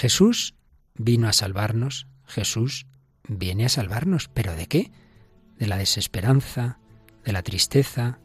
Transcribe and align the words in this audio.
Jesús 0.00 0.54
vino 0.94 1.28
a 1.28 1.34
salvarnos, 1.34 2.06
Jesús 2.24 2.86
viene 3.28 3.66
a 3.66 3.68
salvarnos, 3.68 4.30
pero 4.32 4.56
¿de 4.56 4.66
qué? 4.66 4.90
De 5.58 5.66
la 5.66 5.76
desesperanza, 5.76 6.78
de 7.22 7.32
la 7.34 7.42
tristeza, 7.42 8.18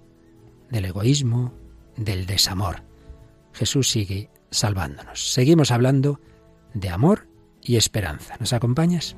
del 0.70 0.86
egoísmo, 0.86 1.54
del 1.98 2.28
desamor. 2.28 2.86
Jesús 3.52 3.90
sigue 3.90 4.30
salvándonos. 4.52 5.34
Seguimos 5.34 5.70
hablando 5.70 6.22
de 6.74 6.88
amor 6.92 7.28
y 7.62 7.76
esperanza. 7.76 8.38
¿Nos 8.40 8.54
acompañas? 8.54 9.18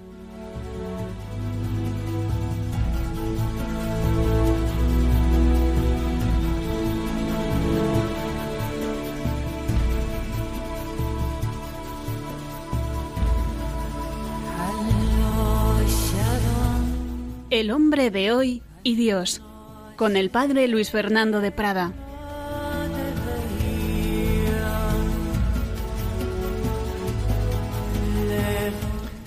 Hombre 17.87 18.11
de 18.11 18.33
hoy 18.33 18.61
y 18.83 18.97
Dios, 18.97 19.41
con 19.95 20.17
el 20.17 20.29
padre 20.29 20.67
Luis 20.67 20.91
Fernando 20.91 21.39
de 21.39 21.53
Prada. 21.53 21.93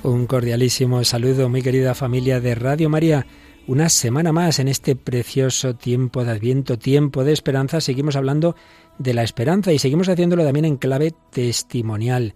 Un 0.02 0.26
cordialísimo 0.26 1.02
saludo, 1.04 1.48
muy 1.48 1.62
querida 1.62 1.94
familia 1.94 2.38
de 2.38 2.54
Radio 2.54 2.90
María. 2.90 3.26
Una 3.66 3.88
semana 3.88 4.30
más 4.30 4.58
en 4.58 4.68
este 4.68 4.94
precioso 4.94 5.74
tiempo 5.74 6.22
de 6.22 6.32
Adviento, 6.32 6.78
tiempo 6.78 7.24
de 7.24 7.32
esperanza. 7.32 7.80
Seguimos 7.80 8.14
hablando 8.14 8.56
de 8.98 9.14
la 9.14 9.22
esperanza 9.22 9.72
y 9.72 9.78
seguimos 9.78 10.10
haciéndolo 10.10 10.44
también 10.44 10.66
en 10.66 10.76
clave 10.76 11.14
testimonial. 11.30 12.34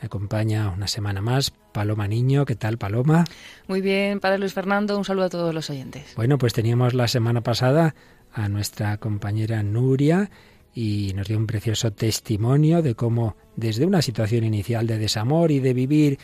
Me 0.00 0.06
acompaña 0.06 0.70
una 0.70 0.86
semana 0.86 1.20
más 1.20 1.52
Paloma 1.72 2.08
Niño. 2.08 2.44
¿Qué 2.44 2.56
tal, 2.56 2.78
Paloma? 2.78 3.24
Muy 3.68 3.80
bien, 3.80 4.20
Padre 4.20 4.38
Luis 4.38 4.52
Fernando. 4.52 4.96
Un 4.98 5.04
saludo 5.04 5.24
a 5.24 5.30
todos 5.30 5.54
los 5.54 5.70
oyentes. 5.70 6.14
Bueno, 6.16 6.38
pues 6.38 6.52
teníamos 6.52 6.94
la 6.94 7.08
semana 7.08 7.42
pasada 7.42 7.94
a 8.32 8.48
nuestra 8.48 8.98
compañera 8.98 9.62
Nuria 9.62 10.30
y 10.74 11.12
nos 11.14 11.28
dio 11.28 11.38
un 11.38 11.46
precioso 11.46 11.92
testimonio 11.92 12.82
de 12.82 12.94
cómo 12.94 13.36
desde 13.56 13.86
una 13.86 14.02
situación 14.02 14.44
inicial 14.44 14.86
de 14.86 14.98
desamor 14.98 15.52
y 15.52 15.60
de 15.60 15.72
vivir 15.72 16.18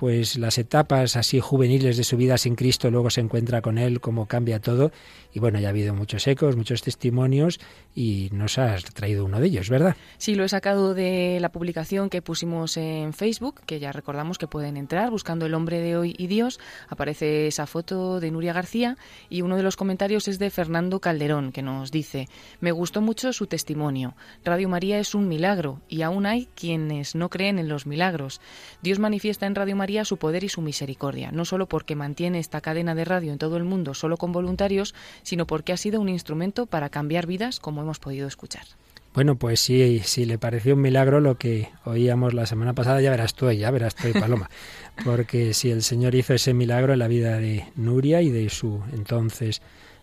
pues 0.00 0.38
las 0.38 0.56
etapas 0.56 1.14
así 1.14 1.40
juveniles 1.40 1.98
de 1.98 2.04
su 2.04 2.16
vida 2.16 2.38
sin 2.38 2.54
Cristo, 2.54 2.90
luego 2.90 3.10
se 3.10 3.20
encuentra 3.20 3.60
con 3.60 3.76
Él, 3.76 4.00
cómo 4.00 4.24
cambia 4.24 4.58
todo. 4.58 4.92
Y 5.34 5.40
bueno, 5.40 5.60
ya 5.60 5.68
ha 5.68 5.70
habido 5.70 5.94
muchos 5.94 6.26
ecos, 6.26 6.56
muchos 6.56 6.80
testimonios 6.80 7.60
y 7.94 8.30
nos 8.32 8.56
has 8.58 8.82
traído 8.94 9.26
uno 9.26 9.38
de 9.38 9.46
ellos, 9.46 9.68
¿verdad? 9.68 9.94
Sí, 10.16 10.34
lo 10.34 10.44
he 10.44 10.48
sacado 10.48 10.94
de 10.94 11.38
la 11.38 11.52
publicación 11.52 12.08
que 12.08 12.22
pusimos 12.22 12.78
en 12.78 13.12
Facebook, 13.12 13.60
que 13.66 13.78
ya 13.78 13.92
recordamos 13.92 14.38
que 14.38 14.46
pueden 14.46 14.78
entrar 14.78 15.10
buscando 15.10 15.44
el 15.44 15.52
hombre 15.52 15.80
de 15.80 15.98
hoy 15.98 16.14
y 16.16 16.28
Dios. 16.28 16.60
Aparece 16.88 17.46
esa 17.46 17.66
foto 17.66 18.20
de 18.20 18.30
Nuria 18.30 18.54
García 18.54 18.96
y 19.28 19.42
uno 19.42 19.58
de 19.58 19.62
los 19.62 19.76
comentarios 19.76 20.28
es 20.28 20.38
de 20.38 20.48
Fernando 20.48 21.00
Calderón, 21.00 21.52
que 21.52 21.60
nos 21.60 21.90
dice, 21.90 22.26
me 22.60 22.72
gustó 22.72 23.02
mucho 23.02 23.34
su 23.34 23.46
testimonio. 23.46 24.14
Radio 24.44 24.70
María 24.70 24.98
es 24.98 25.14
un 25.14 25.28
milagro 25.28 25.82
y 25.90 26.00
aún 26.00 26.24
hay 26.24 26.48
quienes 26.54 27.14
no 27.14 27.28
creen 27.28 27.58
en 27.58 27.68
los 27.68 27.84
milagros. 27.86 28.40
Dios 28.80 28.98
manifiesta 28.98 29.46
en 29.46 29.54
Radio 29.54 29.76
María 29.76 29.89
su 30.04 30.16
poder 30.16 30.44
y 30.44 30.48
su 30.48 30.62
misericordia, 30.62 31.30
no 31.32 31.44
solo 31.44 31.66
porque 31.66 31.96
mantiene 31.96 32.38
esta 32.38 32.60
cadena 32.60 32.94
de 32.94 33.04
radio 33.04 33.32
en 33.32 33.38
todo 33.38 33.56
el 33.56 33.64
mundo 33.64 33.94
solo 33.94 34.16
con 34.16 34.32
voluntarios, 34.32 34.94
sino 35.22 35.46
porque 35.46 35.72
ha 35.72 35.76
sido 35.76 36.00
un 36.00 36.08
instrumento 36.08 36.66
para 36.66 36.88
cambiar 36.88 37.26
vidas, 37.26 37.60
como 37.60 37.82
hemos 37.82 37.98
podido 37.98 38.26
escuchar. 38.26 38.64
Bueno, 39.12 39.34
pues 39.34 39.58
sí, 39.58 40.00
si 40.04 40.24
le 40.24 40.38
pareció 40.38 40.74
un 40.74 40.82
milagro 40.82 41.18
lo 41.18 41.36
que 41.36 41.68
oíamos 41.84 42.32
la 42.32 42.46
semana 42.46 42.74
pasada, 42.74 43.00
ya 43.00 43.10
verás 43.10 43.34
tú, 43.34 43.50
ya 43.50 43.70
verás 43.72 43.96
tú, 43.96 44.08
Paloma, 44.12 44.48
porque 45.04 45.52
si 45.52 45.70
el 45.70 45.82
Señor 45.82 46.14
hizo 46.14 46.32
ese 46.32 46.54
milagro 46.54 46.92
en 46.92 47.00
la 47.00 47.08
vida 47.08 47.38
de 47.38 47.66
Nuria 47.74 48.22
y 48.22 48.30
de 48.30 48.48
su 48.50 48.80
entonces 48.92 49.62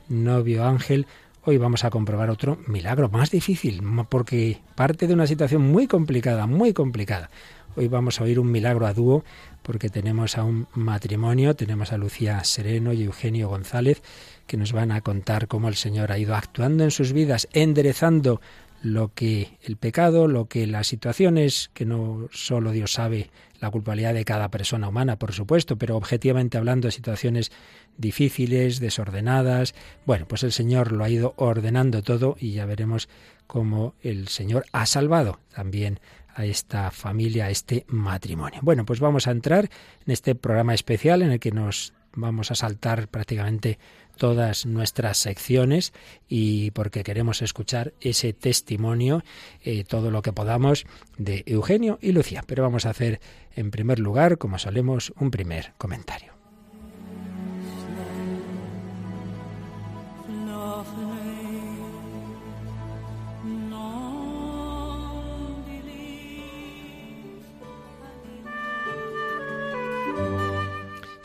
novio 0.10 0.66
Ángel, 0.66 1.08
hoy 1.46 1.58
vamos 1.58 1.86
a 1.86 1.90
comprobar 1.90 2.30
otro 2.30 2.58
milagro 2.68 3.08
más 3.08 3.32
difícil, 3.32 3.82
porque 4.10 4.60
parte 4.76 5.08
de 5.08 5.14
una 5.14 5.26
situación 5.26 5.62
muy 5.62 5.88
complicada, 5.88 6.46
muy 6.46 6.74
complicada. 6.74 7.30
Hoy 7.78 7.90
vamos 7.90 8.20
a 8.20 8.24
oír 8.24 8.40
un 8.40 8.50
milagro 8.50 8.88
a 8.88 8.94
dúo 8.96 9.24
porque 9.62 9.90
tenemos 9.92 10.40
a 10.40 10.44
un 10.44 10.68
matrimonio, 10.74 11.56
tenemos 11.56 11.94
a 11.94 11.98
Lucía 11.98 12.44
Sereno 12.44 12.92
y 12.92 13.04
Eugenio 13.04 13.50
González, 13.50 14.02
que 14.48 14.58
nos 14.58 14.74
van 14.74 14.92
a 14.92 15.02
contar 15.02 15.48
cómo 15.48 15.68
el 15.68 15.76
Señor 15.76 16.12
ha 16.12 16.18
ido 16.18 16.34
actuando 16.34 16.84
en 16.84 16.90
sus 16.90 17.14
vidas, 17.14 17.48
enderezando 17.54 18.42
lo 18.82 19.14
que 19.14 19.60
el 19.62 19.78
pecado, 19.78 20.28
lo 20.28 20.48
que 20.48 20.66
las 20.66 20.88
situaciones, 20.88 21.70
que 21.76 21.86
no 21.86 22.30
solo 22.32 22.72
Dios 22.72 22.94
sabe 22.94 23.30
la 23.60 23.70
culpabilidad 23.70 24.16
de 24.16 24.26
cada 24.26 24.50
persona 24.50 24.90
humana, 24.90 25.20
por 25.20 25.34
supuesto, 25.34 25.78
pero 25.78 25.98
objetivamente 25.98 26.58
hablando 26.58 26.90
situaciones 26.90 27.52
difíciles, 27.96 28.80
desordenadas. 28.80 29.76
Bueno, 30.04 30.28
pues 30.28 30.42
el 30.42 30.52
Señor 30.52 30.94
lo 30.94 31.04
ha 31.04 31.10
ido 31.10 31.36
ordenando 31.38 32.02
todo 32.02 32.38
y 32.40 32.54
ya 32.54 32.66
veremos 32.66 33.08
cómo 33.46 33.94
el 34.02 34.30
Señor 34.30 34.66
ha 34.72 34.88
salvado 34.88 35.40
también 35.54 36.00
a 36.38 36.46
esta 36.46 36.92
familia, 36.92 37.48
a 37.48 37.50
este 37.50 37.84
matrimonio. 37.88 38.60
Bueno, 38.62 38.86
pues 38.86 39.00
vamos 39.00 39.28
a 39.28 39.32
entrar 39.32 39.70
en 40.06 40.14
este 40.14 40.36
programa 40.36 40.76
especial 40.76 41.24
en 41.24 41.32
el 41.32 41.40
que 41.40 41.52
nos 41.52 41.94
vamos 42.14 42.52
a 42.52 42.56
saltar 42.56 43.08
prácticamente 43.08 43.80
todas 44.18 44.68
nuestras 44.68 45.18
secciones 45.18 45.94
y 46.28 46.72
porque 46.72 47.04
queremos 47.04 47.42
escuchar 47.42 47.94
ese 48.02 48.34
testimonio, 48.34 49.24
eh, 49.64 49.84
todo 49.84 50.12
lo 50.12 50.22
que 50.22 50.32
podamos 50.32 50.86
de 51.18 51.44
Eugenio 51.48 51.98
y 52.02 52.12
Lucía. 52.12 52.44
Pero 52.46 52.62
vamos 52.64 52.86
a 52.86 52.92
hacer 52.92 53.20
en 53.56 53.72
primer 53.72 53.98
lugar, 53.98 54.38
como 54.38 54.60
solemos, 54.60 55.14
un 55.18 55.32
primer 55.32 55.74
comentario. 55.80 56.37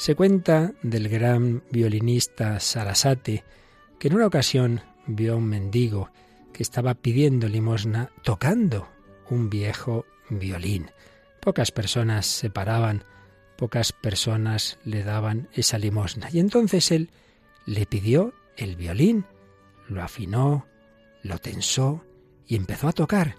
Se 0.03 0.17
cuenta 0.17 0.73
del 0.83 1.09
gran 1.09 1.63
violinista 1.71 2.59
Sarasate 2.59 3.45
que 4.01 4.09
en 4.09 4.15
una 4.15 4.27
ocasión 4.27 4.81
vio 5.07 5.35
a 5.35 5.37
un 5.37 5.45
mendigo 5.45 6.11
que 6.53 6.65
estaba 6.65 6.95
pidiendo 6.95 7.47
limosna 7.47 8.11
tocando 8.25 8.89
un 9.31 9.49
viejo 9.49 10.05
violín. 10.29 10.91
Pocas 11.41 11.71
personas 11.71 12.27
se 12.27 12.51
paraban, 12.51 13.05
pocas 13.57 13.93
personas 13.93 14.81
le 14.85 15.05
daban 15.05 15.49
esa 15.53 15.79
limosna. 15.79 16.29
Y 16.33 16.41
entonces 16.41 16.91
él 16.91 17.11
le 17.65 17.87
pidió 17.87 18.35
el 18.57 18.75
violín, 18.75 19.25
lo 19.87 20.03
afinó, 20.03 20.67
lo 21.23 21.39
tensó 21.39 22.05
y 22.49 22.57
empezó 22.57 22.89
a 22.89 22.93
tocar. 22.93 23.37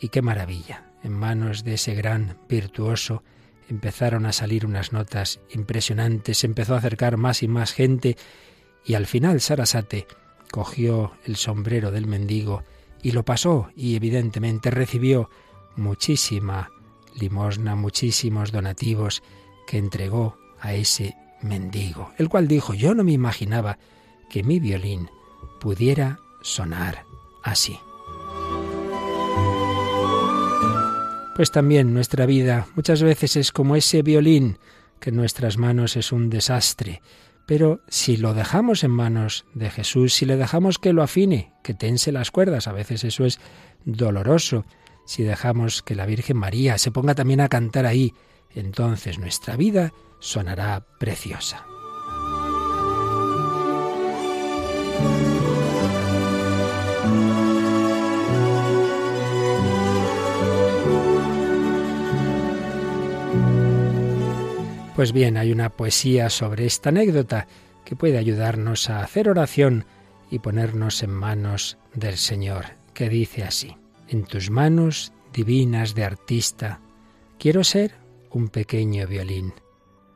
Y 0.00 0.08
qué 0.08 0.22
maravilla, 0.22 0.90
en 1.02 1.12
manos 1.12 1.64
de 1.64 1.74
ese 1.74 1.94
gran 1.94 2.38
virtuoso, 2.48 3.22
empezaron 3.68 4.26
a 4.26 4.32
salir 4.32 4.66
unas 4.66 4.92
notas 4.92 5.40
impresionantes, 5.50 6.38
se 6.38 6.46
empezó 6.46 6.74
a 6.74 6.78
acercar 6.78 7.16
más 7.16 7.42
y 7.42 7.48
más 7.48 7.72
gente 7.72 8.16
y 8.84 8.94
al 8.94 9.06
final 9.06 9.40
Sarasate 9.40 10.06
cogió 10.50 11.12
el 11.24 11.36
sombrero 11.36 11.90
del 11.90 12.06
mendigo 12.06 12.64
y 13.02 13.12
lo 13.12 13.24
pasó 13.24 13.70
y 13.74 13.96
evidentemente 13.96 14.70
recibió 14.70 15.30
muchísima 15.76 16.70
limosna, 17.14 17.74
muchísimos 17.74 18.52
donativos 18.52 19.22
que 19.66 19.78
entregó 19.78 20.38
a 20.60 20.74
ese 20.74 21.16
mendigo, 21.42 22.12
el 22.18 22.28
cual 22.28 22.48
dijo, 22.48 22.74
yo 22.74 22.94
no 22.94 23.04
me 23.04 23.12
imaginaba 23.12 23.78
que 24.30 24.42
mi 24.42 24.60
violín 24.60 25.10
pudiera 25.60 26.20
sonar 26.42 27.04
así. 27.42 27.78
Pues 31.42 31.50
también 31.50 31.92
nuestra 31.92 32.24
vida 32.24 32.68
muchas 32.76 33.02
veces 33.02 33.34
es 33.34 33.50
como 33.50 33.74
ese 33.74 34.02
violín 34.02 34.58
que 35.00 35.10
en 35.10 35.16
nuestras 35.16 35.58
manos 35.58 35.96
es 35.96 36.12
un 36.12 36.30
desastre. 36.30 37.02
Pero 37.46 37.80
si 37.88 38.16
lo 38.16 38.32
dejamos 38.32 38.84
en 38.84 38.92
manos 38.92 39.44
de 39.52 39.68
Jesús, 39.68 40.12
si 40.12 40.24
le 40.24 40.36
dejamos 40.36 40.78
que 40.78 40.92
lo 40.92 41.02
afine, 41.02 41.52
que 41.64 41.74
tense 41.74 42.12
las 42.12 42.30
cuerdas, 42.30 42.68
a 42.68 42.72
veces 42.72 43.02
eso 43.02 43.24
es 43.24 43.40
doloroso, 43.84 44.66
si 45.04 45.24
dejamos 45.24 45.82
que 45.82 45.96
la 45.96 46.06
Virgen 46.06 46.36
María 46.36 46.78
se 46.78 46.92
ponga 46.92 47.16
también 47.16 47.40
a 47.40 47.48
cantar 47.48 47.86
ahí, 47.86 48.14
entonces 48.54 49.18
nuestra 49.18 49.56
vida 49.56 49.92
sonará 50.20 50.86
preciosa. 51.00 51.66
Pues 65.02 65.10
bien, 65.10 65.36
hay 65.36 65.50
una 65.50 65.70
poesía 65.70 66.30
sobre 66.30 66.64
esta 66.64 66.90
anécdota 66.90 67.48
que 67.84 67.96
puede 67.96 68.18
ayudarnos 68.18 68.88
a 68.88 69.02
hacer 69.02 69.28
oración 69.28 69.84
y 70.30 70.38
ponernos 70.38 71.02
en 71.02 71.10
manos 71.10 71.76
del 71.92 72.16
Señor, 72.18 72.76
que 72.94 73.08
dice 73.08 73.42
así, 73.42 73.76
en 74.06 74.22
tus 74.22 74.48
manos 74.48 75.12
divinas 75.32 75.96
de 75.96 76.04
artista, 76.04 76.78
quiero 77.36 77.64
ser 77.64 77.96
un 78.30 78.48
pequeño 78.48 79.08
violín. 79.08 79.52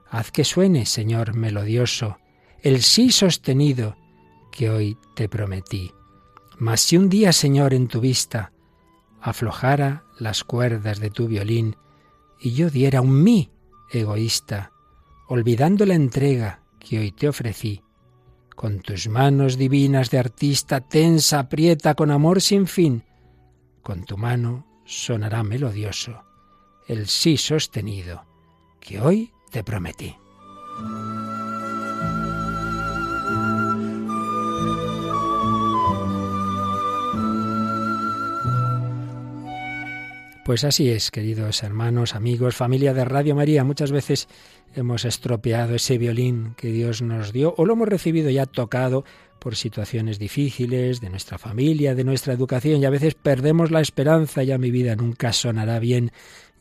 Haz 0.08 0.30
que 0.30 0.44
suene, 0.44 0.86
Señor 0.86 1.34
melodioso, 1.34 2.18
el 2.62 2.80
sí 2.82 3.10
sostenido 3.10 3.96
que 4.52 4.70
hoy 4.70 4.96
te 5.16 5.28
prometí. 5.28 5.90
Mas 6.58 6.80
si 6.80 6.96
un 6.96 7.08
día, 7.08 7.32
Señor, 7.32 7.74
en 7.74 7.88
tu 7.88 8.00
vista 8.00 8.52
aflojara 9.20 10.04
las 10.20 10.44
cuerdas 10.44 11.00
de 11.00 11.10
tu 11.10 11.26
violín 11.26 11.74
y 12.38 12.52
yo 12.52 12.70
diera 12.70 13.00
un 13.00 13.24
mí 13.24 13.50
egoísta, 13.90 14.70
olvidando 15.28 15.86
la 15.86 15.94
entrega 15.94 16.60
que 16.78 16.98
hoy 16.98 17.12
te 17.12 17.28
ofrecí, 17.28 17.82
con 18.54 18.80
tus 18.80 19.08
manos 19.08 19.58
divinas 19.58 20.10
de 20.10 20.18
artista 20.18 20.80
tensa, 20.80 21.40
aprieta 21.40 21.94
con 21.94 22.10
amor 22.10 22.40
sin 22.40 22.66
fin, 22.66 23.04
con 23.82 24.04
tu 24.04 24.16
mano 24.16 24.66
sonará 24.84 25.42
melodioso 25.42 26.22
el 26.86 27.08
sí 27.08 27.36
sostenido 27.36 28.24
que 28.80 29.00
hoy 29.00 29.32
te 29.50 29.64
prometí. 29.64 30.16
Pues 40.46 40.62
así 40.62 40.90
es, 40.90 41.10
queridos 41.10 41.64
hermanos, 41.64 42.14
amigos, 42.14 42.54
familia 42.54 42.94
de 42.94 43.04
Radio 43.04 43.34
María. 43.34 43.64
Muchas 43.64 43.90
veces 43.90 44.28
hemos 44.76 45.04
estropeado 45.04 45.74
ese 45.74 45.98
violín 45.98 46.54
que 46.56 46.68
Dios 46.68 47.02
nos 47.02 47.32
dio 47.32 47.52
o 47.56 47.64
lo 47.64 47.72
hemos 47.72 47.88
recibido 47.88 48.30
ya 48.30 48.46
tocado 48.46 49.04
por 49.40 49.56
situaciones 49.56 50.20
difíciles 50.20 51.00
de 51.00 51.10
nuestra 51.10 51.36
familia, 51.36 51.96
de 51.96 52.04
nuestra 52.04 52.32
educación 52.32 52.80
y 52.80 52.84
a 52.84 52.90
veces 52.90 53.16
perdemos 53.16 53.72
la 53.72 53.80
esperanza, 53.80 54.44
ya 54.44 54.56
mi 54.56 54.70
vida 54.70 54.94
nunca 54.94 55.32
sonará 55.32 55.80
bien, 55.80 56.12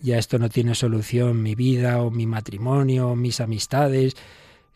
ya 0.01 0.17
esto 0.17 0.39
no 0.39 0.49
tiene 0.49 0.73
solución, 0.73 1.43
mi 1.43 1.53
vida 1.53 2.01
o 2.01 2.09
mi 2.09 2.25
matrimonio, 2.25 3.09
o 3.09 3.15
mis 3.15 3.39
amistades, 3.39 4.15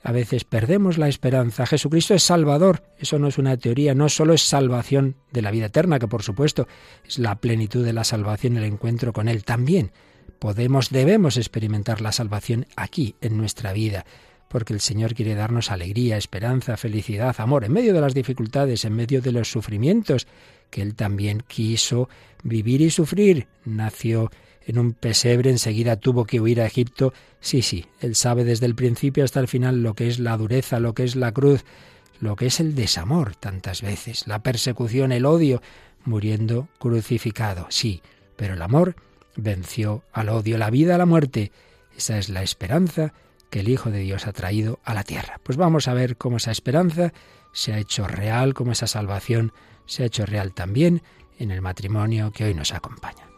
a 0.01 0.11
veces 0.11 0.45
perdemos 0.45 0.97
la 0.97 1.09
esperanza. 1.09 1.65
Jesucristo 1.65 2.13
es 2.13 2.23
Salvador. 2.23 2.83
Eso 2.97 3.19
no 3.19 3.27
es 3.27 3.37
una 3.37 3.57
teoría, 3.57 3.93
no 3.93 4.07
solo 4.09 4.33
es 4.33 4.41
salvación 4.41 5.15
de 5.31 5.41
la 5.41 5.51
vida 5.51 5.65
eterna, 5.65 5.99
que 5.99 6.07
por 6.07 6.23
supuesto 6.23 6.67
es 7.05 7.19
la 7.19 7.35
plenitud 7.35 7.83
de 7.83 7.93
la 7.93 8.03
salvación, 8.03 8.57
el 8.57 8.63
encuentro 8.63 9.11
con 9.11 9.27
Él. 9.27 9.43
También 9.43 9.91
podemos, 10.39 10.89
debemos 10.89 11.35
experimentar 11.35 11.99
la 12.01 12.13
salvación 12.13 12.65
aquí, 12.77 13.15
en 13.19 13.37
nuestra 13.37 13.73
vida, 13.73 14.05
porque 14.47 14.73
el 14.73 14.79
Señor 14.79 15.13
quiere 15.13 15.35
darnos 15.35 15.69
alegría, 15.69 16.17
esperanza, 16.17 16.77
felicidad, 16.77 17.35
amor, 17.39 17.65
en 17.65 17.73
medio 17.73 17.93
de 17.93 18.01
las 18.01 18.13
dificultades, 18.13 18.85
en 18.85 18.93
medio 18.93 19.21
de 19.21 19.33
los 19.33 19.51
sufrimientos, 19.51 20.27
que 20.69 20.81
Él 20.81 20.95
también 20.95 21.43
quiso 21.45 22.09
vivir 22.41 22.81
y 22.81 22.89
sufrir. 22.89 23.47
Nació 23.65 24.31
en 24.69 24.77
un 24.77 24.93
pesebre, 24.93 25.49
enseguida 25.49 25.95
tuvo 25.95 26.25
que 26.25 26.39
huir 26.39 26.61
a 26.61 26.65
Egipto. 26.67 27.11
Sí, 27.41 27.63
sí, 27.63 27.87
él 28.01 28.15
sabe 28.15 28.43
desde 28.43 28.67
el 28.67 28.75
principio 28.75 29.23
hasta 29.23 29.39
el 29.39 29.47
final 29.47 29.81
lo 29.81 29.95
que 29.95 30.07
es 30.07 30.19
la 30.19 30.37
dureza, 30.37 30.79
lo 30.79 30.93
que 30.93 31.03
es 31.03 31.15
la 31.15 31.31
cruz, 31.31 31.65
lo 32.19 32.35
que 32.35 32.45
es 32.45 32.59
el 32.59 32.75
desamor 32.75 33.35
tantas 33.35 33.81
veces, 33.81 34.27
la 34.27 34.43
persecución, 34.43 35.11
el 35.11 35.25
odio, 35.25 35.63
muriendo 36.05 36.67
crucificado. 36.77 37.65
Sí, 37.69 38.03
pero 38.35 38.53
el 38.53 38.61
amor 38.61 38.95
venció 39.35 40.03
al 40.13 40.29
odio, 40.29 40.59
la 40.59 40.69
vida 40.69 40.95
a 40.95 40.99
la 40.99 41.07
muerte. 41.07 41.51
Esa 41.97 42.19
es 42.19 42.29
la 42.29 42.43
esperanza 42.43 43.13
que 43.49 43.61
el 43.61 43.69
Hijo 43.69 43.89
de 43.89 43.99
Dios 43.99 44.27
ha 44.27 44.33
traído 44.33 44.79
a 44.83 44.93
la 44.93 45.03
tierra. 45.03 45.39
Pues 45.41 45.57
vamos 45.57 45.87
a 45.87 45.95
ver 45.95 46.15
cómo 46.15 46.37
esa 46.37 46.51
esperanza 46.51 47.11
se 47.53 47.73
ha 47.73 47.79
hecho 47.79 48.07
real, 48.07 48.53
cómo 48.53 48.73
esa 48.73 48.85
salvación 48.85 49.51
se 49.87 50.03
ha 50.03 50.05
hecho 50.05 50.27
real 50.27 50.53
también 50.53 51.01
en 51.39 51.49
el 51.49 51.61
matrimonio 51.61 52.31
que 52.31 52.43
hoy 52.43 52.53
nos 52.53 52.71
acompaña. 52.71 53.28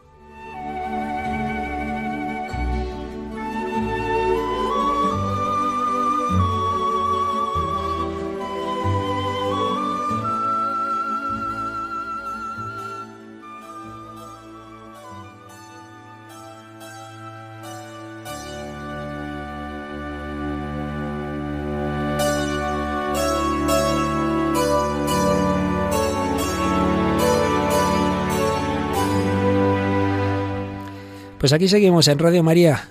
Pues 31.42 31.52
aquí 31.52 31.66
seguimos 31.66 32.06
en 32.06 32.20
Radio 32.20 32.44
María, 32.44 32.88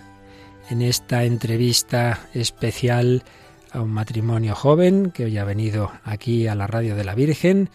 en 0.70 0.82
esta 0.82 1.24
entrevista 1.24 2.28
especial 2.34 3.24
a 3.72 3.82
un 3.82 3.92
matrimonio 3.92 4.56
joven 4.56 5.12
que 5.12 5.24
hoy 5.24 5.38
ha 5.38 5.46
venido 5.46 5.90
aquí 6.04 6.48
a 6.48 6.56
la 6.56 6.68
Radio 6.68 6.98
de 6.98 7.06
la 7.06 7.16
Virgen 7.16 7.70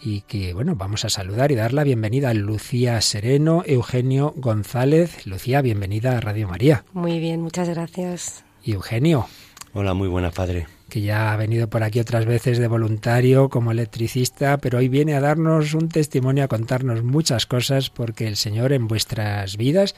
y 0.00 0.20
que, 0.20 0.54
bueno, 0.54 0.76
vamos 0.76 1.04
a 1.04 1.08
saludar 1.08 1.50
y 1.50 1.56
dar 1.56 1.72
la 1.72 1.82
bienvenida 1.82 2.30
a 2.30 2.34
Lucía 2.34 3.00
Sereno, 3.00 3.64
Eugenio 3.66 4.32
González. 4.36 5.26
Lucía, 5.26 5.60
bienvenida 5.60 6.16
a 6.16 6.20
Radio 6.20 6.46
María. 6.46 6.84
Muy 6.92 7.18
bien, 7.18 7.42
muchas 7.42 7.68
gracias. 7.68 8.44
Y 8.62 8.74
Eugenio. 8.74 9.26
Hola, 9.72 9.92
muy 9.92 10.06
buena 10.06 10.30
padre 10.30 10.68
que 10.88 11.00
ya 11.00 11.32
ha 11.32 11.36
venido 11.36 11.68
por 11.68 11.82
aquí 11.82 12.00
otras 12.00 12.26
veces 12.26 12.58
de 12.58 12.68
voluntario 12.68 13.48
como 13.48 13.72
electricista, 13.72 14.58
pero 14.58 14.78
hoy 14.78 14.88
viene 14.88 15.14
a 15.14 15.20
darnos 15.20 15.74
un 15.74 15.88
testimonio, 15.88 16.44
a 16.44 16.48
contarnos 16.48 17.02
muchas 17.02 17.46
cosas, 17.46 17.90
porque 17.90 18.26
el 18.26 18.36
Señor 18.36 18.72
en 18.72 18.86
vuestras 18.86 19.56
vidas 19.56 19.94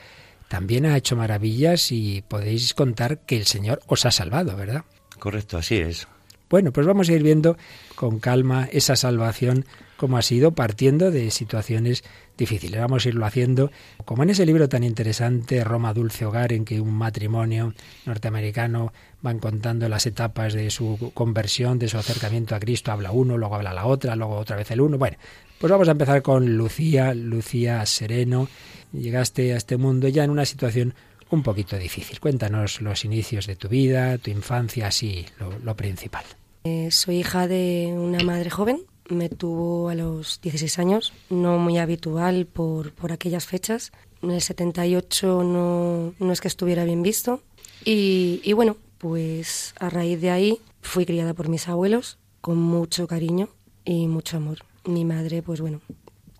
también 0.49 0.87
ha 0.87 0.97
hecho 0.97 1.15
maravillas 1.15 1.93
y 1.93 2.23
podéis 2.27 2.73
contar 2.73 3.19
que 3.19 3.37
el 3.37 3.47
Señor 3.47 3.81
os 3.87 4.07
ha 4.07 4.11
salvado, 4.11 4.57
¿verdad? 4.57 4.85
Correcto, 5.19 5.59
así 5.59 5.77
es. 5.77 6.09
Bueno, 6.49 6.73
pues 6.73 6.87
vamos 6.87 7.11
a 7.11 7.13
ir 7.13 7.23
viendo 7.23 7.59
con 7.95 8.19
calma 8.19 8.69
esa 8.73 8.97
salvación 8.97 9.67
como 9.99 10.17
ha 10.17 10.23
sido 10.23 10.53
partiendo 10.53 11.11
de 11.11 11.31
situaciones 11.31 12.05
difíciles. 12.39 12.81
Vamos 12.81 13.05
a 13.05 13.09
irlo 13.09 13.27
haciendo 13.27 13.71
como 14.05 14.23
en 14.23 14.31
ese 14.31 14.47
libro 14.47 14.69
tan 14.69 14.85
interesante, 14.85 15.63
Roma 15.65 15.93
Dulce 15.93 16.25
Hogar, 16.25 16.53
en 16.53 16.65
que 16.65 16.81
un 16.81 16.95
matrimonio 16.95 17.75
norteamericano 18.07 18.93
van 19.21 19.41
contando 19.41 19.89
las 19.89 20.07
etapas 20.07 20.55
de 20.55 20.71
su 20.71 21.11
conversión, 21.15 21.81
de 21.81 21.89
su 21.89 21.99
acercamiento 21.99 22.55
a 22.55 22.61
Cristo. 22.61 22.93
Habla 22.93 23.11
uno, 23.11 23.37
luego 23.37 23.57
habla 23.57 23.75
la 23.75 23.87
otra, 23.87 24.15
luego 24.15 24.37
otra 24.37 24.57
vez 24.57 24.71
el 24.71 24.81
uno. 24.81 24.99
Bueno, 24.99 25.17
pues 25.59 25.71
vamos 25.71 25.89
a 25.89 25.93
empezar 25.93 26.23
con 26.23 26.57
Lucía, 26.57 27.13
Lucía 27.13 27.85
Sereno. 27.85 28.49
Llegaste 28.93 29.53
a 29.53 29.57
este 29.57 29.77
mundo 29.77 30.07
ya 30.07 30.23
en 30.23 30.31
una 30.31 30.47
situación 30.47 30.95
un 31.31 31.43
poquito 31.43 31.77
difícil. 31.77 32.21
Cuéntanos 32.21 32.81
los 32.81 33.05
inicios 33.05 33.49
de 33.49 33.57
tu 33.57 33.69
vida, 33.69 34.17
tu 34.19 34.31
infancia, 34.31 34.87
así 34.87 35.27
lo, 35.65 35.77
principal. 35.77 36.25
Eh, 36.63 36.91
soy 36.93 37.17
hija 37.19 37.49
de 37.49 37.93
una 37.97 38.23
madre 38.23 38.49
joven 38.49 38.83
me 39.09 39.29
tuvo 39.29 39.89
a 39.89 39.95
los 39.95 40.41
16 40.41 40.79
años, 40.79 41.13
no 41.31 41.59
muy 41.59 41.79
habitual 41.79 42.47
por, 42.47 42.93
por 42.93 43.13
aquellas 43.13 43.47
fechas. 43.47 43.93
En 44.23 44.31
el 44.31 44.41
78 44.41 45.45
no, 45.45 46.15
no 46.19 46.33
es 46.33 46.41
que 46.41 46.49
estuviera 46.49 46.85
bien 46.85 47.03
visto. 47.03 47.41
Y, 47.85 48.41
y 48.45 48.53
bueno, 48.53 48.77
pues 48.99 49.75
a 49.79 49.91
raíz 49.91 50.21
de 50.21 50.31
ahí 50.31 50.61
fui 50.83 51.07
criada 51.07 51.35
por 51.35 51.49
mis 51.49 51.69
abuelos 51.69 52.19
con 52.41 52.59
mucho 52.59 53.07
cariño 53.07 53.49
y 53.85 54.07
mucho 54.09 54.37
amor. 54.37 54.59
Mi 54.85 55.05
madre, 55.05 55.43
pues 55.43 55.61
bueno, 55.61 55.81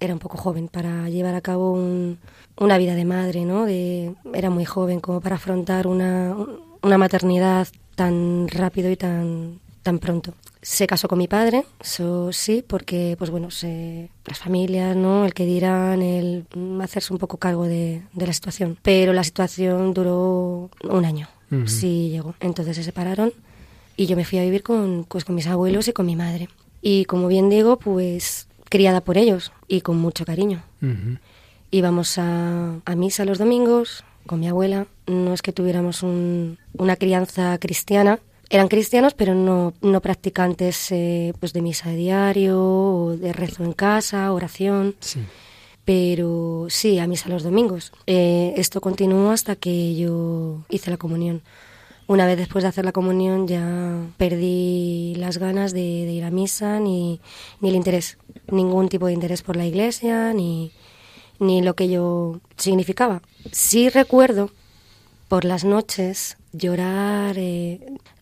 era 0.01 0.13
un 0.13 0.21
poco 0.21 0.39
joven 0.39 0.69
para 0.69 1.09
llevar 1.09 1.35
a 1.35 1.41
cabo 1.41 1.73
una 1.73 2.79
vida 2.79 2.95
de 2.95 3.05
madre, 3.05 3.45
¿no? 3.45 3.65
De, 3.65 4.15
era 4.35 4.51
muy 4.51 4.65
joven 4.65 5.01
como 5.01 5.21
para 5.21 5.37
afrontar 5.37 5.87
una, 5.87 6.37
una 6.83 6.99
maternidad 6.99 7.69
tan 7.95 8.49
rápido 8.49 8.91
y 8.91 8.97
tan, 8.97 9.61
tan 9.83 9.99
pronto. 9.99 10.35
Se 10.69 10.87
casó 10.87 11.09
con 11.09 11.17
mi 11.17 11.29
padre, 11.29 11.65
eso 11.81 12.31
sí, 12.31 12.63
porque, 12.65 13.17
pues 13.19 13.31
bueno, 13.31 13.51
se, 13.51 14.11
las 14.27 14.39
familias, 14.39 14.95
¿no? 14.95 15.25
El 15.25 15.33
que 15.33 15.47
dirán, 15.47 16.03
el 16.03 16.45
hacerse 16.83 17.11
un 17.11 17.19
poco 17.19 17.39
cargo 17.39 17.65
de, 17.65 18.03
la 18.15 18.33
situación. 18.35 18.79
Pero 18.83 19.15
la 19.15 19.25
situación 19.25 19.95
duró 19.95 20.69
un 20.85 21.05
año, 21.07 21.27
sí 21.65 22.11
llegó. 22.11 22.35
Entonces 22.41 22.77
se 22.77 22.85
separaron 22.85 23.33
y 23.97 24.05
yo 24.05 24.15
me 24.15 24.27
fui 24.27 24.41
a 24.41 24.43
vivir 24.43 24.63
con, 24.63 25.07
pues, 25.09 25.25
con 25.25 25.37
mis 25.37 25.47
abuelos 25.47 25.89
y 25.89 25.95
con 25.95 26.05
mi 26.05 26.17
madre. 26.17 26.51
Y 26.83 27.07
como 27.07 27.29
bien 27.29 27.49
digo, 27.49 27.79
pues 27.79 28.47
criada 28.69 29.01
por 29.01 29.17
ellos 29.17 29.53
y 29.69 29.81
con 29.81 29.99
mucho 29.99 30.27
cariño. 30.27 30.63
Íbamos 31.71 32.19
a, 32.19 32.75
a 32.85 32.95
misa 32.95 33.25
los 33.25 33.39
domingos 33.39 34.05
con 34.27 34.39
mi 34.39 34.49
abuela. 34.49 34.87
No 35.07 35.33
es 35.33 35.41
que 35.41 35.55
tuviéramos 35.55 36.03
una 36.03 36.97
crianza 36.97 37.57
cristiana, 37.57 38.19
eran 38.51 38.69
cristianos, 38.69 39.15
pero 39.15 39.35
no, 39.35 39.75
no 39.83 40.01
practicantes 40.01 40.91
eh, 40.91 41.35
pues 41.39 41.53
de 41.53 41.63
misa 41.63 41.91
de 41.91 41.97
diario, 41.97 42.63
o 42.63 43.17
de 43.17 43.33
rezo 43.33 43.65
en 43.65 43.73
casa, 43.73 44.33
oración. 44.33 44.97
Sí. 45.01 45.21
Pero 45.85 46.67
sí, 46.69 46.99
a 46.99 47.07
misa 47.07 47.29
los 47.29 47.43
domingos. 47.43 47.93
Eh, 48.07 48.55
esto 48.57 48.81
continuó 48.81 49.31
hasta 49.31 49.57
que 49.57 49.97
yo 49.97 50.59
hice 50.69 50.91
la 50.91 50.97
comunión. 50.97 51.43
Una 52.07 52.27
vez 52.27 52.39
después 52.39 52.63
de 52.63 52.69
hacer 52.69 52.87
la 52.87 52.93
comunión 52.93 53.47
ya 53.47 53.95
perdí 54.17 55.15
las 55.17 55.37
ganas 55.37 55.73
de, 55.73 55.81
ir 55.81 56.25
a 56.25 56.31
misa 56.31 56.81
ni, 56.81 57.21
ni 57.61 57.69
el 57.69 57.75
interés, 57.75 58.17
ningún 58.51 58.89
tipo 58.89 59.07
de 59.07 59.13
interés 59.13 59.43
por 59.43 59.57
la 59.57 59.67
iglesia 59.67 60.33
ni, 60.33 60.73
ni 61.39 61.61
lo 61.61 61.75
que 61.75 61.91
yo 61.91 62.41
significaba. 62.57 63.21
Sí 63.53 63.91
recuerdo 63.91 64.51
Por 65.29 65.45
las 65.45 65.65
noches, 65.65 66.39
llorar, 66.53 67.37
eh, 67.37 67.81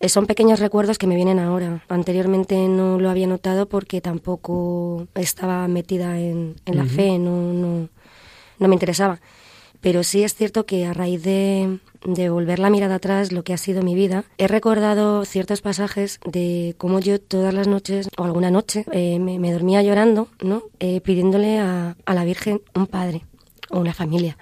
son 0.08 0.26
pequeños 0.26 0.58
recuerdos 0.58 0.98
que 0.98 1.06
me 1.06 1.14
vienen 1.14 1.38
ahora. 1.38 1.84
Anteriormente 1.88 2.56
no 2.68 2.98
lo 2.98 3.10
había 3.10 3.28
notado 3.28 3.68
porque 3.68 4.00
tampoco 4.00 5.06
estaba 5.14 5.68
metida 5.68 6.18
en, 6.18 6.56
la 6.66 6.84
fe, 6.84 7.18
no, 7.18 7.52
no, 7.52 7.88
no 8.58 8.68
me 8.68 8.74
interesaba. 8.74 9.20
Pero 9.80 10.02
sí 10.02 10.24
es 10.24 10.34
cierto 10.34 10.66
que 10.66 10.84
a 10.84 10.94
raíz 10.94 11.22
de, 11.22 11.78
de, 12.04 12.28
volver 12.28 12.58
la 12.58 12.70
mirada 12.70 12.96
atrás, 12.96 13.30
lo 13.30 13.44
que 13.44 13.52
ha 13.52 13.56
sido 13.56 13.82
mi 13.82 13.94
vida, 13.94 14.24
he 14.36 14.48
recordado 14.48 15.24
ciertos 15.24 15.60
pasajes 15.60 16.18
de 16.24 16.74
cómo 16.76 16.98
yo 16.98 17.20
todas 17.20 17.54
las 17.54 17.68
noches, 17.68 18.08
o 18.16 18.24
alguna 18.24 18.50
noche, 18.50 18.84
eh, 18.90 19.20
me, 19.20 19.52
dormía 19.52 19.82
llorando, 19.82 20.26
¿no? 20.42 20.64
Eh, 20.80 21.00
pidiéndole 21.02 21.60
a, 21.60 21.96
a, 22.04 22.14
la 22.14 22.24
Virgen 22.24 22.62
un 22.74 22.88
padre 22.88 23.22
o 23.70 23.78
una 23.78 23.94
familia. 23.94 24.36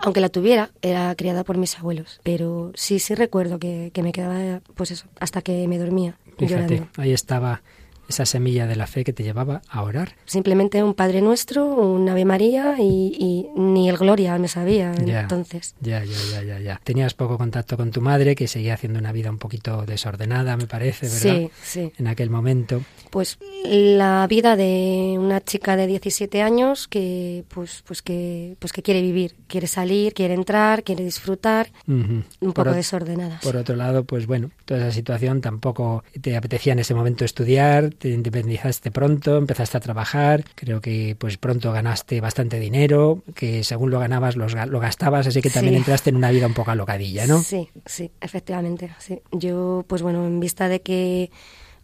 Aunque 0.00 0.20
la 0.20 0.28
tuviera, 0.28 0.70
era 0.82 1.14
criada 1.14 1.44
por 1.44 1.56
mis 1.56 1.78
abuelos. 1.78 2.20
Pero 2.22 2.72
sí, 2.74 2.98
sí 2.98 3.14
recuerdo 3.14 3.58
que, 3.58 3.90
que 3.92 4.02
me 4.02 4.12
quedaba, 4.12 4.60
pues 4.74 4.90
eso, 4.90 5.06
hasta 5.20 5.42
que 5.42 5.66
me 5.68 5.78
dormía. 5.78 6.16
llorando. 6.38 6.88
ahí 6.96 7.12
estaba 7.12 7.62
esa 8.08 8.24
semilla 8.24 8.66
de 8.66 8.74
la 8.74 8.86
fe 8.86 9.04
que 9.04 9.12
te 9.12 9.22
llevaba 9.22 9.60
a 9.68 9.82
orar. 9.82 10.14
Simplemente 10.24 10.82
un 10.82 10.94
Padre 10.94 11.20
Nuestro, 11.20 11.66
un 11.66 12.08
Ave 12.08 12.24
María 12.24 12.76
y, 12.78 13.48
ni 13.54 13.88
el 13.88 13.98
Gloria 13.98 14.38
me 14.38 14.48
sabía 14.48 14.92
entonces. 14.94 15.74
Ya, 15.80 16.02
ya, 16.04 16.16
ya, 16.32 16.42
ya, 16.42 16.58
ya. 16.58 16.80
Tenías 16.82 17.14
poco 17.14 17.36
contacto 17.36 17.76
con 17.76 17.90
tu 17.90 18.00
madre, 18.00 18.34
que 18.34 18.48
seguía 18.48 18.74
haciendo 18.74 18.98
una 18.98 19.12
vida 19.12 19.30
un 19.30 19.38
poquito 19.38 19.84
desordenada, 19.84 20.56
me 20.56 20.66
parece, 20.66 21.06
¿verdad? 21.06 21.20
Sí, 21.20 21.50
sí. 21.62 21.92
En 21.98 22.06
aquel 22.06 22.30
momento. 22.30 22.82
Pues 23.10 23.38
la 23.64 24.26
vida 24.28 24.56
de 24.56 25.16
una 25.18 25.40
chica 25.40 25.76
de 25.76 25.86
17 25.86 26.42
años 26.42 26.88
que, 26.88 27.44
pues, 27.48 27.82
pues 27.86 28.02
que, 28.02 28.56
pues 28.58 28.72
que 28.72 28.82
quiere 28.82 29.02
vivir, 29.02 29.34
quiere 29.46 29.66
salir, 29.66 30.14
quiere 30.14 30.34
entrar, 30.34 30.82
quiere 30.82 31.04
disfrutar, 31.04 31.70
un 31.86 32.24
poco 32.54 32.72
desordenada. 32.72 33.40
Por 33.42 33.56
otro 33.56 33.76
lado, 33.76 34.04
pues 34.04 34.26
bueno, 34.26 34.50
toda 34.64 34.80
esa 34.80 34.92
situación 34.92 35.40
tampoco 35.40 36.04
te 36.20 36.36
apetecía 36.36 36.72
en 36.72 36.80
ese 36.80 36.94
momento 36.94 37.24
estudiar, 37.24 37.90
te 37.90 38.10
independizaste 38.10 38.90
pronto, 38.90 39.36
empezaste 39.36 39.76
a 39.76 39.80
trabajar, 39.80 40.44
creo 40.54 40.80
que 40.80 41.16
pues 41.18 41.38
pronto 41.38 41.72
ganaste 41.72 42.20
bastante 42.20 42.60
dinero, 42.60 43.22
que 43.34 43.64
según 43.64 43.90
lo 43.90 44.00
ganabas 44.00 44.36
lo 44.36 44.80
gastabas, 44.80 45.26
así 45.26 45.40
que 45.40 45.50
también 45.50 45.76
entraste 45.76 46.10
en 46.10 46.16
una 46.16 46.30
vida 46.30 46.46
un 46.46 46.54
poco 46.54 46.70
alocadilla, 46.70 47.26
¿no? 47.26 47.42
Sí, 47.42 47.68
sí, 47.86 48.10
efectivamente, 48.20 48.90
sí. 48.98 49.20
Yo, 49.32 49.84
pues 49.88 50.02
bueno, 50.02 50.26
en 50.26 50.40
vista 50.40 50.68
de 50.68 50.80
que 50.80 51.30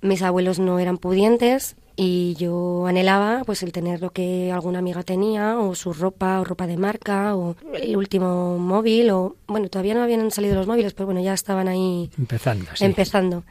mis 0.05 0.23
abuelos 0.23 0.59
no 0.59 0.79
eran 0.79 0.99
pudientes, 0.99 1.77
y 1.97 2.35
yo 2.39 2.87
anhelaba 2.87 3.43
pues 3.45 3.63
el 3.63 3.73
tener 3.73 4.01
lo 4.01 4.11
que 4.11 4.51
alguna 4.53 4.81
amiga 4.81 5.03
tenía 5.03 5.59
o 5.59 5.75
su 5.75 5.93
ropa 5.93 6.41
o 6.41 6.45
ropa 6.45 6.67
de 6.67 6.77
marca 6.77 7.37
o 7.37 7.55
el 7.73 7.97
último 7.97 8.59
móvil 8.59 9.11
o 9.11 9.37
bueno 9.47 9.69
todavía 9.69 9.95
no 9.95 10.03
habían 10.03 10.29
salido 10.33 10.57
los 10.57 10.67
móviles 10.67 10.93
pero 10.93 11.07
bueno 11.07 11.21
ya 11.21 11.35
estaban 11.35 11.69
ahí 11.69 12.11
empezando 12.19 12.67
empezando 12.81 13.45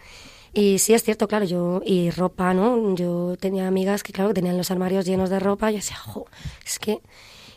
y 0.53 0.77
sí 0.77 0.93
es 0.93 1.03
cierto, 1.03 1.27
claro, 1.27 1.45
yo, 1.45 1.81
y 1.83 2.11
ropa, 2.11 2.53
¿no? 2.53 2.93
Yo 2.93 3.35
tenía 3.39 3.67
amigas 3.67 4.03
que, 4.03 4.13
claro, 4.13 4.29
que 4.29 4.35
tenían 4.35 4.55
los 4.55 4.69
armarios 4.69 5.03
llenos 5.03 5.31
de 5.31 5.39
ropa 5.39 5.71
y 5.71 5.73
yo 5.73 5.77
decía, 5.79 5.97
jo, 5.97 6.27
es 6.63 6.77
que... 6.77 7.01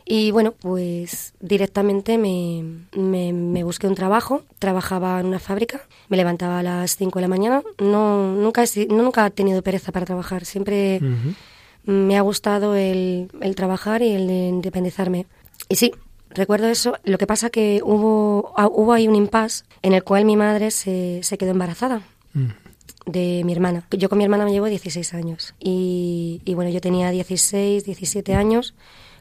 Y 0.09 0.31
bueno, 0.31 0.53
pues 0.53 1.35
directamente 1.41 2.17
me, 2.17 2.63
me, 2.97 3.65
busqué 3.65 3.89
un 3.89 3.97
trabajo, 3.97 4.45
trabajaba 4.61 5.19
en 5.19 5.27
una 5.27 5.41
fábrica, 5.41 5.81
me 6.09 6.17
levantaba 6.17 6.61
a 6.61 6.63
las 6.63 6.97
5 6.97 7.19
de 7.19 7.23
la 7.23 7.29
mañana, 7.29 7.63
no, 7.79 8.33
nunca, 8.35 8.63
he, 8.63 8.87
nunca 8.87 9.27
he 9.27 9.31
tenido 9.33 9.63
pereza 9.63 9.91
para 9.91 10.07
trabajar, 10.07 10.45
siempre 10.45 11.01
me 11.85 12.17
ha 12.17 12.21
gustado 12.21 12.77
el, 12.77 13.29
el 13.41 13.57
trabajar 13.57 14.03
y 14.03 14.13
el 14.13 14.29
de 14.29 14.49
independizarme. 14.49 15.27
Y 15.69 15.75
sí, 15.75 15.93
recuerdo 16.31 16.69
eso. 16.69 16.97
Lo 17.05 17.19
que 17.19 17.27
pasa 17.27 17.51
que 17.51 17.81
hubo, 17.83 18.53
ah, 18.57 18.69
hubo 18.69 18.93
ahí 18.93 19.09
un 19.09 19.17
impasse 19.17 19.65
en 19.83 19.93
el 19.93 20.05
cual 20.05 20.25
mi 20.25 20.37
madre 20.37 20.71
se, 20.71 21.21
se 21.23 21.37
quedó 21.37 21.51
embarazada 21.51 22.03
de 23.07 23.43
mi 23.45 23.53
hermana. 23.53 23.87
Yo 23.91 24.09
con 24.09 24.19
mi 24.19 24.25
hermana 24.25 24.45
me 24.45 24.53
llevo 24.53 24.67
16 24.67 25.15
años. 25.15 25.55
Y, 25.59 26.43
bueno, 26.55 26.71
yo 26.71 26.81
tenía 26.81 27.11
16, 27.11 27.85
17 27.85 28.35
años 28.35 28.75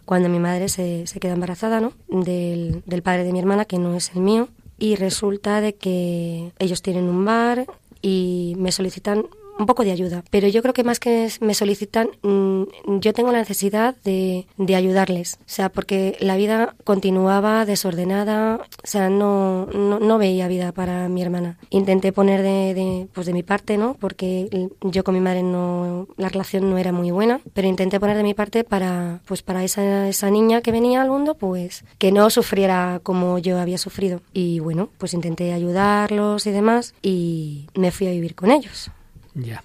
cuando 0.05 0.29
mi 0.29 0.39
madre 0.39 0.69
se, 0.69 1.07
se 1.07 1.19
queda 1.19 1.33
embarazada 1.33 1.81
¿no? 1.81 1.93
del, 2.07 2.83
del 2.85 3.01
padre 3.01 3.23
de 3.23 3.33
mi 3.33 3.39
hermana, 3.39 3.65
que 3.65 3.79
no 3.79 3.95
es 3.95 4.11
el 4.15 4.21
mío, 4.21 4.49
y 4.77 4.95
resulta 4.95 5.61
de 5.61 5.75
que 5.75 6.51
ellos 6.59 6.81
tienen 6.81 7.05
un 7.05 7.25
bar 7.25 7.65
y 8.01 8.55
me 8.57 8.71
solicitan 8.71 9.25
un 9.57 9.65
poco 9.65 9.83
de 9.83 9.91
ayuda. 9.91 10.23
Pero 10.29 10.47
yo 10.47 10.61
creo 10.61 10.73
que 10.73 10.83
más 10.83 10.99
que 10.99 11.29
me 11.41 11.53
solicitan, 11.53 12.09
mm, 12.21 12.63
yo 12.99 13.13
tengo 13.13 13.31
la 13.31 13.39
necesidad 13.39 13.95
de, 14.03 14.47
de, 14.57 14.75
ayudarles. 14.75 15.35
O 15.41 15.43
sea, 15.47 15.69
porque 15.69 16.17
la 16.19 16.35
vida 16.35 16.75
continuaba 16.83 17.65
desordenada, 17.65 18.59
o 18.83 18.87
sea, 18.87 19.09
no, 19.09 19.65
no, 19.67 20.17
veía 20.17 20.47
vida 20.47 20.71
para 20.71 21.09
mi 21.09 21.21
hermana. 21.21 21.57
Intenté 21.69 22.11
poner 22.11 22.41
de, 22.41 22.73
de, 22.73 23.07
pues 23.13 23.27
de 23.27 23.33
mi 23.33 23.43
parte, 23.43 23.77
¿no? 23.77 23.95
Porque 23.99 24.69
yo 24.81 25.03
con 25.03 25.13
mi 25.13 25.21
madre 25.21 25.43
no, 25.43 26.07
la 26.17 26.29
relación 26.29 26.69
no 26.69 26.77
era 26.77 26.91
muy 26.91 27.11
buena, 27.11 27.41
pero 27.53 27.67
intenté 27.67 27.99
poner 27.99 28.17
de 28.17 28.23
mi 28.23 28.33
parte 28.33 28.63
para, 28.63 29.21
pues 29.25 29.41
para 29.41 29.63
esa, 29.63 30.07
esa 30.07 30.29
niña 30.29 30.61
que 30.61 30.71
venía 30.71 31.01
al 31.01 31.09
mundo, 31.09 31.35
pues 31.35 31.83
que 31.97 32.11
no 32.11 32.29
sufriera 32.29 32.99
como 33.03 33.39
yo 33.39 33.59
había 33.59 33.77
sufrido. 33.77 34.21
Y 34.33 34.59
bueno, 34.59 34.89
pues 34.97 35.13
intenté 35.13 35.53
ayudarlos 35.53 36.47
y 36.47 36.51
demás 36.51 36.93
y 37.01 37.67
me 37.75 37.91
fui 37.91 38.07
a 38.07 38.11
vivir 38.11 38.35
con 38.35 38.51
ellos. 38.51 38.91
Ya. 39.35 39.63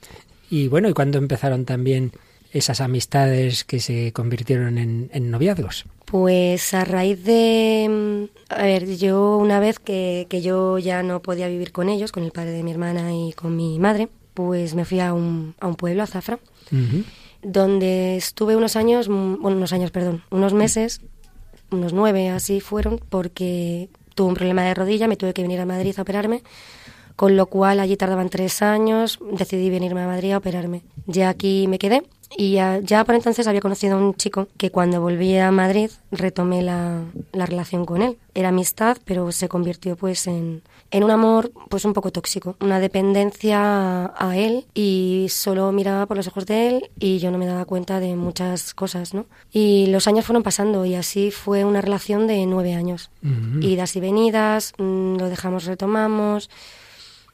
Y 0.50 0.68
bueno, 0.68 0.88
¿y 0.88 0.92
cuándo 0.92 1.18
empezaron 1.18 1.64
también 1.64 2.12
esas 2.52 2.80
amistades 2.80 3.64
que 3.64 3.80
se 3.80 4.12
convirtieron 4.12 4.78
en, 4.78 5.10
en 5.12 5.30
noviazgos? 5.30 5.86
Pues 6.04 6.74
a 6.74 6.84
raíz 6.84 7.22
de... 7.24 7.86
Mm, 7.88 8.52
a 8.52 8.62
ver, 8.62 8.96
yo 8.96 9.36
una 9.36 9.60
vez 9.60 9.78
que, 9.78 10.26
que, 10.28 10.42
yo 10.42 10.78
ya 10.78 11.04
no 11.04 11.22
podía 11.22 11.46
vivir 11.46 11.70
con 11.70 11.88
ellos, 11.88 12.10
con 12.10 12.24
el 12.24 12.32
padre 12.32 12.50
de 12.50 12.64
mi 12.64 12.72
hermana 12.72 13.14
y 13.14 13.32
con 13.32 13.56
mi 13.56 13.78
madre, 13.78 14.08
pues 14.34 14.74
me 14.74 14.84
fui 14.84 14.98
a 14.98 15.14
un, 15.14 15.54
a 15.60 15.68
un 15.68 15.76
pueblo, 15.76 16.02
a 16.02 16.06
Zafra, 16.06 16.40
donde 17.42 18.16
estuve 18.16 18.56
unos 18.56 18.74
años, 18.74 19.08
mm, 19.08 19.40
bueno, 19.40 19.56
unos 19.56 19.72
años, 19.72 19.92
perdón, 19.92 20.24
unos 20.30 20.52
meses, 20.52 21.00
unos 21.70 21.92
nueve 21.92 22.28
así 22.28 22.60
fueron, 22.60 23.00
porque 23.08 23.88
tuve 24.16 24.28
un 24.28 24.34
problema 24.34 24.64
de 24.64 24.74
rodilla, 24.74 25.06
me 25.06 25.16
tuve 25.16 25.32
que 25.32 25.42
venir 25.42 25.60
a 25.60 25.66
Madrid 25.66 25.94
a 25.96 26.02
operarme 26.02 26.42
con 27.20 27.36
lo 27.36 27.48
cual 27.48 27.80
allí 27.80 27.98
tardaban 27.98 28.30
tres 28.30 28.62
años, 28.62 29.18
decidí 29.30 29.68
venirme 29.68 30.00
a 30.00 30.06
Madrid 30.06 30.32
a 30.32 30.38
operarme. 30.38 30.80
Ya 31.04 31.28
aquí 31.28 31.66
me 31.68 31.78
quedé 31.78 32.02
y 32.34 32.52
ya, 32.52 33.04
por 33.04 33.14
entonces 33.14 33.46
había 33.46 33.60
conocido 33.60 33.98
a 33.98 34.00
un 34.00 34.14
chico 34.14 34.48
que 34.56 34.70
cuando 34.70 35.02
volví 35.02 35.36
a 35.36 35.50
Madrid 35.50 35.90
retomé 36.10 36.62
la, 36.62 37.02
relación 37.34 37.84
con 37.84 38.00
él. 38.00 38.16
Era 38.34 38.48
amistad, 38.48 38.96
pero 39.04 39.32
se 39.32 39.48
convirtió 39.50 39.96
pues 39.96 40.26
en, 40.28 40.62
en 40.90 41.04
un 41.04 41.10
amor 41.10 41.52
pues 41.68 41.84
un 41.84 41.92
poco 41.92 42.10
tóxico, 42.10 42.56
una 42.58 42.80
dependencia 42.80 44.14
a, 44.16 44.36
él 44.38 44.64
y 44.72 45.26
solo 45.28 45.72
miraba 45.72 46.06
por 46.06 46.16
los 46.16 46.26
ojos 46.28 46.46
de 46.46 46.68
él 46.68 46.90
y 46.98 47.18
yo 47.18 47.30
no 47.30 47.36
me 47.36 47.44
daba 47.44 47.66
cuenta 47.66 48.00
de 48.00 48.16
muchas 48.16 48.72
cosas, 48.72 49.12
¿no? 49.12 49.26
Y 49.52 49.88
los 49.88 50.08
años 50.08 50.24
fueron 50.24 50.42
pasando 50.42 50.86
y 50.86 50.94
así 50.94 51.30
fue 51.30 51.66
una 51.66 51.82
relación 51.82 52.26
de 52.26 52.46
nueve 52.46 52.72
años. 52.72 53.10
Idas 53.60 53.94
y 53.96 54.00
venidas, 54.00 54.72
mm, 54.78 55.16
lo 55.16 55.28
dejamos, 55.28 55.66
retomamos 55.66 56.48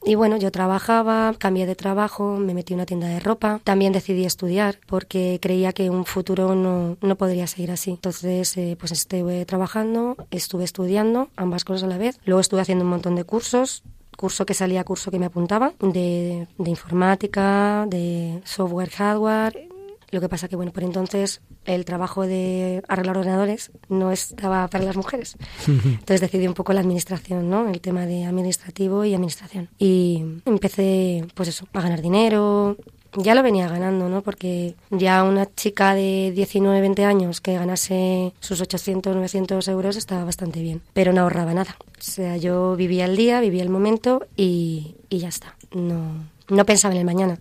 y 0.04 0.14
bueno, 0.14 0.36
yo 0.36 0.50
trabajaba, 0.52 1.34
cambié 1.38 1.66
de 1.66 1.74
trabajo, 1.74 2.36
me 2.36 2.54
metí 2.54 2.72
en 2.72 2.78
una 2.78 2.86
tienda 2.86 3.08
de 3.08 3.20
ropa. 3.20 3.60
También 3.64 3.92
decidí 3.92 4.24
estudiar 4.24 4.78
porque 4.86 5.38
creía 5.40 5.72
que 5.72 5.90
un 5.90 6.04
futuro 6.04 6.54
no, 6.54 6.96
no 7.00 7.16
podría 7.16 7.46
seguir 7.46 7.70
así. 7.70 7.90
Entonces, 7.90 8.56
eh, 8.56 8.76
pues 8.78 8.92
estuve 8.92 9.44
trabajando, 9.46 10.16
estuve 10.30 10.64
estudiando 10.64 11.28
ambas 11.36 11.64
cosas 11.64 11.84
a 11.84 11.86
la 11.88 11.98
vez. 11.98 12.18
Luego 12.24 12.40
estuve 12.40 12.60
haciendo 12.60 12.84
un 12.84 12.90
montón 12.90 13.16
de 13.16 13.24
cursos, 13.24 13.82
curso 14.16 14.46
que 14.46 14.54
salía, 14.54 14.84
curso 14.84 15.10
que 15.10 15.18
me 15.18 15.26
apuntaba, 15.26 15.72
de, 15.80 16.46
de 16.58 16.70
informática, 16.70 17.86
de 17.88 18.40
software, 18.44 18.90
hardware, 18.90 19.68
lo 20.10 20.20
que 20.20 20.28
pasa 20.28 20.48
que, 20.48 20.56
bueno, 20.56 20.72
por 20.72 20.84
entonces 20.84 21.40
el 21.66 21.84
trabajo 21.84 22.26
de 22.26 22.82
arreglar 22.88 23.18
ordenadores 23.18 23.70
no 23.88 24.12
estaba 24.12 24.66
para 24.68 24.84
las 24.84 24.96
mujeres. 24.96 25.36
Entonces 25.66 26.20
decidí 26.20 26.46
un 26.46 26.54
poco 26.54 26.72
la 26.72 26.80
administración, 26.80 27.50
¿no? 27.50 27.68
El 27.68 27.80
tema 27.80 28.06
de 28.06 28.24
administrativo 28.24 29.04
y 29.04 29.14
administración. 29.14 29.68
Y 29.78 30.24
empecé, 30.44 31.24
pues 31.34 31.48
eso, 31.48 31.66
a 31.72 31.80
ganar 31.80 32.00
dinero. 32.00 32.76
Ya 33.18 33.34
lo 33.34 33.42
venía 33.42 33.68
ganando, 33.68 34.08
¿no? 34.08 34.22
Porque 34.22 34.74
ya 34.90 35.24
una 35.24 35.46
chica 35.54 35.94
de 35.94 36.32
19, 36.34 36.80
20 36.80 37.04
años 37.04 37.40
que 37.40 37.54
ganase 37.54 38.34
sus 38.40 38.60
800, 38.60 39.16
900 39.16 39.66
euros 39.68 39.96
estaba 39.96 40.24
bastante 40.24 40.60
bien. 40.60 40.82
Pero 40.92 41.12
no 41.12 41.22
ahorraba 41.22 41.54
nada. 41.54 41.76
O 41.80 42.02
sea, 42.02 42.36
yo 42.36 42.76
vivía 42.76 43.06
el 43.06 43.16
día, 43.16 43.40
vivía 43.40 43.62
el 43.62 43.70
momento 43.70 44.26
y, 44.36 44.96
y 45.08 45.18
ya 45.18 45.28
está. 45.28 45.56
No, 45.72 46.26
no 46.48 46.64
pensaba 46.66 46.94
en 46.94 47.00
el 47.00 47.06
mañana 47.06 47.38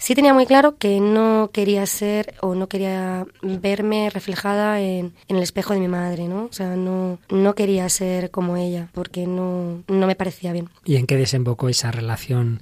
sí 0.00 0.14
tenía 0.14 0.34
muy 0.34 0.46
claro 0.46 0.76
que 0.76 0.98
no 0.98 1.50
quería 1.52 1.86
ser 1.86 2.34
o 2.40 2.56
no 2.56 2.68
quería 2.68 3.26
verme 3.42 4.10
reflejada 4.10 4.80
en, 4.80 5.12
el 5.28 5.42
espejo 5.42 5.74
de 5.74 5.80
mi 5.80 5.88
madre, 5.88 6.26
¿no? 6.26 6.46
O 6.46 6.52
sea, 6.52 6.74
no, 6.74 7.18
no 7.28 7.54
quería 7.54 7.88
ser 7.88 8.30
como 8.30 8.56
ella 8.56 8.88
porque 8.92 9.26
no, 9.26 9.84
no 9.86 10.06
me 10.06 10.16
parecía 10.16 10.52
bien. 10.52 10.68
¿Y 10.84 10.96
en 10.96 11.06
qué 11.06 11.16
desembocó 11.16 11.68
esa 11.68 11.92
relación 11.92 12.60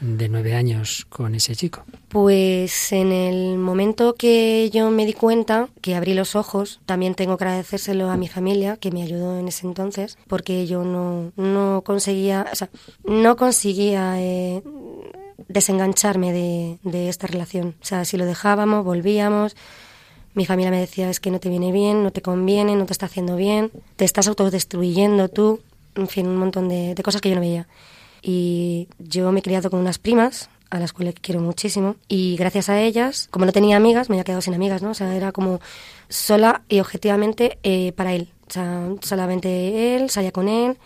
de 0.00 0.28
nueve 0.28 0.54
años 0.54 1.06
con 1.08 1.34
ese 1.34 1.54
chico? 1.56 1.84
Pues 2.08 2.92
en 2.92 3.12
el 3.12 3.58
momento 3.58 4.14
que 4.14 4.70
yo 4.72 4.90
me 4.90 5.06
di 5.06 5.12
cuenta, 5.12 5.68
que 5.80 5.94
abrí 5.94 6.14
los 6.14 6.36
ojos, 6.36 6.80
también 6.86 7.14
tengo 7.14 7.36
que 7.36 7.44
agradecérselo 7.44 8.10
a 8.10 8.16
mi 8.16 8.28
familia, 8.28 8.76
que 8.76 8.90
me 8.90 9.02
ayudó 9.02 9.38
en 9.38 9.48
ese 9.48 9.66
entonces, 9.66 10.18
porque 10.26 10.66
yo 10.66 10.84
no, 10.84 11.32
no 11.36 11.82
conseguía, 11.84 12.46
o 12.52 12.56
sea, 12.56 12.70
no 13.04 13.36
conseguía 13.36 14.20
eh, 14.20 14.62
desengancharme 15.48 16.32
de, 16.32 16.78
de 16.82 17.08
esta 17.08 17.26
relación. 17.26 17.74
O 17.80 17.84
sea, 17.84 18.04
si 18.04 18.16
lo 18.16 18.24
dejábamos, 18.24 18.84
volvíamos. 18.84 19.56
Mi 20.34 20.46
familia 20.46 20.70
me 20.70 20.78
decía, 20.78 21.10
es 21.10 21.18
que 21.18 21.30
no 21.30 21.40
te 21.40 21.48
viene 21.48 21.72
bien, 21.72 22.02
no 22.02 22.12
te 22.12 22.22
conviene, 22.22 22.76
no 22.76 22.86
te 22.86 22.92
está 22.92 23.06
haciendo 23.06 23.36
bien, 23.36 23.70
te 23.96 24.04
estás 24.04 24.28
autodestruyendo 24.28 25.28
tú, 25.28 25.60
en 25.96 26.06
fin, 26.06 26.28
un 26.28 26.36
montón 26.36 26.68
de, 26.68 26.94
de 26.94 27.02
cosas 27.02 27.20
que 27.20 27.30
yo 27.30 27.34
no 27.34 27.40
veía. 27.40 27.66
Y 28.22 28.88
yo 28.98 29.32
me 29.32 29.40
he 29.40 29.42
criado 29.42 29.70
con 29.70 29.80
unas 29.80 29.98
primas, 29.98 30.50
a 30.70 30.78
las 30.78 30.92
cuales 30.92 31.14
quiero 31.20 31.40
muchísimo, 31.40 31.96
y 32.06 32.36
gracias 32.36 32.68
a 32.68 32.80
ellas, 32.80 33.26
como 33.30 33.44
no 33.44 33.52
tenía 33.52 33.76
amigas, 33.76 34.08
me 34.08 34.14
había 34.14 34.24
quedado 34.24 34.40
sin 34.40 34.54
amigas, 34.54 34.82
¿no? 34.82 34.90
O 34.90 34.94
sea, 34.94 35.16
era 35.16 35.32
como 35.32 35.60
sola 36.08 36.62
y 36.68 36.78
objetivamente 36.78 37.58
eh, 37.64 37.92
para 37.92 38.14
él. 38.14 38.28
O 38.48 38.52
sea, 38.52 38.88
solamente 39.02 39.96
él, 39.96 40.10
salía 40.10 40.32
con 40.32 40.48
él, 40.48 40.76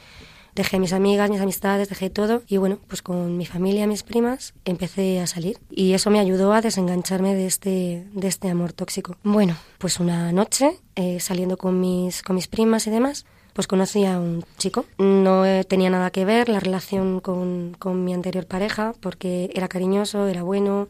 dejé 0.54 0.78
mis 0.78 0.92
amigas, 0.92 1.30
mis 1.30 1.40
amistades, 1.40 1.88
dejé 1.88 2.10
todo 2.10 2.42
y 2.46 2.56
bueno, 2.56 2.78
pues 2.88 3.02
con 3.02 3.36
mi 3.36 3.46
familia, 3.46 3.86
mis 3.86 4.02
primas, 4.02 4.54
empecé 4.64 5.20
a 5.20 5.26
salir 5.26 5.58
y 5.70 5.92
eso 5.92 6.10
me 6.10 6.20
ayudó 6.20 6.52
a 6.52 6.60
desengancharme 6.60 7.34
de 7.34 7.46
este, 7.46 8.06
de 8.12 8.28
este 8.28 8.48
amor 8.48 8.72
tóxico. 8.72 9.16
Bueno, 9.22 9.56
pues 9.78 10.00
una 10.00 10.32
noche, 10.32 10.78
eh, 10.94 11.20
saliendo 11.20 11.56
con 11.56 11.80
mis, 11.80 12.22
con 12.22 12.36
mis 12.36 12.46
primas 12.46 12.86
y 12.86 12.90
demás, 12.90 13.26
pues 13.52 13.66
conocí 13.66 14.04
a 14.04 14.18
un 14.18 14.44
chico. 14.58 14.84
No 14.98 15.46
eh, 15.46 15.64
tenía 15.64 15.90
nada 15.90 16.10
que 16.10 16.24
ver 16.24 16.48
la 16.48 16.60
relación 16.60 17.20
con, 17.20 17.76
con 17.78 18.04
mi 18.04 18.12
anterior 18.12 18.46
pareja 18.46 18.94
porque 19.00 19.50
era 19.54 19.68
cariñoso, 19.68 20.28
era 20.28 20.42
bueno, 20.42 20.88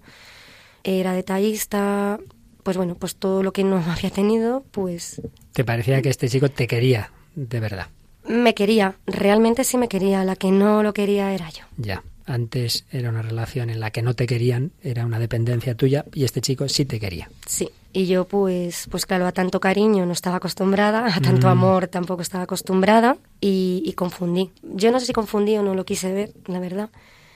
era 0.82 1.12
detallista, 1.12 2.18
pues 2.62 2.76
bueno, 2.76 2.96
pues 2.96 3.16
todo 3.16 3.42
lo 3.42 3.52
que 3.52 3.64
no 3.64 3.76
había 3.88 4.10
tenido, 4.10 4.64
pues... 4.70 5.22
¿Te 5.52 5.64
parecía 5.64 6.02
que 6.02 6.08
este 6.08 6.28
chico 6.28 6.48
te 6.48 6.66
quería 6.66 7.10
de 7.34 7.60
verdad? 7.60 7.88
Me 8.26 8.54
quería, 8.54 8.96
realmente 9.06 9.64
sí 9.64 9.76
me 9.76 9.88
quería, 9.88 10.24
la 10.24 10.36
que 10.36 10.50
no 10.50 10.82
lo 10.82 10.94
quería 10.94 11.32
era 11.32 11.50
yo. 11.50 11.64
Ya, 11.76 12.02
antes 12.26 12.84
era 12.90 13.10
una 13.10 13.22
relación 13.22 13.68
en 13.70 13.80
la 13.80 13.90
que 13.90 14.00
no 14.02 14.14
te 14.14 14.26
querían, 14.26 14.72
era 14.82 15.04
una 15.04 15.18
dependencia 15.18 15.74
tuya 15.74 16.04
y 16.14 16.24
este 16.24 16.40
chico 16.40 16.68
sí 16.68 16.84
te 16.86 16.98
quería. 16.98 17.28
Sí, 17.46 17.68
y 17.92 18.06
yo 18.06 18.24
pues, 18.26 18.86
pues 18.90 19.04
claro, 19.04 19.26
a 19.26 19.32
tanto 19.32 19.60
cariño 19.60 20.06
no 20.06 20.12
estaba 20.12 20.36
acostumbrada, 20.36 21.14
a 21.14 21.20
tanto 21.20 21.48
Mm. 21.48 21.50
amor 21.50 21.88
tampoco 21.88 22.22
estaba 22.22 22.44
acostumbrada 22.44 23.18
y, 23.40 23.82
y 23.84 23.92
confundí. 23.92 24.50
Yo 24.62 24.90
no 24.90 25.00
sé 25.00 25.06
si 25.06 25.12
confundí 25.12 25.56
o 25.58 25.62
no 25.62 25.74
lo 25.74 25.84
quise 25.84 26.12
ver, 26.12 26.32
la 26.46 26.60
verdad, 26.60 26.88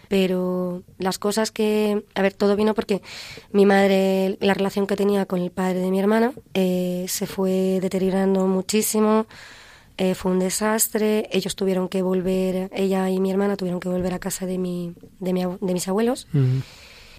pero 0.08 0.82
las 0.98 1.18
cosas 1.18 1.50
que... 1.50 2.02
A 2.14 2.22
ver, 2.22 2.32
todo 2.32 2.56
vino 2.56 2.72
porque 2.74 3.02
mi 3.52 3.66
madre, 3.66 4.38
la 4.40 4.54
relación 4.54 4.86
que 4.86 4.96
tenía 4.96 5.26
con 5.26 5.40
el 5.42 5.50
padre 5.50 5.80
de 5.80 5.90
mi 5.90 6.00
hermana, 6.00 6.32
eh, 6.54 7.04
se 7.08 7.26
fue 7.26 7.78
deteriorando 7.82 8.46
muchísimo. 8.46 9.26
Eh, 9.98 10.14
fue 10.14 10.30
un 10.32 10.38
desastre. 10.38 11.28
Ellos 11.32 11.56
tuvieron 11.56 11.88
que 11.88 12.02
volver, 12.02 12.70
ella 12.72 13.10
y 13.10 13.20
mi 13.20 13.30
hermana 13.30 13.56
tuvieron 13.56 13.80
que 13.80 13.88
volver 13.88 14.14
a 14.14 14.20
casa 14.20 14.46
de, 14.46 14.56
mi, 14.56 14.94
de, 15.18 15.32
mi 15.32 15.42
de 15.42 15.72
mis 15.72 15.88
abuelos. 15.88 16.28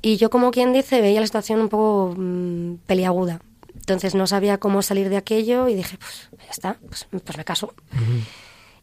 Y 0.02 0.16
yo, 0.16 0.30
como 0.30 0.50
quien 0.52 0.72
dice, 0.72 1.02
veía 1.02 1.20
la 1.20 1.28
situación 1.28 1.60
un 1.60 1.70
poco 1.70 2.16
mm, 2.18 2.76
peliaguda. 2.88 3.42
Entonces 3.76 4.16
no 4.16 4.28
sabía 4.28 4.60
cómo 4.60 4.82
salir 4.82 5.10
de 5.10 5.18
aquello 5.18 5.68
y 5.68 5.76
dije, 5.76 5.98
pues 5.98 6.30
ya 6.46 6.52
está, 6.52 6.78
pues, 6.88 7.08
pues 7.10 7.38
me 7.38 7.44
caso. 7.44 7.74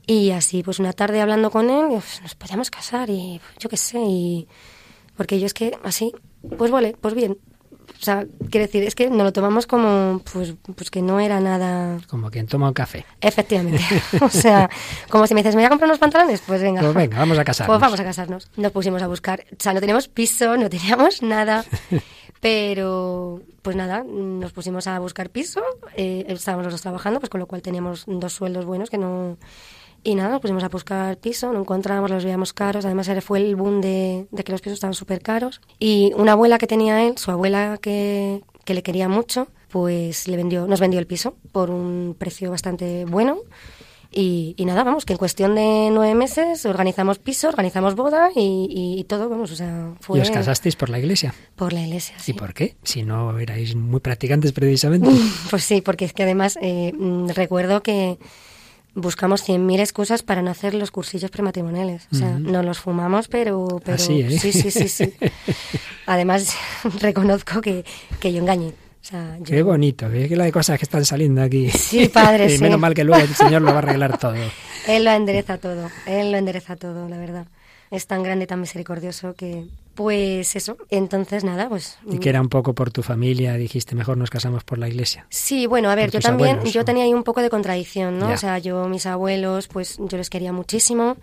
Y 0.07 0.31
así, 0.31 0.63
pues 0.63 0.79
una 0.79 0.93
tarde 0.93 1.21
hablando 1.21 1.51
con 1.51 1.71
él, 1.71 1.87
pues, 1.89 2.21
nos 2.23 2.35
podíamos 2.35 2.71
casar 2.71 3.09
y 3.09 3.41
yo 3.59 3.69
qué 3.69 3.77
sé. 3.79 3.99
Y... 3.99 4.47
Porque 5.17 5.41
yo 5.41 5.47
es 5.47 5.55
que 5.55 5.79
así, 5.83 6.13
pues 6.59 6.71
vale, 6.71 6.95
pues 7.01 7.15
bien. 7.15 7.39
O 8.01 8.05
sea, 8.05 8.27
quiero 8.51 8.67
decir, 8.67 8.83
es 8.85 8.95
que 8.95 9.09
nos 9.09 9.23
lo 9.25 9.33
tomamos 9.33 9.67
como, 9.67 10.21
pues, 10.33 10.55
pues 10.75 10.91
que 10.91 11.03
no 11.03 11.19
era 11.21 11.41
nada... 11.41 11.99
Como 12.09 12.31
quien 12.31 12.47
toma 12.47 12.69
un 12.69 12.75
café. 12.75 13.05
Efectivamente. 13.21 13.83
o 14.21 14.29
sea, 14.29 14.69
como 15.09 15.27
si 15.27 15.35
me 15.35 15.41
dices, 15.41 15.55
¿me 15.55 15.63
voy 15.63 15.67
a 15.67 15.71
comprar 15.71 15.89
unos 15.89 15.99
pantalones? 15.99 16.43
Pues 16.47 16.63
venga. 16.63 16.83
Pues 16.83 16.95
venga, 16.95 17.19
vamos 17.19 17.39
a 17.39 17.45
casarnos. 17.45 17.73
Pues 17.75 17.81
vamos 17.81 18.01
a 18.01 18.05
casarnos. 18.05 18.51
Nos 18.57 18.73
pusimos 18.73 19.03
a 19.03 19.07
buscar. 19.07 19.45
O 19.53 19.63
sea, 19.63 19.73
no 19.73 19.81
teníamos 19.81 20.09
piso, 20.09 20.57
no 20.57 20.69
teníamos 20.71 21.23
nada. 21.23 21.65
Pero, 22.41 23.41
pues 23.63 23.77
nada, 23.77 24.05
nos 24.07 24.53
pusimos 24.53 24.87
a 24.87 24.99
buscar 24.99 25.31
piso. 25.31 25.63
eh, 25.97 26.27
estábamos 26.29 26.67
los 26.67 26.75
dos 26.75 26.83
trabajando, 26.83 27.19
pues 27.19 27.31
con 27.31 27.41
lo 27.41 27.47
cual 27.47 27.63
teníamos 27.63 28.05
dos 28.07 28.33
sueldos 28.33 28.65
buenos 28.65 28.91
que 28.91 28.99
no. 28.99 29.37
Y 30.07 30.15
nada, 30.15 30.29
nos 30.31 30.41
pusimos 30.41 30.63
a 30.63 30.69
buscar 30.69 31.17
piso, 31.19 31.53
no 31.53 31.59
encontrábamos, 31.61 32.11
los 32.13 32.23
veíamos 32.25 32.53
caros. 32.53 32.85
Además, 32.85 33.11
fue 33.25 33.41
el 33.41 33.57
boom 33.57 33.81
de, 33.81 34.29
de 34.31 34.45
que 34.45 34.53
los 34.53 34.61
pisos 34.61 34.75
estaban 34.75 34.95
súper 34.95 35.21
caros. 35.21 35.61
Y 35.81 36.13
una 36.17 36.33
abuela 36.33 36.59
que 36.59 36.69
tenía 36.69 37.03
él, 37.05 37.19
su 37.19 37.33
abuela 37.33 37.79
que, 37.83 38.43
que 38.65 38.75
le 38.75 38.85
quería 38.85 39.09
mucho, 39.09 39.49
pues 39.69 40.29
le 40.29 40.37
vendió, 40.37 40.69
nos 40.69 40.79
vendió 40.79 41.01
el 41.01 41.09
piso 41.09 41.35
por 41.51 41.71
un 41.71 42.15
precio 42.17 42.53
bastante 42.53 43.05
bueno. 43.05 43.39
Y, 44.13 44.55
y 44.57 44.65
nada, 44.65 44.85
vamos, 44.85 45.05
que 45.05 45.13
en 45.13 45.19
cuestión 45.19 45.57
de 45.57 45.91
nueve 45.93 46.15
meses 46.15 46.65
organizamos 46.65 47.19
piso, 47.19 47.49
organizamos 47.49 47.97
boda 47.97 48.31
y, 48.35 48.69
y- 48.71 49.01
y 49.01 49.05
todo, 49.05 49.29
vamos, 49.29 49.51
o 49.51 49.57
sea, 49.57 49.93
fue 50.01 50.19
¿Y 50.19 50.23
os 50.23 50.31
casasteis 50.31 50.77
por 50.77 50.89
la 50.89 51.01
iglesia? 51.01 51.35
por 51.57 51.73
la 51.73 51.81
iglesia. 51.83 52.15
Sí. 52.21 52.31
¿Y 52.31 52.35
por 52.35 52.55
qué? 52.55 52.77
Si 52.85 53.03
no 53.03 53.37
erais 53.39 53.75
muy 53.75 53.99
practicantes 54.01 54.53
precisamente. 54.53 55.11
Pues 55.51 55.65
sí, 55.65 55.81
porque 55.83 56.05
es 56.05 56.13
que 56.13 56.23
además 56.23 56.57
eh, 56.63 56.93
mm, 56.97 57.31
recuerdo 57.31 57.83
que 57.83 58.19
buscamos 58.97 59.47
100.000 59.49 59.79
excusas 59.81 60.23
para 60.25 60.43
no 60.43 60.51
hacer 60.51 60.75
los 60.75 60.91
cursillos 60.91 61.31
prematrimoniales. 61.31 62.09
O 62.13 62.17
sea, 62.17 62.31
Ujú. 62.31 62.39
no 62.51 62.63
los 62.65 62.79
fumamos, 62.81 63.29
pero... 63.29 63.81
pero 63.85 63.95
Así, 63.95 64.23
¿eh? 64.23 64.39
Sí, 64.39 64.53
sí, 64.53 64.71
sí, 64.73 64.89
sí. 64.89 65.13
Además, 66.07 66.57
reconozco 67.01 67.61
que, 67.61 67.85
que 68.19 68.33
yo 68.33 68.41
engañé. 68.41 68.69
O 68.69 69.09
sea, 69.09 69.37
yo- 69.39 69.45
Qué 69.45 69.63
bonito, 69.63 70.11
qué 70.11 70.29
qué 70.29 70.35
la 70.35 70.45
de 70.45 70.53
cosas 70.53 70.79
que 70.79 70.85
están 70.85 71.05
saliendo 71.05 71.43
aquí. 71.43 71.71
Sí, 71.71 72.09
padre, 72.09 72.47
y 72.53 72.57
sí. 72.57 72.63
menos 72.63 72.81
mal 72.81 72.95
que 72.95 73.05
luego 73.05 73.23
el 73.23 73.35
Señor 73.35 73.63
lo 73.63 73.69
va 73.69 73.75
a 73.75 73.79
arreglar 73.79 74.19
todo. 74.19 74.35
Él 74.89 75.05
lo 75.05 75.11
endereza 75.13 75.59
todo, 75.59 75.91
él 76.07 76.33
lo 76.33 76.39
endereza 76.39 76.75
todo, 76.77 77.09
la 77.09 77.19
verdad. 77.19 77.47
Es 77.91 78.07
tan 78.09 78.23
grande, 78.25 78.47
tan 78.49 78.61
misericordioso 78.61 79.35
que... 79.35 79.65
Pues 79.97 80.55
eso, 80.57 80.77
entonces 80.91 81.43
nada, 81.43 81.71
pues... 81.71 81.97
Y 82.07 82.19
que 82.19 82.29
era 82.29 82.43
un 82.43 82.51
poco 82.51 82.75
por 82.75 82.91
tu 82.91 83.03
familia, 83.03 83.55
dijiste, 83.55 83.95
mejor 83.95 84.19
nos 84.19 84.29
casamos 84.29 84.63
por 84.63 84.77
la 84.77 84.89
iglesia. 84.89 85.27
Sí, 85.31 85.67
bueno, 85.67 85.89
a 85.89 85.95
ver, 85.95 86.11
yo 86.11 86.21
también, 86.21 86.57
abuelos, 86.57 86.75
yo 86.75 86.85
tenía 86.85 87.05
ahí 87.05 87.15
un 87.15 87.23
poco 87.23 87.41
de 87.41 87.49
contradicción, 87.49 88.19
¿no? 88.19 88.29
Ya. 88.29 88.35
O 88.35 88.37
sea, 88.37 88.59
yo, 88.59 88.87
mis 88.89 89.07
abuelos, 89.07 89.69
pues 89.69 89.97
yo 89.99 90.19
les 90.19 90.29
quería 90.29 90.53
muchísimo. 90.53 91.17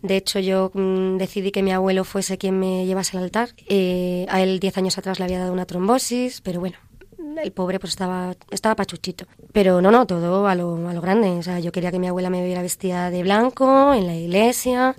De 0.00 0.16
hecho, 0.16 0.38
yo 0.38 0.70
mm, 0.72 1.18
decidí 1.18 1.50
que 1.50 1.62
mi 1.62 1.72
abuelo 1.72 2.04
fuese 2.04 2.38
quien 2.38 2.58
me 2.58 2.86
llevase 2.86 3.18
al 3.18 3.24
altar. 3.24 3.50
Eh, 3.68 4.24
a 4.30 4.40
él 4.40 4.60
diez 4.60 4.78
años 4.78 4.96
atrás 4.96 5.18
le 5.18 5.26
había 5.26 5.38
dado 5.38 5.52
una 5.52 5.66
trombosis, 5.66 6.40
pero 6.40 6.60
bueno, 6.60 6.78
el 7.42 7.52
pobre 7.52 7.78
pues 7.78 7.92
estaba, 7.92 8.34
estaba 8.50 8.76
pachuchito. 8.76 9.26
Pero 9.52 9.82
no, 9.82 9.90
no, 9.90 10.06
todo 10.06 10.46
a 10.46 10.54
lo, 10.54 10.88
a 10.88 10.94
lo 10.94 11.00
grande. 11.00 11.28
O 11.30 11.42
sea, 11.42 11.60
yo 11.60 11.72
quería 11.72 11.90
que 11.90 11.98
mi 11.98 12.08
abuela 12.08 12.30
me 12.30 12.44
viera 12.44 12.62
vestida 12.62 13.10
de 13.10 13.22
blanco 13.22 13.92
en 13.92 14.06
la 14.06 14.14
iglesia. 14.14 14.94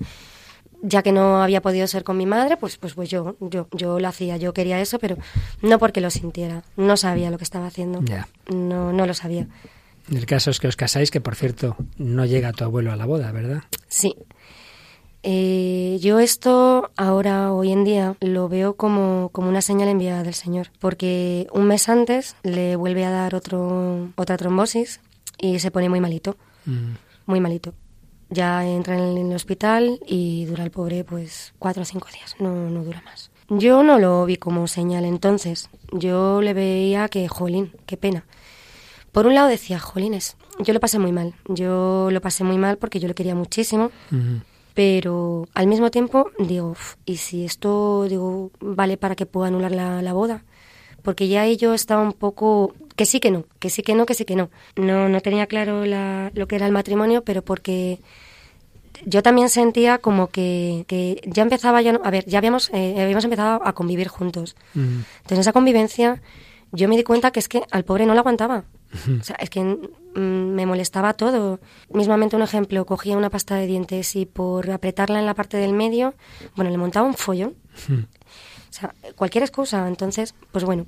Ya 0.83 1.01
que 1.01 1.11
no 1.11 1.41
había 1.41 1.61
podido 1.61 1.87
ser 1.87 2.03
con 2.03 2.17
mi 2.17 2.25
madre, 2.25 2.55
pues, 2.57 2.77
pues, 2.77 2.93
pues 2.93 3.09
yo, 3.09 3.35
yo, 3.39 3.67
yo 3.71 3.99
lo 3.99 4.07
hacía, 4.07 4.37
yo 4.37 4.53
quería 4.53 4.79
eso, 4.79 4.99
pero 4.99 5.17
no 5.61 5.79
porque 5.79 6.01
lo 6.01 6.09
sintiera. 6.11 6.63
No 6.75 6.97
sabía 6.97 7.31
lo 7.31 7.37
que 7.37 7.43
estaba 7.43 7.65
haciendo. 7.67 8.01
Ya. 8.03 8.27
No, 8.53 8.93
no 8.93 9.05
lo 9.07 9.13
sabía. 9.13 9.47
El 10.11 10.25
caso 10.25 10.51
es 10.51 10.59
que 10.59 10.67
os 10.67 10.75
casáis, 10.75 11.09
que 11.11 11.19
por 11.19 11.35
cierto, 11.35 11.75
no 11.97 12.25
llega 12.25 12.53
tu 12.53 12.63
abuelo 12.63 12.91
a 12.91 12.95
la 12.95 13.05
boda, 13.05 13.31
¿verdad? 13.31 13.63
Sí. 13.87 14.15
Eh, 15.23 15.97
yo 15.99 16.19
esto 16.19 16.91
ahora, 16.95 17.51
hoy 17.51 17.71
en 17.71 17.83
día, 17.83 18.15
lo 18.21 18.47
veo 18.47 18.75
como, 18.75 19.29
como 19.33 19.49
una 19.49 19.61
señal 19.61 19.89
enviada 19.89 20.23
del 20.23 20.35
Señor, 20.35 20.67
porque 20.79 21.47
un 21.51 21.65
mes 21.65 21.89
antes 21.89 22.35
le 22.43 22.75
vuelve 22.75 23.03
a 23.03 23.09
dar 23.11 23.35
otro, 23.35 24.09
otra 24.15 24.37
trombosis 24.37 25.01
y 25.39 25.59
se 25.59 25.71
pone 25.71 25.89
muy 25.89 25.99
malito, 25.99 26.37
Mm. 26.65 26.95
muy 27.27 27.39
malito. 27.39 27.73
Ya 28.29 28.65
entra 28.65 28.97
en 28.97 29.17
el 29.17 29.35
hospital 29.35 29.99
y 30.05 30.45
dura 30.45 30.63
el 30.63 30.71
pobre 30.71 31.03
pues 31.03 31.53
cuatro 31.59 31.83
o 31.83 31.85
cinco 31.85 32.07
días, 32.13 32.35
no, 32.39 32.69
no 32.69 32.83
dura 32.83 33.01
más. 33.05 33.31
Yo 33.49 33.83
no 33.83 33.97
lo 33.99 34.25
vi 34.25 34.35
como 34.35 34.67
señal 34.67 35.05
entonces, 35.05 35.69
yo 35.93 36.41
le 36.41 36.53
veía 36.53 37.07
que, 37.07 37.27
jolín, 37.29 37.71
qué 37.85 37.95
pena. 37.95 38.25
Por 39.13 39.25
un 39.25 39.33
lado 39.35 39.47
decía, 39.47 39.79
jolines, 39.79 40.35
yo 40.59 40.73
lo 40.73 40.79
pasé 40.81 40.99
muy 40.99 41.13
mal, 41.13 41.33
yo 41.47 42.09
lo 42.11 42.19
pasé 42.21 42.43
muy 42.43 42.57
mal 42.57 42.77
porque 42.77 42.99
yo 42.99 43.07
le 43.07 43.15
quería 43.15 43.35
muchísimo, 43.35 43.89
pero 44.73 45.47
al 45.53 45.67
mismo 45.67 45.89
tiempo 45.89 46.29
digo, 46.37 46.71
"Uf, 46.71 46.95
¿y 47.05 47.17
si 47.17 47.45
esto 47.45 48.03
digo 48.09 48.51
vale 48.59 48.97
para 48.97 49.15
que 49.15 49.25
pueda 49.25 49.47
anular 49.47 49.71
la, 49.71 50.01
la 50.01 50.13
boda? 50.13 50.43
Porque 51.07 51.29
ya 51.29 51.43
ahí 51.43 51.55
yo 51.55 51.73
estaba 51.73 52.01
un 52.01 52.11
poco 52.11 52.75
que 52.97 53.05
sí 53.05 53.21
que 53.21 53.31
no, 53.31 53.45
que 53.59 53.69
sí 53.69 53.81
que 53.81 53.95
no, 53.95 54.05
que 54.05 54.13
sí 54.13 54.25
que 54.25 54.35
no. 54.35 54.49
No, 54.75 55.07
no 55.07 55.21
tenía 55.21 55.45
claro 55.47 55.85
la- 55.85 56.31
lo 56.35 56.49
que 56.49 56.57
era 56.57 56.65
el 56.65 56.73
matrimonio, 56.73 57.23
pero 57.23 57.41
porque 57.43 57.99
yo 59.05 59.23
también 59.23 59.47
sentía 59.47 59.99
como 59.99 60.27
que, 60.27 60.83
que 60.85 61.21
ya 61.25 61.43
empezaba 61.43 61.81
ya, 61.81 61.93
no- 61.93 62.01
a 62.03 62.11
ver, 62.11 62.25
ya 62.25 62.39
habíamos, 62.39 62.69
eh, 62.73 63.01
habíamos 63.01 63.23
empezado 63.23 63.61
a 63.65 63.71
convivir 63.71 64.09
juntos. 64.09 64.57
Entonces, 64.75 65.31
en 65.31 65.39
esa 65.39 65.53
convivencia, 65.53 66.21
yo 66.73 66.89
me 66.89 66.97
di 66.97 67.03
cuenta 67.03 67.31
que 67.31 67.39
es 67.39 67.47
que 67.47 67.61
al 67.71 67.85
pobre 67.85 68.05
no 68.05 68.13
lo 68.13 68.19
aguantaba. 68.19 68.65
O 69.21 69.23
sea, 69.23 69.37
es 69.39 69.49
que 69.49 69.63
mm, 69.63 70.19
me 70.19 70.65
molestaba 70.65 71.13
todo. 71.13 71.61
Mismamente 71.89 72.35
un 72.35 72.41
ejemplo, 72.41 72.85
cogía 72.85 73.15
una 73.15 73.29
pasta 73.29 73.55
de 73.55 73.65
dientes 73.65 74.13
y 74.17 74.25
por 74.25 74.69
apretarla 74.71 75.19
en 75.19 75.25
la 75.25 75.35
parte 75.35 75.55
del 75.55 75.71
medio, 75.71 76.15
bueno, 76.57 76.69
le 76.69 76.77
montaba 76.77 77.07
un 77.07 77.13
follón. 77.13 77.55
Sea, 78.79 78.93
cualquier 79.15 79.43
excusa. 79.43 79.87
Entonces, 79.87 80.35
pues 80.51 80.63
bueno, 80.63 80.85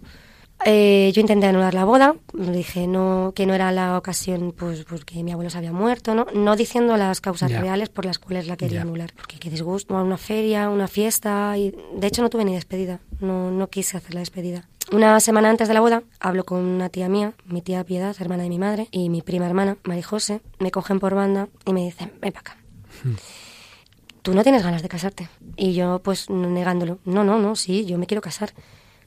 eh, 0.66 1.12
yo 1.14 1.22
intenté 1.22 1.48
anular 1.48 1.74
la 1.74 1.86
boda, 1.86 2.16
dije 2.34 2.86
no 2.86 3.32
que 3.34 3.46
no 3.46 3.54
era 3.54 3.72
la 3.72 3.98
ocasión 3.98 4.54
pues 4.56 4.84
porque 4.84 5.24
mi 5.24 5.32
abuelo 5.32 5.50
se 5.50 5.58
había 5.58 5.72
muerto, 5.72 6.14
no, 6.16 6.28
no 6.34 6.56
diciendo 6.58 6.98
las 6.98 7.22
causas 7.22 7.52
reales 7.52 7.88
por 7.88 8.06
las 8.06 8.20
cuales 8.20 8.48
la 8.48 8.58
quería 8.58 8.82
anular, 8.82 9.14
porque 9.16 9.40
qué 9.40 9.50
disgusto, 9.50 9.96
una 9.96 10.18
feria, 10.18 10.70
una 10.70 10.90
fiesta 10.90 11.58
y 11.58 11.74
de 11.96 12.08
hecho 12.08 12.22
no 12.22 12.30
tuve 12.30 12.44
ni 12.44 12.54
despedida, 12.54 13.00
no 13.22 13.52
no 13.52 13.68
quise 13.68 13.96
hacer 13.96 14.14
la 14.14 14.20
despedida. 14.20 14.68
Una 14.92 15.20
semana 15.20 15.50
antes 15.50 15.68
de 15.68 15.76
la 15.76 15.82
boda 15.82 16.04
hablo 16.20 16.44
con 16.44 16.60
una 16.60 16.90
tía 16.90 17.08
mía, 17.08 17.34
mi 17.46 17.62
tía 17.62 17.84
Piedad, 17.86 18.16
hermana 18.20 18.44
de 18.44 18.50
mi 18.50 18.60
madre, 18.60 18.88
y 18.92 19.10
mi 19.10 19.22
prima 19.22 19.46
hermana, 19.46 19.78
María 19.84 20.04
José, 20.04 20.42
me 20.58 20.72
cogen 20.72 21.00
por 21.00 21.16
banda 21.16 21.48
y 21.66 21.74
me 21.74 21.86
dicen, 21.86 22.12
ven 22.20 22.34
para 22.34 22.42
acá. 22.42 22.58
Hmm. 23.04 23.14
Tú 24.30 24.36
no 24.36 24.44
tienes 24.44 24.62
ganas 24.62 24.84
de 24.84 24.90
casarte. 24.90 25.28
Y 25.58 25.74
yo, 25.74 26.02
pues, 26.04 26.30
negándolo. 26.30 27.00
No, 27.04 27.24
no, 27.24 27.40
no, 27.40 27.56
sí, 27.56 27.86
yo 27.88 27.98
me 27.98 28.06
quiero 28.06 28.22
casar. 28.22 28.54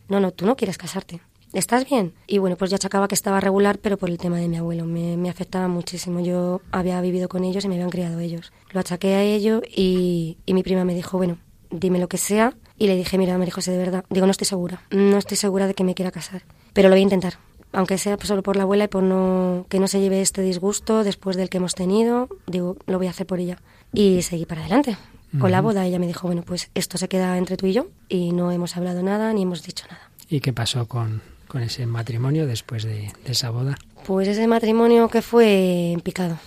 No, 0.09 0.19
no, 0.19 0.33
tú 0.33 0.47
no 0.47 0.57
quieres 0.57 0.79
casarte. 0.79 1.21
¿estás 1.53 1.89
bien? 1.89 2.13
Y 2.27 2.39
bueno, 2.39 2.57
pues 2.57 2.73
ya 2.73 2.75
achacaba 2.75 3.07
que 3.07 3.15
estaba 3.15 3.39
regular, 3.39 3.79
pero 3.79 3.99
por 3.99 4.11
el 4.11 4.19
tema 4.19 4.39
de 4.39 4.49
mi 4.49 4.57
abuelo. 4.57 4.85
Me, 4.85 5.17
me, 5.17 5.31
afectaba 5.31 5.69
muchísimo. 5.69 6.19
Yo 6.19 6.61
había 6.73 7.01
vivido 7.01 7.29
con 7.29 7.45
ellos 7.45 7.65
y 7.65 7.69
me 7.69 7.77
habían 7.77 7.91
criado 7.91 8.19
ellos. 8.19 8.53
Lo 8.73 8.81
achaqué 8.81 9.15
a 9.15 9.23
ello 9.23 9.63
y, 9.65 10.39
y 10.45 10.55
mi 10.55 10.65
prima 10.65 10.85
me 10.85 10.93
dijo, 10.93 11.19
bueno, 11.19 11.39
dime 11.71 12.01
lo 12.01 12.09
que 12.09 12.19
sea. 12.19 12.55
Y 12.77 12.89
le 12.89 12.97
dije, 12.97 13.17
mira, 13.17 13.39
María 13.39 13.55
José, 13.55 13.71
de 13.71 13.79
verdad, 13.79 14.05
digo, 14.11 14.27
no 14.27 14.33
estoy 14.33 14.49
segura. 14.49 14.83
No 14.91 15.19
estoy 15.19 15.37
segura 15.37 15.69
de 15.69 15.75
que 15.75 15.85
me 15.85 15.95
quiera 15.95 16.11
casar. 16.11 16.43
Pero 16.73 16.89
lo 16.89 16.95
voy 16.95 17.01
a 17.01 17.05
intentar. 17.05 17.35
Aunque 17.73 17.97
sea 17.97 18.19
solo 18.23 18.43
por 18.43 18.57
la 18.57 18.65
abuela 18.65 18.85
y 18.85 18.89
por 18.89 19.05
no, 19.05 19.67
que 19.69 19.79
no 19.79 19.87
se 19.87 20.01
lleve 20.01 20.21
este 20.21 20.43
disgusto 20.43 21.05
después 21.05 21.37
del 21.37 21.49
que 21.49 21.59
hemos 21.59 21.77
tenido, 21.77 22.29
digo, 22.47 22.77
lo 22.87 22.99
voy 22.99 23.07
a 23.07 23.11
hacer 23.11 23.27
por 23.27 23.41
ella. 23.41 23.59
Y 23.93 24.23
seguí 24.23 24.47
para 24.47 24.63
adelante. 24.63 24.97
Con 25.39 25.51
la 25.51 25.61
boda 25.61 25.87
ella 25.87 25.99
me 25.99 26.07
dijo, 26.07 26.27
bueno, 26.27 26.43
pues 26.43 26.71
esto 26.75 26.99
se 26.99 27.09
queda 27.09 27.39
entre 27.39 27.57
tú 27.57 27.67
y 27.67 27.73
yo 27.73 27.89
y 28.09 28.33
no 28.33 28.53
hemos 28.53 28.77
hablado 28.77 29.03
nada 29.03 29.33
ni 29.33 29.43
hemos 29.43 29.63
dicho 29.63 29.87
nada. 29.91 30.11
¿Y 30.29 30.41
qué 30.41 30.53
pasó 30.53 30.87
con, 30.87 31.23
con 31.49 31.63
ese 31.63 31.87
matrimonio 31.87 32.47
después 32.47 32.83
de, 32.85 33.13
esa 33.25 33.51
boda? 33.51 33.77
Pues 34.07 34.29
ese 34.29 34.47
matrimonio 34.47 35.09
que 35.09 35.23
fue 35.23 35.97
picado 36.03 36.39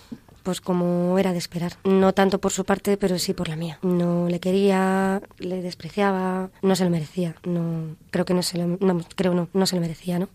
pues 0.44 0.62
como 0.62 1.18
era 1.18 1.32
de 1.32 1.40
esperar. 1.40 1.74
No 1.84 2.14
tanto 2.14 2.40
por 2.40 2.52
su 2.52 2.66
parte, 2.66 2.98
pero 2.98 3.18
sí 3.18 3.34
por 3.34 3.50
la 3.50 3.56
mía. 3.56 3.80
No 3.82 4.30
le 4.30 4.40
quería, 4.40 5.20
le 5.40 5.64
despreciaba, 5.64 6.52
no 6.62 6.76
se 6.76 6.84
lo 6.84 6.92
merecía. 6.92 7.36
No, 7.46 7.96
creo 8.12 8.26
que 8.26 8.36
no 8.36 8.44
se 8.44 8.60
lo, 8.60 8.68
no, 8.80 9.04
creo 9.16 9.34
no, 9.34 9.50
no 9.54 9.66
se 9.66 9.76
lo 9.76 9.82
merecía, 9.82 10.20
¿no? 10.20 10.30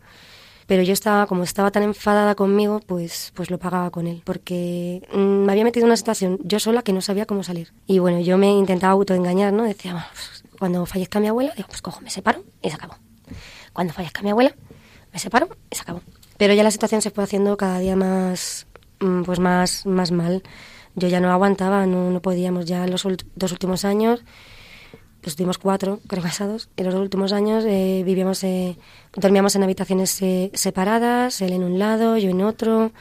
Pero 0.70 0.84
yo 0.84 0.92
estaba, 0.92 1.26
como 1.26 1.42
estaba 1.42 1.72
tan 1.72 1.82
enfadada 1.82 2.36
conmigo, 2.36 2.78
pues, 2.86 3.32
pues 3.34 3.50
lo 3.50 3.58
pagaba 3.58 3.90
con 3.90 4.06
él, 4.06 4.22
porque 4.24 5.02
mm, 5.12 5.44
me 5.44 5.50
había 5.50 5.64
metido 5.64 5.84
en 5.84 5.88
una 5.88 5.96
situación 5.96 6.38
yo 6.44 6.60
sola 6.60 6.82
que 6.82 6.92
no 6.92 7.00
sabía 7.00 7.26
cómo 7.26 7.42
salir. 7.42 7.72
Y 7.88 7.98
bueno, 7.98 8.20
yo 8.20 8.38
me 8.38 8.52
intentaba 8.52 8.92
autoengañar, 8.92 9.52
¿no? 9.52 9.64
Decía, 9.64 10.06
pues, 10.12 10.44
cuando 10.60 10.86
fallezca 10.86 11.18
mi 11.18 11.26
abuela, 11.26 11.52
digo, 11.56 11.66
pues 11.66 11.82
cojo, 11.82 12.00
me 12.02 12.10
separo 12.10 12.44
y 12.62 12.68
se 12.68 12.76
acabó 12.76 12.94
cuando 13.72 13.92
fallezca 13.92 14.22
mi 14.22 14.30
abuela, 14.30 14.54
me 15.12 15.18
separo 15.18 15.48
y 15.70 15.76
se 15.76 15.82
acabó. 15.82 16.02
Pero 16.36 16.54
ya 16.54 16.62
la 16.62 16.70
situación 16.70 17.02
se 17.02 17.10
fue 17.10 17.24
haciendo 17.24 17.56
cada 17.56 17.78
día 17.78 17.96
más, 17.96 18.66
mm, 19.00 19.22
pues 19.22 19.40
más, 19.40 19.86
más 19.86 20.12
mal. 20.12 20.42
Yo 20.94 21.08
ya 21.08 21.20
no 21.20 21.32
aguantaba, 21.32 21.86
no, 21.86 22.10
no 22.10 22.20
podíamos. 22.20 22.66
Ya 22.66 22.86
los 22.86 23.06
dos 23.34 23.52
últimos 23.52 23.84
años, 23.84 24.22
tuvimos 25.20 25.58
cuatro, 25.58 26.00
creo, 26.06 26.22
casados. 26.22 26.68
En 26.76 26.86
los 26.86 26.94
dos 26.94 27.02
últimos 27.02 27.32
años 27.32 27.64
eh, 27.66 28.02
vivíamos, 28.04 28.42
eh, 28.44 28.76
dormíamos 29.14 29.56
en 29.56 29.62
habitaciones 29.62 30.20
eh, 30.22 30.50
separadas, 30.54 31.40
él 31.40 31.52
en 31.52 31.64
un 31.64 31.78
lado, 31.78 32.16
yo 32.16 32.30
en 32.30 32.42
otro. 32.42 32.92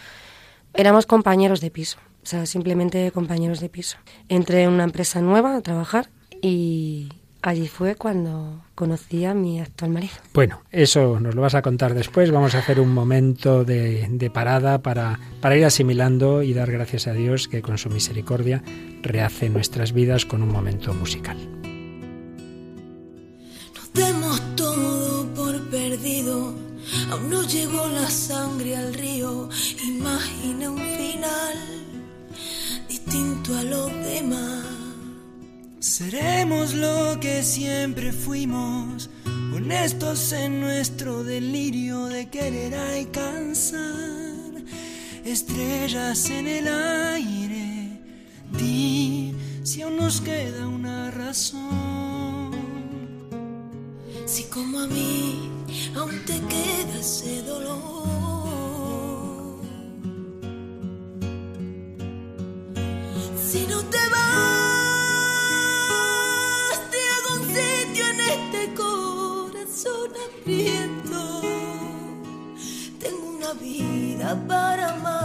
Éramos 0.74 1.06
compañeros 1.06 1.62
de 1.62 1.72
piso, 1.72 1.98
o 2.24 2.26
sea, 2.26 2.46
simplemente 2.46 3.12
compañeros 3.12 3.60
de 3.60 3.70
piso. 3.70 3.98
Entré 4.28 4.64
en 4.64 4.70
una 4.70 4.84
empresa 4.84 5.22
nueva 5.22 5.56
a 5.56 5.62
trabajar 5.62 6.10
y, 6.42 7.10
Allí 7.42 7.70
fue 7.70 7.96
cuando 7.96 8.66
conocí 8.76 9.24
a 9.24 9.34
mi 9.34 9.62
actual 9.62 9.92
marido. 9.92 10.14
Bueno, 10.34 10.62
eso 10.72 11.20
nos 11.22 11.36
lo 11.36 11.42
vas 11.42 11.56
a 11.56 11.62
contar 11.62 11.94
después. 11.94 12.32
Vamos 12.32 12.54
a 12.54 12.60
hacer 12.60 12.82
un 12.82 12.94
momento 12.94 13.64
de, 13.64 14.30
parada 14.34 14.82
para, 14.82 15.20
para 15.40 15.56
ir 15.56 15.64
asimilando 15.64 16.44
y 16.44 16.54
dar 16.54 16.70
gracias 16.70 17.08
a 17.08 17.14
Dios 17.14 17.48
que 17.48 17.62
con 17.62 17.78
su 17.78 17.90
misericordia 17.90 18.62
rehace 19.02 19.50
nuestras 19.50 19.94
vidas 19.94 20.26
con 20.26 20.44
un 20.44 20.52
momento 20.52 20.94
musical. 20.94 21.59
Demos 24.02 24.40
todo 24.56 25.26
por 25.34 25.56
perdido, 25.70 26.54
aún 27.12 27.30
no 27.30 27.42
llegó 27.44 27.88
la 27.88 28.10
sangre 28.10 28.78
al 28.78 28.94
río. 28.94 29.50
Imagina 29.96 30.72
un 30.72 30.86
final 31.00 31.58
distinto 32.88 33.56
a 33.56 33.64
los 33.64 33.92
demás 34.12 34.80
Seremos 35.80 36.74
lo 36.74 37.20
que 37.20 37.44
siempre 37.44 38.14
fuimos, 38.14 39.10
honestos 39.54 40.32
en 40.34 40.62
nuestro 40.62 41.24
delirio 41.24 42.06
de 42.06 42.30
querer 42.30 42.76
alcanzar 42.76 43.82
estrellas 45.26 46.30
en 46.30 46.48
el 46.48 46.68
aire. 46.68 48.02
Di 48.58 49.34
si 49.64 49.82
aún 49.82 49.98
nos 49.98 50.22
queda 50.22 50.68
una 50.68 51.12
razón. 51.12 52.09
Si 54.30 54.44
como 54.44 54.80
a 54.82 54.86
mí 54.86 55.50
aún 55.98 56.24
te 56.24 56.40
queda 56.52 57.00
ese 57.00 57.42
dolor. 57.42 57.80
Si 63.50 63.66
no 63.66 63.82
te 63.86 63.98
vas 64.12 64.70
Tengo 73.00 73.30
una 73.38 73.54
vida 73.54 74.36
para 74.48 74.94
amar. 74.94 75.19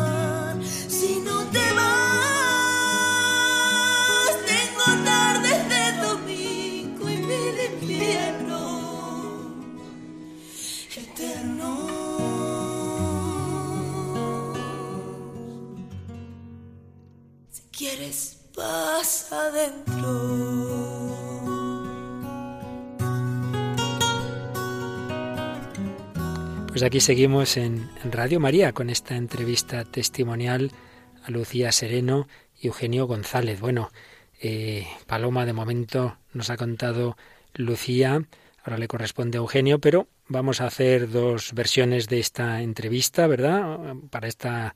Pues 26.74 26.82
aquí 26.82 26.98
seguimos 26.98 27.56
en, 27.56 27.88
Radio 28.02 28.40
María 28.40 28.72
con 28.72 28.90
esta 28.90 29.14
entrevista 29.14 29.84
testimonial 29.84 30.72
a 31.22 31.30
Lucía 31.30 31.70
Sereno 31.70 32.26
y 32.60 32.66
Eugenio 32.66 33.06
González. 33.06 33.60
Bueno, 33.60 33.92
eh, 34.42 34.84
Paloma 35.06 35.46
de 35.46 35.52
momento 35.52 36.18
nos 36.32 36.50
ha 36.50 36.56
contado 36.56 37.16
Lucía, 37.54 38.26
ahora 38.64 38.78
le 38.78 38.88
corresponde 38.88 39.38
a 39.38 39.42
Eugenio, 39.42 39.78
pero 39.78 40.08
vamos 40.26 40.60
a 40.60 40.66
hacer 40.66 41.08
dos 41.10 41.52
versiones 41.52 42.08
de 42.08 42.18
esta 42.18 42.60
entrevista, 42.60 43.28
¿verdad? 43.28 43.94
Para 44.10 44.26
esta 44.26 44.74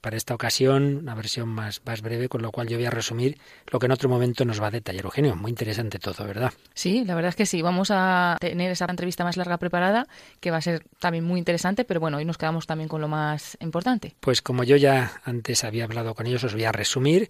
para 0.00 0.16
esta 0.16 0.34
ocasión, 0.34 0.96
una 0.96 1.14
versión 1.14 1.48
más, 1.48 1.82
más 1.84 2.02
breve, 2.02 2.28
con 2.28 2.42
lo 2.42 2.52
cual 2.52 2.68
yo 2.68 2.76
voy 2.76 2.86
a 2.86 2.90
resumir 2.90 3.38
lo 3.70 3.78
que 3.78 3.86
en 3.86 3.92
otro 3.92 4.08
momento 4.08 4.44
nos 4.44 4.62
va 4.62 4.68
a 4.68 4.70
detallar 4.70 5.04
Eugenio. 5.04 5.36
Muy 5.36 5.50
interesante 5.50 5.98
todo, 5.98 6.24
¿verdad? 6.24 6.52
Sí, 6.74 7.04
la 7.04 7.14
verdad 7.14 7.30
es 7.30 7.36
que 7.36 7.46
sí. 7.46 7.62
Vamos 7.62 7.90
a 7.90 8.36
tener 8.40 8.70
esa 8.70 8.86
entrevista 8.86 9.24
más 9.24 9.36
larga 9.36 9.58
preparada, 9.58 10.06
que 10.40 10.50
va 10.50 10.58
a 10.58 10.62
ser 10.62 10.84
también 11.00 11.24
muy 11.24 11.38
interesante, 11.38 11.84
pero 11.84 12.00
bueno, 12.00 12.18
hoy 12.18 12.24
nos 12.24 12.38
quedamos 12.38 12.66
también 12.66 12.88
con 12.88 13.00
lo 13.00 13.08
más 13.08 13.56
importante. 13.60 14.14
Pues 14.20 14.42
como 14.42 14.64
yo 14.64 14.76
ya 14.76 15.20
antes 15.24 15.64
había 15.64 15.84
hablado 15.84 16.14
con 16.14 16.26
ellos, 16.26 16.44
os 16.44 16.54
voy 16.54 16.64
a 16.64 16.72
resumir 16.72 17.28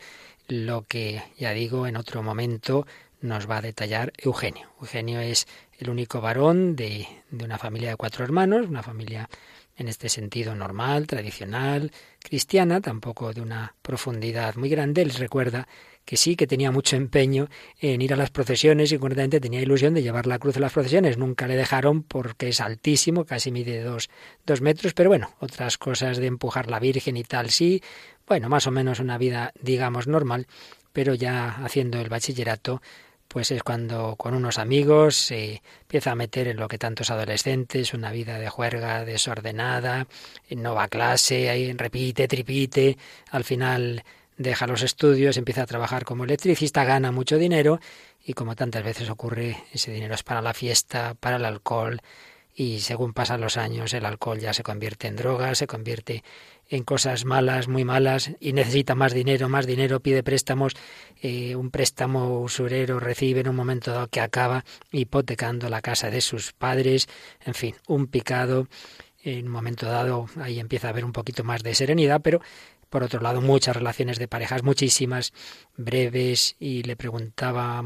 lo 0.49 0.83
que, 0.83 1.23
ya 1.39 1.53
digo, 1.53 1.87
en 1.87 1.97
otro 1.97 2.23
momento 2.23 2.87
nos 3.21 3.51
va 3.51 3.59
a 3.59 3.63
detallar 3.63 4.13
Eugenio. 4.19 4.69
Eugenio 4.81 5.21
es 5.21 5.47
el 5.79 5.91
único 5.91 6.21
varón 6.21 6.77
de, 6.77 7.07
de 7.31 7.45
una 7.45 7.57
familia 7.57 7.91
de 7.91 7.97
cuatro 7.97 8.25
hermanos, 8.25 8.67
una 8.69 8.83
familia 8.83 9.29
en 9.77 9.89
este 9.89 10.09
sentido 10.09 10.55
normal, 10.57 11.07
tradicional, 11.07 11.93
cristiana, 12.19 12.81
tampoco 12.81 13.33
de 13.33 13.41
una 13.41 13.75
profundidad 13.81 14.57
muy 14.57 14.69
grande. 14.69 15.03
Él 15.03 15.11
recuerda 15.11 15.69
que 16.05 16.17
sí, 16.17 16.35
que 16.37 16.47
tenía 16.47 16.73
mucho 16.73 16.97
empeño 16.97 17.49
en 17.79 18.03
ir 18.03 18.13
a 18.13 18.17
las 18.17 18.31
procesiones 18.31 18.91
y 18.91 18.99
concretamente 18.99 19.41
tenía 19.41 19.61
ilusión 19.61 19.95
de 19.95 20.03
llevar 20.03 20.27
la 20.27 20.39
cruz 20.39 20.57
a 20.57 20.61
las 20.61 20.73
procesiones. 20.73 21.17
Nunca 21.17 21.47
le 21.47 21.55
dejaron 21.55 22.03
porque 22.03 22.49
es 22.49 22.61
altísimo, 22.61 23.25
casi 23.25 23.53
mide 23.53 23.83
dos, 23.83 24.11
dos 24.45 24.61
metros, 24.61 24.95
pero 24.95 25.11
bueno, 25.11 25.35
otras 25.39 25.79
cosas 25.79 26.17
de 26.17 26.27
empujar 26.27 26.69
la 26.69 26.81
Virgen 26.81 27.17
y 27.17 27.25
tal, 27.25 27.51
sí. 27.51 27.83
Bueno, 28.27 28.49
más 28.49 28.67
o 28.67 28.71
menos 28.73 29.01
una 29.01 29.17
vida, 29.17 29.53
digamos, 29.61 30.09
normal, 30.09 30.49
pero 30.93 31.15
ya 31.15 31.63
haciendo 31.63 32.01
el 32.01 32.09
bachillerato 32.09 32.83
pues 33.29 33.51
es 33.51 33.63
cuando 33.63 34.17
con 34.17 34.35
unos 34.35 34.59
amigos 34.59 35.15
se 35.17 35.63
empieza 35.83 36.13
a 36.13 36.15
meter 36.15 36.49
en 36.49 36.57
lo 36.57 36.67
que 36.67 36.79
tantos 36.79 37.11
adolescentes, 37.11 37.93
una 37.93 38.11
vida 38.11 38.39
de 38.39 38.49
juerga 38.49 39.05
desordenada, 39.05 40.07
no 40.51 40.75
va 40.75 40.89
clase, 40.89 41.51
ahí 41.51 41.71
repite, 41.75 42.27
tripite, 42.27 42.97
al 43.31 43.45
final 43.45 44.03
deja 44.39 44.67
los 44.67 44.83
estudios, 44.83 45.37
empieza 45.37 45.63
a 45.63 45.67
trabajar 45.67 46.05
como 46.05 46.25
electricista, 46.25 46.85
gana 46.85 47.13
mucho 47.13 47.37
dinero 47.37 47.81
y 48.25 48.33
como 48.33 48.57
tantas 48.57 48.83
veces 48.83 49.11
ocurre, 49.11 49.65
ese 49.73 49.93
dinero 49.93 50.15
es 50.15 50.23
para 50.23 50.41
la 50.41 50.55
fiesta, 50.55 51.15
para 51.15 51.37
el 51.37 51.45
alcohol 51.45 52.01
y 52.55 52.81
según 52.81 53.13
pasan 53.13 53.41
los 53.41 53.57
años 53.57 53.95
el 53.95 54.05
alcohol 54.07 54.39
ya 54.41 54.53
se 54.55 54.63
convierte 54.63 55.07
en 55.07 55.17
droga, 55.17 55.55
se 55.55 55.67
convierte 55.67 56.25
en 56.69 56.85
cosas 56.85 57.25
malas, 57.25 57.69
muy 57.69 57.85
malas, 57.85 58.33
y 58.41 58.53
necesita 58.53 58.95
más 58.95 59.15
dinero, 59.15 59.49
más 59.49 59.67
dinero, 59.67 60.01
pide 60.01 60.23
préstamos, 60.23 60.75
eh, 61.23 61.57
un 61.57 61.71
préstamo 61.71 62.41
usurero 62.41 63.01
recibe 63.01 63.41
en 63.41 63.49
un 63.49 63.57
momento 63.57 63.91
dado 63.93 64.09
que 64.09 64.21
acaba 64.21 64.65
hipotecando 64.93 65.69
la 65.69 65.81
casa 65.81 66.11
de 66.11 66.21
sus 66.21 66.53
padres, 66.53 67.09
en 67.45 67.55
fin, 67.55 67.75
un 67.87 68.07
picado. 68.07 68.69
En 69.25 69.47
un 69.47 69.53
momento 69.53 69.87
dado 69.87 70.27
ahí 70.41 70.61
empieza 70.61 70.87
a 70.87 70.91
haber 70.91 71.05
un 71.05 71.13
poquito 71.13 71.43
más 71.43 71.63
de 71.63 71.75
serenidad, 71.75 72.21
pero 72.23 72.41
por 72.89 73.03
otro 73.03 73.21
lado 73.21 73.41
muchas 73.41 73.77
relaciones 73.77 74.19
de 74.19 74.29
parejas, 74.29 74.63
muchísimas, 74.63 75.33
breves, 75.77 76.57
y 76.59 76.83
le 76.83 76.97
preguntaba 76.97 77.83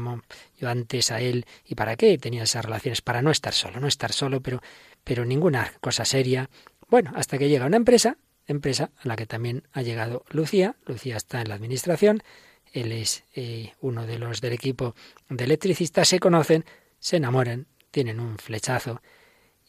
yo 0.59 0.69
antes 0.69 1.11
a 1.11 1.19
él, 1.21 1.45
¿y 1.65 1.75
para 1.75 1.95
qué 1.95 2.17
tenía 2.17 2.43
esas 2.43 2.63
relaciones? 2.63 3.01
Para 3.01 3.21
no 3.21 3.31
estar 3.31 3.53
solo, 3.53 3.79
no 3.79 3.87
estar 3.87 4.13
solo, 4.13 4.41
pero, 4.41 4.61
pero 5.03 5.25
ninguna 5.25 5.73
cosa 5.81 6.05
seria. 6.05 6.49
Bueno, 6.89 7.11
hasta 7.15 7.37
que 7.37 7.49
llega 7.49 7.65
una 7.65 7.77
empresa 7.77 8.17
empresa 8.47 8.91
a 8.97 9.07
la 9.07 9.15
que 9.15 9.25
también 9.25 9.67
ha 9.71 9.81
llegado 9.81 10.25
Lucía. 10.29 10.75
Lucía 10.85 11.17
está 11.17 11.41
en 11.41 11.49
la 11.49 11.55
administración, 11.55 12.23
él 12.71 12.91
es 12.91 13.23
eh, 13.35 13.73
uno 13.81 14.05
de 14.05 14.19
los 14.19 14.41
del 14.41 14.53
equipo 14.53 14.95
de 15.29 15.43
electricistas, 15.43 16.07
se 16.07 16.19
conocen, 16.19 16.65
se 16.99 17.17
enamoran, 17.17 17.67
tienen 17.91 18.19
un 18.19 18.37
flechazo 18.37 19.01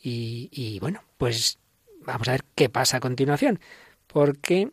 y, 0.02 0.48
y 0.52 0.78
bueno, 0.80 1.02
pues 1.18 1.58
vamos 2.00 2.28
a 2.28 2.32
ver 2.32 2.44
qué 2.54 2.68
pasa 2.68 2.98
a 2.98 3.00
continuación, 3.00 3.60
porque 4.06 4.70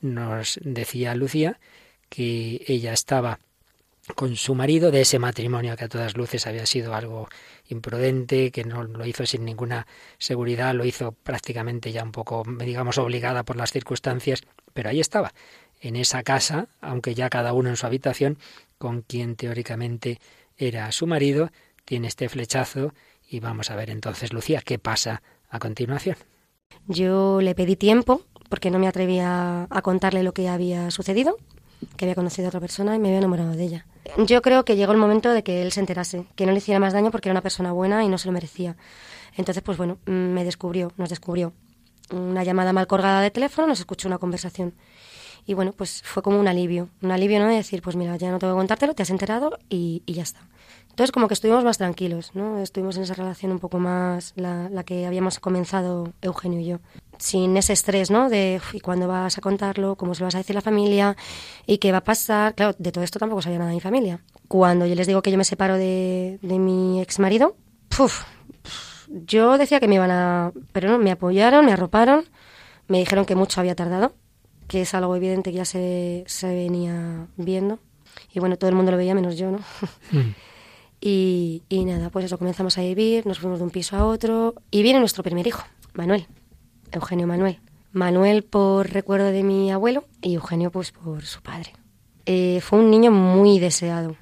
nos 0.00 0.58
decía 0.62 1.14
Lucía 1.14 1.60
que 2.08 2.64
ella 2.66 2.92
estaba 2.92 3.38
con 4.14 4.36
su 4.36 4.54
marido 4.54 4.90
de 4.90 5.02
ese 5.02 5.18
matrimonio 5.18 5.76
que 5.76 5.84
a 5.84 5.88
todas 5.88 6.16
luces 6.16 6.46
había 6.46 6.66
sido 6.66 6.94
algo 6.94 7.28
imprudente, 7.68 8.50
que 8.50 8.64
no 8.64 8.84
lo 8.84 9.06
hizo 9.06 9.26
sin 9.26 9.44
ninguna 9.44 9.86
seguridad, 10.18 10.74
lo 10.74 10.84
hizo 10.84 11.12
prácticamente 11.12 11.92
ya 11.92 12.02
un 12.02 12.12
poco, 12.12 12.42
digamos, 12.58 12.98
obligada 12.98 13.44
por 13.44 13.56
las 13.56 13.72
circunstancias, 13.72 14.42
pero 14.72 14.90
ahí 14.90 15.00
estaba, 15.00 15.32
en 15.80 15.96
esa 15.96 16.22
casa, 16.22 16.68
aunque 16.80 17.14
ya 17.14 17.30
cada 17.30 17.52
uno 17.52 17.68
en 17.68 17.76
su 17.76 17.86
habitación, 17.86 18.38
con 18.78 19.02
quien 19.02 19.36
teóricamente 19.36 20.20
era 20.56 20.90
su 20.92 21.06
marido, 21.06 21.50
tiene 21.84 22.08
este 22.08 22.28
flechazo 22.28 22.92
y 23.28 23.40
vamos 23.40 23.70
a 23.70 23.76
ver 23.76 23.90
entonces, 23.90 24.32
Lucía, 24.32 24.62
qué 24.64 24.78
pasa 24.78 25.22
a 25.50 25.58
continuación. 25.58 26.16
Yo 26.86 27.40
le 27.40 27.54
pedí 27.54 27.76
tiempo 27.76 28.22
porque 28.48 28.70
no 28.70 28.78
me 28.78 28.88
atrevía 28.88 29.66
a 29.70 29.82
contarle 29.82 30.22
lo 30.22 30.32
que 30.32 30.48
había 30.48 30.90
sucedido, 30.90 31.36
que 31.96 32.06
había 32.06 32.14
conocido 32.14 32.46
a 32.46 32.48
otra 32.48 32.60
persona 32.60 32.96
y 32.96 32.98
me 32.98 33.08
había 33.08 33.18
enamorado 33.18 33.52
de 33.52 33.64
ella. 33.64 33.86
Yo 34.16 34.42
creo 34.42 34.64
que 34.64 34.76
llegó 34.76 34.92
el 34.92 34.98
momento 34.98 35.30
de 35.30 35.42
que 35.42 35.62
él 35.62 35.72
se 35.72 35.80
enterase, 35.80 36.26
que 36.34 36.46
no 36.46 36.52
le 36.52 36.58
hiciera 36.58 36.80
más 36.80 36.92
daño 36.92 37.10
porque 37.10 37.28
era 37.28 37.34
una 37.34 37.42
persona 37.42 37.72
buena 37.72 38.04
y 38.04 38.08
no 38.08 38.18
se 38.18 38.26
lo 38.26 38.32
merecía. 38.32 38.76
Entonces, 39.36 39.62
pues 39.62 39.78
bueno, 39.78 39.98
mm, 40.06 40.10
me 40.10 40.44
descubrió, 40.44 40.92
nos 40.96 41.10
descubrió. 41.10 41.52
Una 42.10 42.42
llamada 42.42 42.72
mal 42.72 42.86
colgada 42.86 43.20
de 43.20 43.30
teléfono, 43.30 43.68
nos 43.68 43.80
escuchó 43.80 44.08
una 44.08 44.18
conversación. 44.18 44.74
Y 45.46 45.54
bueno, 45.54 45.72
pues 45.72 46.02
fue 46.02 46.22
como 46.22 46.40
un 46.40 46.48
alivio. 46.48 46.88
Un 47.02 47.10
alivio, 47.10 47.38
¿no? 47.38 47.48
De 47.48 47.56
decir, 47.56 47.82
pues 47.82 47.96
mira, 47.96 48.16
ya 48.16 48.30
no 48.30 48.38
tengo 48.38 48.54
que 48.54 48.58
contártelo, 48.58 48.94
te 48.94 49.02
has 49.02 49.10
enterado 49.10 49.58
y, 49.68 50.02
y 50.06 50.14
ya 50.14 50.22
está. 50.22 50.40
Entonces, 50.98 51.12
como 51.12 51.28
que 51.28 51.34
estuvimos 51.34 51.62
más 51.62 51.78
tranquilos, 51.78 52.32
¿no? 52.34 52.58
Estuvimos 52.58 52.96
en 52.96 53.04
esa 53.04 53.14
relación 53.14 53.52
un 53.52 53.60
poco 53.60 53.78
más, 53.78 54.32
la, 54.34 54.68
la 54.68 54.82
que 54.82 55.06
habíamos 55.06 55.38
comenzado 55.38 56.12
Eugenio 56.22 56.58
y 56.58 56.64
yo 56.64 56.80
sin 57.18 57.56
ese 57.56 57.72
estrés, 57.72 58.10
¿no? 58.10 58.28
De 58.28 58.60
¿y 58.72 58.80
cuándo 58.80 59.06
vas 59.06 59.38
a 59.38 59.40
contarlo? 59.40 59.94
¿Cómo 59.94 60.16
se 60.16 60.22
lo 60.22 60.26
vas 60.26 60.34
a 60.34 60.38
decir 60.38 60.56
a 60.56 60.58
la 60.58 60.60
familia? 60.60 61.16
¿Y 61.66 61.78
qué 61.78 61.92
va 61.92 61.98
a 61.98 62.04
pasar? 62.04 62.56
Claro, 62.56 62.74
de 62.80 62.90
todo 62.90 63.04
esto 63.04 63.20
tampoco 63.20 63.42
sabía 63.42 63.58
nada 63.58 63.70
de 63.70 63.76
mi 63.76 63.80
familia. 63.80 64.24
Cuando 64.48 64.86
yo 64.86 64.96
les 64.96 65.06
digo 65.06 65.22
que 65.22 65.30
yo 65.30 65.38
me 65.38 65.44
separo 65.44 65.76
de, 65.76 66.40
de 66.42 66.58
mi 66.58 67.00
ex 67.00 67.20
marido, 67.20 67.54
yo 69.08 69.56
decía 69.56 69.78
que 69.78 69.86
me 69.86 69.94
iban 69.94 70.10
a... 70.10 70.50
Pero 70.72 70.90
no, 70.90 70.98
me 70.98 71.12
apoyaron, 71.12 71.64
me 71.64 71.74
arroparon, 71.74 72.24
me 72.88 72.98
dijeron 72.98 73.24
que 73.24 73.36
mucho 73.36 73.60
había 73.60 73.76
tardado, 73.76 74.14
que 74.66 74.80
es 74.80 74.94
algo 74.94 75.14
evidente 75.14 75.52
que 75.52 75.58
ya 75.58 75.64
se, 75.64 76.24
se 76.26 76.48
venía 76.48 77.28
viendo. 77.36 77.78
Y 78.32 78.40
bueno, 78.40 78.56
todo 78.56 78.68
el 78.68 78.74
mundo 78.74 78.90
lo 78.90 78.98
veía 78.98 79.14
menos 79.14 79.38
yo, 79.38 79.52
¿no? 79.52 79.58
Mm. 80.10 80.34
y, 81.00 81.62
y 81.68 81.84
nada, 81.84 82.10
pues 82.10 82.24
eso, 82.24 82.38
comenzamos 82.38 82.78
a 82.78 82.82
vivir, 82.82 83.26
nos 83.26 83.38
fuimos 83.38 83.58
de 83.58 83.64
un 83.64 83.70
piso 83.70 83.96
a 83.96 84.04
otro 84.04 84.54
y 84.70 84.82
viene 84.82 84.98
nuestro 84.98 85.22
primer 85.22 85.46
hijo, 85.46 85.64
Manuel. 85.94 86.26
Eugenio 86.92 87.26
Manuel. 87.26 87.60
Manuel 87.92 88.44
por 88.44 88.90
recuerdo 88.90 89.26
de 89.26 89.42
mi 89.42 89.70
abuelo 89.70 90.04
y 90.20 90.34
Eugenio 90.34 90.70
pues 90.70 90.92
por 90.92 91.24
su 91.24 91.42
padre. 91.42 91.72
Eh, 92.26 92.60
fue 92.62 92.78
un 92.78 92.90
niño 92.90 93.10
muy 93.10 93.58
deseado, 93.58 94.16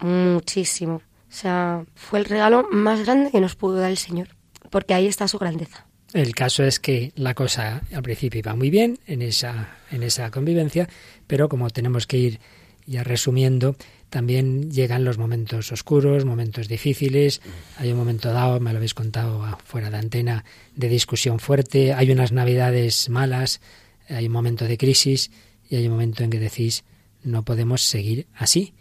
muchísimo. 0.00 0.96
O 0.96 1.32
sea, 1.32 1.84
fue 1.94 2.20
el 2.20 2.24
regalo 2.24 2.66
más 2.70 3.04
grande 3.04 3.30
que 3.30 3.40
nos 3.40 3.56
pudo 3.56 3.76
dar 3.76 3.90
el 3.90 3.98
Señor, 3.98 4.28
porque 4.70 4.94
ahí 4.94 5.06
está 5.06 5.28
su 5.28 5.38
grandeza. 5.38 5.86
El 6.14 6.34
caso 6.34 6.64
es 6.64 6.80
que 6.80 7.12
la 7.16 7.34
cosa 7.34 7.82
al 7.92 8.02
principio 8.02 8.38
iba 8.38 8.54
muy 8.54 8.70
bien 8.70 8.98
en 9.06 9.20
esa, 9.20 9.76
en 9.90 10.02
esa 10.02 10.30
convivencia, 10.30 10.88
pero 11.26 11.48
como 11.48 11.68
tenemos 11.68 12.06
que 12.06 12.16
ir 12.16 12.40
ya 12.86 13.04
resumiendo, 13.04 13.76
también 14.10 14.70
llegan 14.70 15.04
los 15.04 15.18
momentos 15.18 15.70
oscuros, 15.72 16.24
momentos 16.24 16.68
difíciles. 16.68 17.40
Hay 17.76 17.92
un 17.92 17.98
momento 17.98 18.32
dado, 18.32 18.60
me 18.60 18.72
lo 18.72 18.78
habéis 18.78 18.94
contado 18.94 19.58
fuera 19.64 19.90
de 19.90 19.98
antena, 19.98 20.44
de 20.74 20.88
discusión 20.88 21.38
fuerte. 21.38 21.92
Hay 21.92 22.10
unas 22.10 22.32
navidades 22.32 23.08
malas, 23.08 23.60
hay 24.08 24.26
un 24.26 24.32
momento 24.32 24.64
de 24.64 24.78
crisis 24.78 25.30
y 25.68 25.76
hay 25.76 25.86
un 25.86 25.92
momento 25.92 26.24
en 26.24 26.30
que 26.30 26.38
decís, 26.38 26.84
no 27.22 27.44
podemos 27.44 27.82
seguir 27.82 28.26
así. 28.34 28.72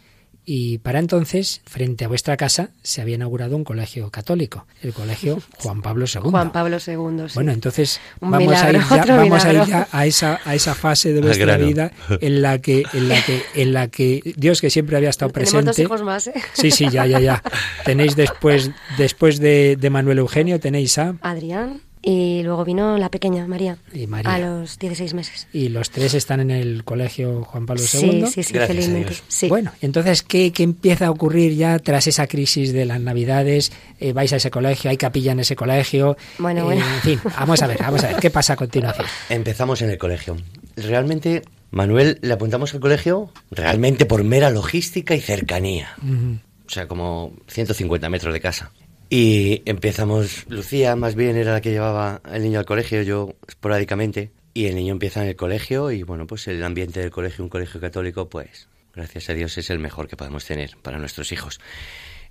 Y 0.49 0.77
para 0.77 0.99
entonces, 0.99 1.59
frente 1.65 2.05
a 2.05 2.07
vuestra 2.07 2.37
casa, 2.37 2.69
se 2.81 3.01
había 3.01 3.15
inaugurado 3.15 3.57
un 3.57 3.65
colegio 3.65 4.09
católico, 4.09 4.65
el 4.81 4.93
colegio 4.93 5.41
Juan 5.57 5.81
Pablo 5.81 6.05
II. 6.05 6.21
Juan 6.21 6.53
Pablo 6.53 6.77
II, 6.77 7.27
sí. 7.27 7.33
Bueno, 7.35 7.51
entonces 7.51 7.99
vamos, 8.21 8.53
a 8.53 8.71
ir, 8.71 8.79
ya, 8.79 9.17
vamos 9.17 9.43
a 9.43 9.51
ir 9.51 9.65
ya 9.65 9.89
a 9.91 10.05
esa, 10.05 10.39
a 10.45 10.55
esa 10.55 10.73
fase 10.73 11.11
de 11.11 11.19
vuestra 11.19 11.57
vida 11.57 11.91
en 12.21 12.41
la 12.41 12.59
que, 12.59 12.85
en 12.93 13.09
la 13.09 13.21
que, 13.25 13.43
en 13.55 13.73
la 13.73 13.89
que 13.89 14.21
Dios 14.37 14.61
que 14.61 14.69
siempre 14.69 14.95
había 14.95 15.09
estado 15.09 15.33
presente. 15.33 15.71
Tenemos 15.73 15.75
dos 15.75 15.83
hijos 15.83 16.03
más, 16.03 16.27
¿eh? 16.27 16.41
Sí, 16.53 16.71
sí, 16.71 16.87
ya, 16.89 17.05
ya, 17.05 17.19
ya. 17.19 17.43
Tenéis 17.83 18.15
después, 18.15 18.71
después 18.97 19.39
de, 19.39 19.75
de 19.75 19.89
Manuel 19.89 20.19
Eugenio, 20.19 20.61
tenéis 20.61 20.97
a 20.97 21.15
Adrián. 21.23 21.81
Y 22.09 22.41
luego 22.41 22.63
vino 22.63 22.97
la 22.97 23.09
pequeña, 23.09 23.45
María, 23.47 23.79
a 24.23 24.39
los 24.39 24.79
16 24.79 25.13
meses. 25.13 25.49
Y 25.51 25.67
los 25.67 25.89
tres 25.89 26.13
están 26.13 26.39
en 26.39 26.51
el 26.51 26.85
colegio 26.85 27.43
Juan 27.43 27.65
Pablo 27.65 27.83
II. 27.83 27.87
Sí, 27.87 28.25
sí, 28.31 28.43
sí, 28.43 28.53
felizmente. 28.53 29.13
Sí. 29.27 29.49
Bueno, 29.49 29.73
entonces, 29.81 30.23
¿qué, 30.23 30.53
¿qué, 30.53 30.63
empieza 30.63 31.07
a 31.07 31.11
ocurrir 31.11 31.57
ya 31.57 31.79
tras 31.79 32.07
esa 32.07 32.27
crisis 32.27 32.71
de 32.71 32.85
las 32.85 33.01
Navidades? 33.01 33.73
Eh, 33.99 34.13
¿Vais 34.13 34.31
a 34.31 34.37
ese 34.37 34.49
colegio? 34.49 34.89
¿Hay 34.89 34.95
capilla 34.95 35.33
en 35.33 35.41
ese 35.41 35.57
colegio? 35.57 36.15
Bueno, 36.37 36.63
bueno. 36.63 36.81
En 36.81 37.01
fin, 37.01 37.19
vamos 37.37 37.61
a 37.61 37.67
ver, 37.67 37.77
vamos 37.81 38.01
a 38.05 38.07
ver, 38.07 38.15
¿qué 38.21 38.29
pasa 38.29 38.53
a 38.53 38.55
continuación? 38.55 39.05
Empezamos 39.29 39.81
en 39.81 39.89
el 39.89 39.97
colegio. 39.97 40.37
Realmente, 40.77 41.41
Manuel, 41.71 42.19
le 42.21 42.31
apuntamos 42.31 42.73
al 42.73 42.79
colegio 42.79 43.33
realmente 43.51 44.05
por 44.05 44.23
mera 44.23 44.49
logística 44.49 45.13
y 45.13 45.19
cercanía. 45.19 45.89
O 46.67 46.69
sea, 46.69 46.87
como 46.87 47.33
150 47.47 48.07
metros 48.07 48.33
de 48.33 48.39
casa. 48.39 48.71
Y 49.09 49.61
empezamos, 49.65 50.45
Lucía 50.49 50.95
más 50.95 51.15
bien 51.15 51.37
era 51.37 51.53
la 51.53 51.61
que 51.61 51.71
llevaba 51.71 52.21
el 52.29 52.43
niño 52.43 52.59
al 52.59 52.65
colegio, 52.65 53.01
yo 53.03 53.35
esporádicamente, 53.47 54.31
y 54.53 54.65
el 54.65 54.75
niño 54.75 54.91
empieza 54.91 55.21
en 55.21 55.29
el 55.29 55.35
colegio 55.35 55.91
y 55.91 56.03
bueno, 56.03 56.27
pues 56.27 56.47
el 56.47 56.63
ambiente 56.63 56.99
del 56.99 57.11
colegio, 57.11 57.43
un 57.43 57.49
colegio 57.49 57.79
católico, 57.79 58.27
pues 58.27 58.67
gracias 58.93 59.29
a 59.29 59.33
Dios 59.33 59.57
es 59.57 59.69
el 59.69 59.79
mejor 59.79 60.07
que 60.07 60.17
podemos 60.17 60.43
tener 60.45 60.71
para 60.81 60.97
nuestros 60.97 61.31
hijos. 61.31 61.59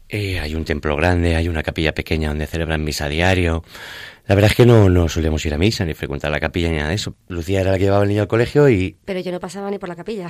Eh, 0.08 0.38
hay 0.38 0.54
un 0.54 0.64
templo 0.64 0.94
grande, 0.96 1.34
hay 1.34 1.48
una 1.48 1.62
capilla 1.62 1.94
pequeña 1.94 2.28
donde 2.28 2.46
celebran 2.46 2.84
misa 2.84 3.06
a 3.06 3.08
diario. 3.08 3.64
La 4.26 4.34
verdad 4.34 4.50
es 4.50 4.56
que 4.56 4.66
no, 4.66 4.88
no 4.88 5.08
solíamos 5.08 5.44
ir 5.46 5.54
a 5.54 5.58
misa 5.58 5.84
ni 5.84 5.94
frecuentar 5.94 6.30
la 6.30 6.40
capilla 6.40 6.68
ni 6.68 6.76
nada 6.76 6.90
de 6.90 6.96
eso. 6.96 7.14
Lucía 7.28 7.60
era 7.60 7.72
la 7.72 7.78
que 7.78 7.84
llevaba 7.84 8.02
el 8.02 8.08
niño 8.08 8.22
al 8.22 8.28
colegio 8.28 8.68
y... 8.68 8.96
Pero 9.04 9.20
yo 9.20 9.32
no 9.32 9.40
pasaba 9.40 9.70
ni 9.70 9.78
por 9.78 9.88
la 9.88 9.96
capilla. 9.96 10.28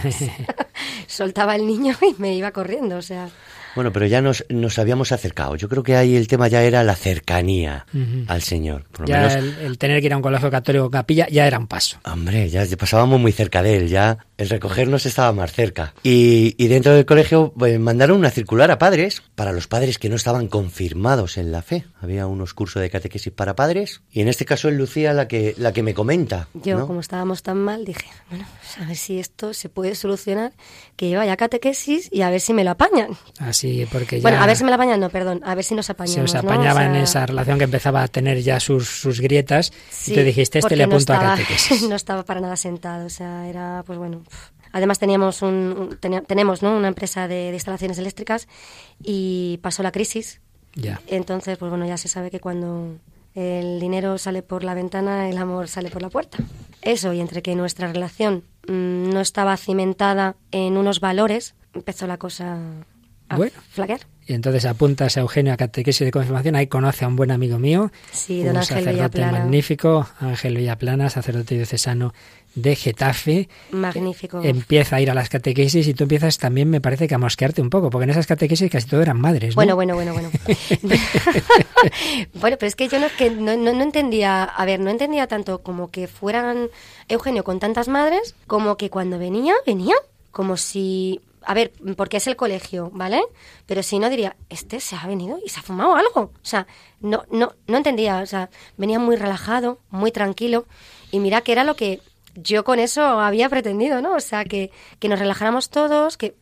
Soltaba 1.06 1.54
el 1.56 1.66
niño 1.66 1.94
y 2.02 2.20
me 2.20 2.34
iba 2.34 2.50
corriendo, 2.50 2.96
o 2.96 3.02
sea... 3.02 3.30
Bueno, 3.74 3.92
pero 3.92 4.06
ya 4.06 4.20
nos, 4.20 4.44
nos 4.48 4.78
habíamos 4.78 5.12
acercado. 5.12 5.56
Yo 5.56 5.68
creo 5.68 5.82
que 5.82 5.96
ahí 5.96 6.16
el 6.16 6.28
tema 6.28 6.48
ya 6.48 6.62
era 6.62 6.82
la 6.82 6.94
cercanía 6.94 7.86
al 8.28 8.42
Señor. 8.42 8.84
Por 8.92 9.06
ya 9.06 9.38
el, 9.38 9.78
tener 9.78 10.00
que 10.00 10.06
ir 10.06 10.12
a 10.12 10.16
un 10.16 10.22
colegio 10.22 10.50
católico 10.50 10.90
capilla 10.90 11.26
ya 11.28 11.46
era 11.46 11.58
un 11.58 11.66
paso. 11.66 11.98
Hombre, 12.04 12.48
ya 12.48 12.64
pasábamos 12.78 13.20
muy 13.20 13.32
cerca 13.32 13.62
de 13.62 13.76
él, 13.76 13.88
ya 13.88 14.18
el 14.36 14.48
recogernos 14.48 15.06
estaba 15.06 15.32
más 15.32 15.52
cerca. 15.52 15.94
Y, 16.02 16.54
y 16.58 16.68
dentro 16.68 16.94
del 16.94 17.06
colegio 17.06 17.52
pues, 17.56 17.78
mandaron 17.78 18.18
una 18.18 18.30
circular 18.30 18.70
a 18.70 18.78
padres, 18.78 19.22
para 19.34 19.52
los 19.52 19.68
padres 19.68 19.98
que 19.98 20.08
no 20.08 20.16
estaban 20.16 20.48
confirmados 20.48 21.36
en 21.36 21.52
la 21.52 21.62
fe. 21.62 21.84
Había 22.00 22.26
unos 22.26 22.54
cursos 22.54 22.82
de 22.82 22.90
catequesis 22.90 23.32
para 23.32 23.56
padres, 23.56 24.02
y 24.10 24.20
en 24.20 24.28
este 24.28 24.44
caso 24.44 24.68
es 24.68 24.74
Lucía 24.74 25.12
la 25.12 25.28
que, 25.28 25.54
la 25.58 25.72
que 25.72 25.82
me 25.82 25.94
comenta. 25.94 26.48
Yo, 26.54 26.78
¿no? 26.78 26.86
como 26.86 27.00
estábamos 27.00 27.42
tan 27.42 27.58
mal, 27.58 27.84
dije, 27.84 28.06
bueno, 28.30 28.46
pues 28.60 28.78
a 28.78 28.88
ver 28.88 28.96
si 28.96 29.18
esto 29.18 29.54
se 29.54 29.68
puede 29.68 29.94
solucionar, 29.94 30.52
que 30.96 31.10
yo 31.10 31.18
vaya 31.18 31.32
a 31.32 31.36
catequesis 31.36 32.08
y 32.12 32.22
a 32.22 32.30
ver 32.30 32.40
si 32.40 32.52
me 32.52 32.64
lo 32.64 32.70
apañan. 32.72 33.16
Así, 33.38 33.63
porque 33.90 34.16
ya... 34.16 34.22
Bueno, 34.22 34.42
a 34.42 34.46
ver 34.46 34.56
si 34.56 34.64
me 34.64 34.70
lo 34.70 34.74
apañan, 34.76 35.00
no, 35.00 35.10
perdón, 35.10 35.40
a 35.44 35.54
ver 35.54 35.64
si 35.64 35.74
nos 35.74 35.86
se 35.86 35.92
apañamos. 35.92 36.34
os 36.34 36.42
¿no? 36.42 36.50
apañaba 36.50 36.80
O 36.80 36.84
en 36.84 36.96
esa 36.96 37.26
relación 37.26 37.58
que 37.58 37.64
empezaba 37.64 38.02
a 38.02 38.08
tener 38.08 38.40
ya 38.42 38.60
sus, 38.60 38.88
sus 38.88 39.20
grietas 39.20 39.72
sí, 39.90 40.12
y 40.12 40.14
te 40.14 40.24
dijiste, 40.24 40.58
este 40.58 40.76
le 40.76 40.86
no 40.86 40.94
apunto 40.96 41.12
estaba- 41.12 41.32
a 41.34 41.36
catequesis. 41.36 41.82
no 41.88 41.94
estaba 41.96 42.24
para 42.24 42.40
nada 42.40 42.56
sentado, 42.56 43.06
o 43.06 43.10
sea, 43.10 43.48
era, 43.48 43.82
pues 43.86 43.98
bueno... 43.98 44.22
Además 44.72 44.98
teníamos 44.98 45.40
un, 45.42 45.96
tenia- 46.00 46.24
tenemos 46.26 46.60
¿no? 46.62 46.76
una 46.76 46.88
empresa 46.88 47.28
de, 47.28 47.36
de 47.50 47.54
instalaciones 47.54 47.96
eléctricas 47.98 48.48
y 49.00 49.60
pasó 49.62 49.84
la 49.84 49.92
crisis. 49.92 50.40
Ya. 50.74 51.00
Entonces, 51.06 51.56
pues 51.58 51.70
bueno, 51.70 51.86
ya 51.86 51.96
se 51.96 52.08
sabe 52.08 52.28
que 52.32 52.40
cuando 52.40 52.96
el 53.36 53.78
dinero 53.78 54.18
sale 54.18 54.42
por 54.42 54.64
la 54.64 54.74
ventana, 54.74 55.28
el 55.28 55.38
amor 55.38 55.68
sale 55.68 55.90
por 55.90 56.02
la 56.02 56.08
puerta. 56.10 56.38
Eso, 56.82 57.12
y 57.12 57.20
entre 57.20 57.40
que 57.40 57.54
nuestra 57.54 57.86
relación 57.86 58.42
mm, 58.66 59.10
no 59.10 59.20
estaba 59.20 59.56
cimentada 59.56 60.34
en 60.50 60.76
unos 60.76 60.98
valores, 60.98 61.54
empezó 61.72 62.08
la 62.08 62.16
cosa 62.18 62.58
a 63.28 63.36
Bueno. 63.36 63.52
flaquear. 63.70 64.00
Y 64.26 64.32
entonces 64.32 64.64
apuntas 64.64 65.18
a 65.18 65.20
Eugenio 65.20 65.52
a 65.52 65.56
catequesis 65.58 66.04
de 66.06 66.10
confirmación, 66.10 66.56
ahí 66.56 66.66
conoce 66.66 67.04
a 67.04 67.08
un 67.08 67.16
buen 67.16 67.30
amigo 67.30 67.58
mío, 67.58 67.92
Sí, 68.10 68.40
un 68.40 68.46
don 68.46 68.56
Ángel 68.56 68.78
sacerdote 68.78 68.92
Villaplana. 69.18 69.32
magnífico, 69.40 70.08
Ángel 70.18 70.56
Villaplana, 70.56 71.10
sacerdote 71.10 71.56
diocesano 71.56 72.14
de 72.54 72.74
Getafe. 72.74 73.48
Magnífico. 73.70 74.40
Empieza 74.42 74.96
a 74.96 75.00
ir 75.02 75.10
a 75.10 75.14
las 75.14 75.28
catequesis 75.28 75.86
y 75.88 75.92
tú 75.92 76.04
empiezas 76.04 76.38
también, 76.38 76.70
me 76.70 76.80
parece, 76.80 77.06
que 77.06 77.14
a 77.14 77.18
mosquearte 77.18 77.60
un 77.60 77.68
poco, 77.68 77.90
porque 77.90 78.04
en 78.04 78.10
esas 78.10 78.26
catequesis 78.26 78.70
casi 78.70 78.86
todo 78.88 79.02
eran 79.02 79.20
madres. 79.20 79.50
¿no? 79.50 79.56
Bueno, 79.56 79.74
bueno, 79.74 79.94
bueno, 79.94 80.14
bueno. 80.14 80.30
bueno, 82.34 82.56
pero 82.58 82.66
es 82.68 82.76
que 82.76 82.88
yo 82.88 82.98
no, 82.98 83.06
es 83.06 83.12
que 83.12 83.30
no, 83.30 83.56
no, 83.56 83.72
no 83.72 83.82
entendía, 83.82 84.44
a 84.44 84.64
ver, 84.64 84.80
no 84.80 84.90
entendía 84.90 85.26
tanto 85.26 85.58
como 85.62 85.90
que 85.90 86.08
fueran 86.08 86.68
Eugenio 87.08 87.44
con 87.44 87.58
tantas 87.60 87.88
madres, 87.88 88.34
como 88.46 88.76
que 88.76 88.90
cuando 88.90 89.18
venía, 89.18 89.54
venía 89.66 89.94
como 90.30 90.56
si, 90.56 91.20
a 91.46 91.54
ver, 91.54 91.72
porque 91.96 92.18
es 92.18 92.26
el 92.26 92.36
colegio, 92.36 92.90
¿vale? 92.92 93.22
Pero 93.66 93.82
si 93.82 93.98
no 93.98 94.10
diría, 94.10 94.36
este 94.48 94.80
se 94.80 94.96
ha 94.96 95.06
venido 95.06 95.38
y 95.44 95.48
se 95.48 95.60
ha 95.60 95.62
fumado 95.62 95.94
algo. 95.96 96.32
O 96.34 96.44
sea, 96.44 96.66
no, 97.00 97.24
no, 97.30 97.54
no 97.66 97.76
entendía, 97.76 98.18
o 98.18 98.26
sea, 98.26 98.50
venía 98.76 98.98
muy 98.98 99.16
relajado, 99.16 99.78
muy 99.90 100.12
tranquilo, 100.12 100.66
y 101.10 101.20
mira 101.20 101.40
que 101.40 101.52
era 101.52 101.64
lo 101.64 101.76
que 101.76 102.00
yo 102.34 102.64
con 102.64 102.78
eso 102.78 103.02
había 103.02 103.48
pretendido, 103.48 104.00
¿no? 104.00 104.14
O 104.14 104.20
sea, 104.20 104.44
que, 104.44 104.70
que 104.98 105.08
nos 105.08 105.18
relajáramos 105.18 105.70
todos, 105.70 106.16
que 106.16 106.34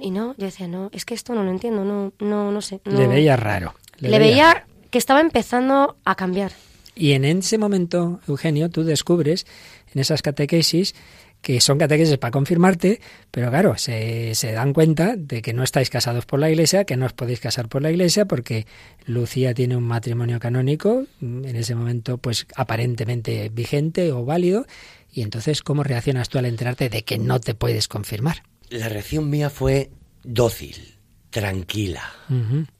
y 0.00 0.10
no, 0.10 0.34
yo 0.38 0.46
decía, 0.46 0.66
no, 0.66 0.88
es 0.92 1.04
que 1.04 1.14
esto 1.14 1.34
no 1.34 1.44
lo 1.44 1.50
entiendo, 1.50 1.84
no, 1.84 2.12
no, 2.18 2.50
no 2.50 2.60
sé. 2.62 2.80
no. 2.84 2.98
Le 2.98 3.06
veía 3.06 3.36
raro. 3.36 3.74
Le, 3.98 4.18
veía 4.18 4.66
que 4.90 4.98
estaba 4.98 5.20
empezando 5.20 5.96
a 6.04 6.14
cambiar. 6.14 6.52
Y 6.94 7.12
en 7.12 7.24
ese 7.24 7.58
momento, 7.58 8.20
Eugenio, 8.26 8.70
tú 8.70 8.84
descubres 8.84 9.46
en 9.92 10.00
esas 10.00 10.22
catequesis 10.22 10.94
que 11.44 11.60
son 11.60 11.76
catequesis 11.76 12.16
para 12.16 12.30
confirmarte, 12.30 13.02
pero 13.30 13.50
claro, 13.50 13.76
se, 13.76 14.34
se 14.34 14.52
dan 14.52 14.72
cuenta 14.72 15.14
de 15.14 15.42
que 15.42 15.52
no 15.52 15.62
estáis 15.62 15.90
casados 15.90 16.24
por 16.24 16.40
la 16.40 16.48
iglesia, 16.48 16.84
que 16.84 16.96
no 16.96 17.04
os 17.04 17.12
podéis 17.12 17.38
casar 17.38 17.68
por 17.68 17.82
la 17.82 17.90
iglesia, 17.90 18.24
porque 18.24 18.66
Lucía 19.04 19.52
tiene 19.52 19.76
un 19.76 19.84
matrimonio 19.84 20.40
canónico, 20.40 21.04
mm, 21.20 21.44
en 21.44 21.56
ese 21.56 21.74
momento, 21.74 22.16
pues 22.16 22.46
aparentemente 22.56 23.50
vigente 23.50 24.10
o 24.10 24.24
válido, 24.24 24.64
y 25.12 25.20
entonces, 25.20 25.60
¿cómo 25.60 25.84
reaccionas 25.84 26.30
tú 26.30 26.38
al 26.38 26.46
enterarte 26.46 26.88
de 26.88 27.02
que 27.02 27.18
no 27.18 27.38
te 27.40 27.54
puedes 27.54 27.88
confirmar? 27.88 28.42
La 28.70 28.88
reacción 28.88 29.28
mía 29.28 29.50
fue 29.50 29.90
dócil, 30.22 30.94
tranquila, 31.28 32.10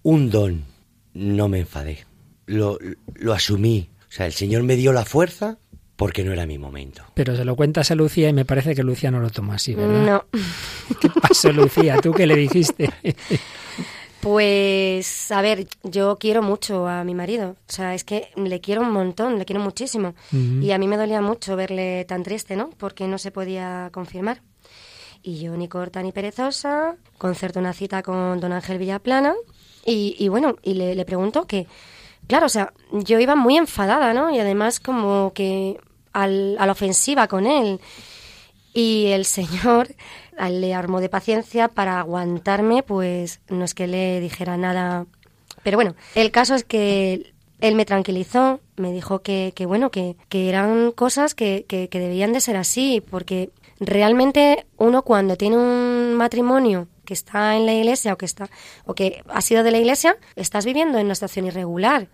un 0.03 0.31
don. 0.31 0.64
No 1.12 1.48
me 1.48 1.61
enfadé, 1.61 2.07
lo, 2.46 2.79
lo 3.14 3.35
asumí. 3.35 3.90
O 4.09 4.12
sea, 4.12 4.24
el 4.24 4.33
Señor 4.33 4.62
me 4.62 4.77
dio 4.77 4.92
la 4.94 5.05
fuerza 5.05 5.59
porque 5.96 6.24
no 6.24 6.33
era 6.33 6.46
mi 6.46 6.59
momento. 6.59 7.02
Pero 7.14 7.37
se 7.37 7.44
lo 7.44 7.57
cuentas 7.57 7.90
a 7.90 7.94
Lucía 7.94 8.28
y 8.28 8.33
me 8.33 8.44
parece 8.44 8.74
que 8.74 8.83
Lucía 8.83 9.11
no 9.11 9.20
lo 9.20 9.30
tomó 9.30 9.52
así, 9.52 9.74
¿verdad? 9.74 10.04
No. 10.04 10.24
¿Qué 11.00 11.09
pasó, 11.09 11.52
Lucía? 11.52 12.00
¿Tú 12.00 12.12
qué 12.12 12.26
le 12.26 12.37
dijiste? 12.37 12.90
Pues, 14.24 15.30
a 15.33 15.42
ver, 15.42 15.66
yo 15.83 16.16
quiero 16.18 16.42
mucho 16.42 16.88
a 16.88 17.04
mi 17.04 17.14
marido. 17.14 17.57
O 17.68 17.70
sea, 17.70 17.94
es 17.94 18.04
que 18.04 18.30
le 18.37 18.62
quiero 18.62 18.80
un 18.80 18.90
montón, 18.90 19.38
le 19.38 19.44
quiero 19.44 19.61
muchísimo. 19.61 20.14
Y 20.33 20.70
a 20.70 20.78
mí 20.78 20.88
me 20.88 20.96
dolía 20.96 21.20
mucho 21.20 21.57
verle 21.57 22.07
tan 22.07 22.22
triste, 22.22 22.57
¿no? 22.57 22.70
Porque 22.78 23.07
no 23.07 23.18
se 23.18 23.30
podía 23.30 23.90
confirmar. 23.92 24.40
Y 25.22 25.40
yo, 25.40 25.54
ni 25.59 25.68
corta 25.68 26.02
ni 26.02 26.11
perezosa, 26.11 26.96
concerto 27.18 27.61
una 27.61 27.74
cita 27.74 28.02
con 28.02 28.40
don 28.40 28.54
Ángel 28.54 28.78
Villaplana. 28.78 29.35
Y, 29.85 30.16
y 30.18 30.28
bueno, 30.28 30.57
y 30.62 30.72
le, 30.72 30.94
le 30.94 31.04
pregunto 31.04 31.46
que, 31.46 31.66
claro, 32.27 32.47
o 32.47 32.49
sea, 32.49 32.73
yo 32.93 33.19
iba 33.21 33.35
muy 33.37 33.57
enfadada, 33.57 34.13
¿no? 34.15 34.31
Y 34.35 34.39
además 34.39 34.81
como 34.81 35.33
que 35.35 35.79
al- 36.13 36.57
a 36.59 36.67
la 36.67 36.73
ofensiva 36.73 37.29
con 37.29 37.47
él. 37.47 37.81
Y 38.73 39.07
el 39.09 39.25
señor 39.25 39.95
le 40.51 40.75
armó 40.75 41.01
de 41.01 41.09
paciencia 41.09 41.69
para 41.69 42.01
aguantarme, 42.01 42.83
pues 42.83 43.41
no 43.49 43.65
es 43.65 43.75
que 43.75 43.87
le 43.87 44.21
dijera 44.21 44.57
nada. 44.57 45.07
Pero 45.63 45.77
bueno, 45.79 45.95
el 46.15 46.31
caso 46.31 46.55
es 46.55 46.65
que 46.65 47.33
él 47.61 47.75
me 47.77 47.85
tranquilizó, 47.85 48.61
me 48.77 48.93
dijo 48.93 49.21
que, 49.23 49.53
que 49.55 49.65
bueno, 49.65 49.91
que, 49.91 50.17
que 50.29 50.49
eran 50.49 50.91
cosas 50.93 51.35
que, 51.35 51.65
que, 51.69 51.89
que 51.89 51.99
debían 52.01 52.33
de 52.33 52.41
ser 52.41 52.57
así, 52.57 53.03
porque 53.11 53.51
realmente 53.81 54.67
uno 54.77 55.03
cuando 55.03 55.37
tiene 55.37 55.57
un 55.57 56.15
matrimonio 56.15 56.89
que 57.05 57.14
está 57.14 57.57
en 57.57 57.67
la 57.67 57.73
iglesia 57.75 58.12
o 58.12 58.19
que 58.19 58.27
está 58.27 58.49
o 58.87 58.95
que 58.95 59.23
ha 59.29 59.40
sido 59.40 59.62
de 59.62 59.71
la 59.71 59.79
iglesia, 59.79 60.17
estás 60.37 60.64
viviendo 60.64 60.99
en 60.99 61.07
una 61.07 61.14
situación 61.14 61.47
irregular. 61.47 62.09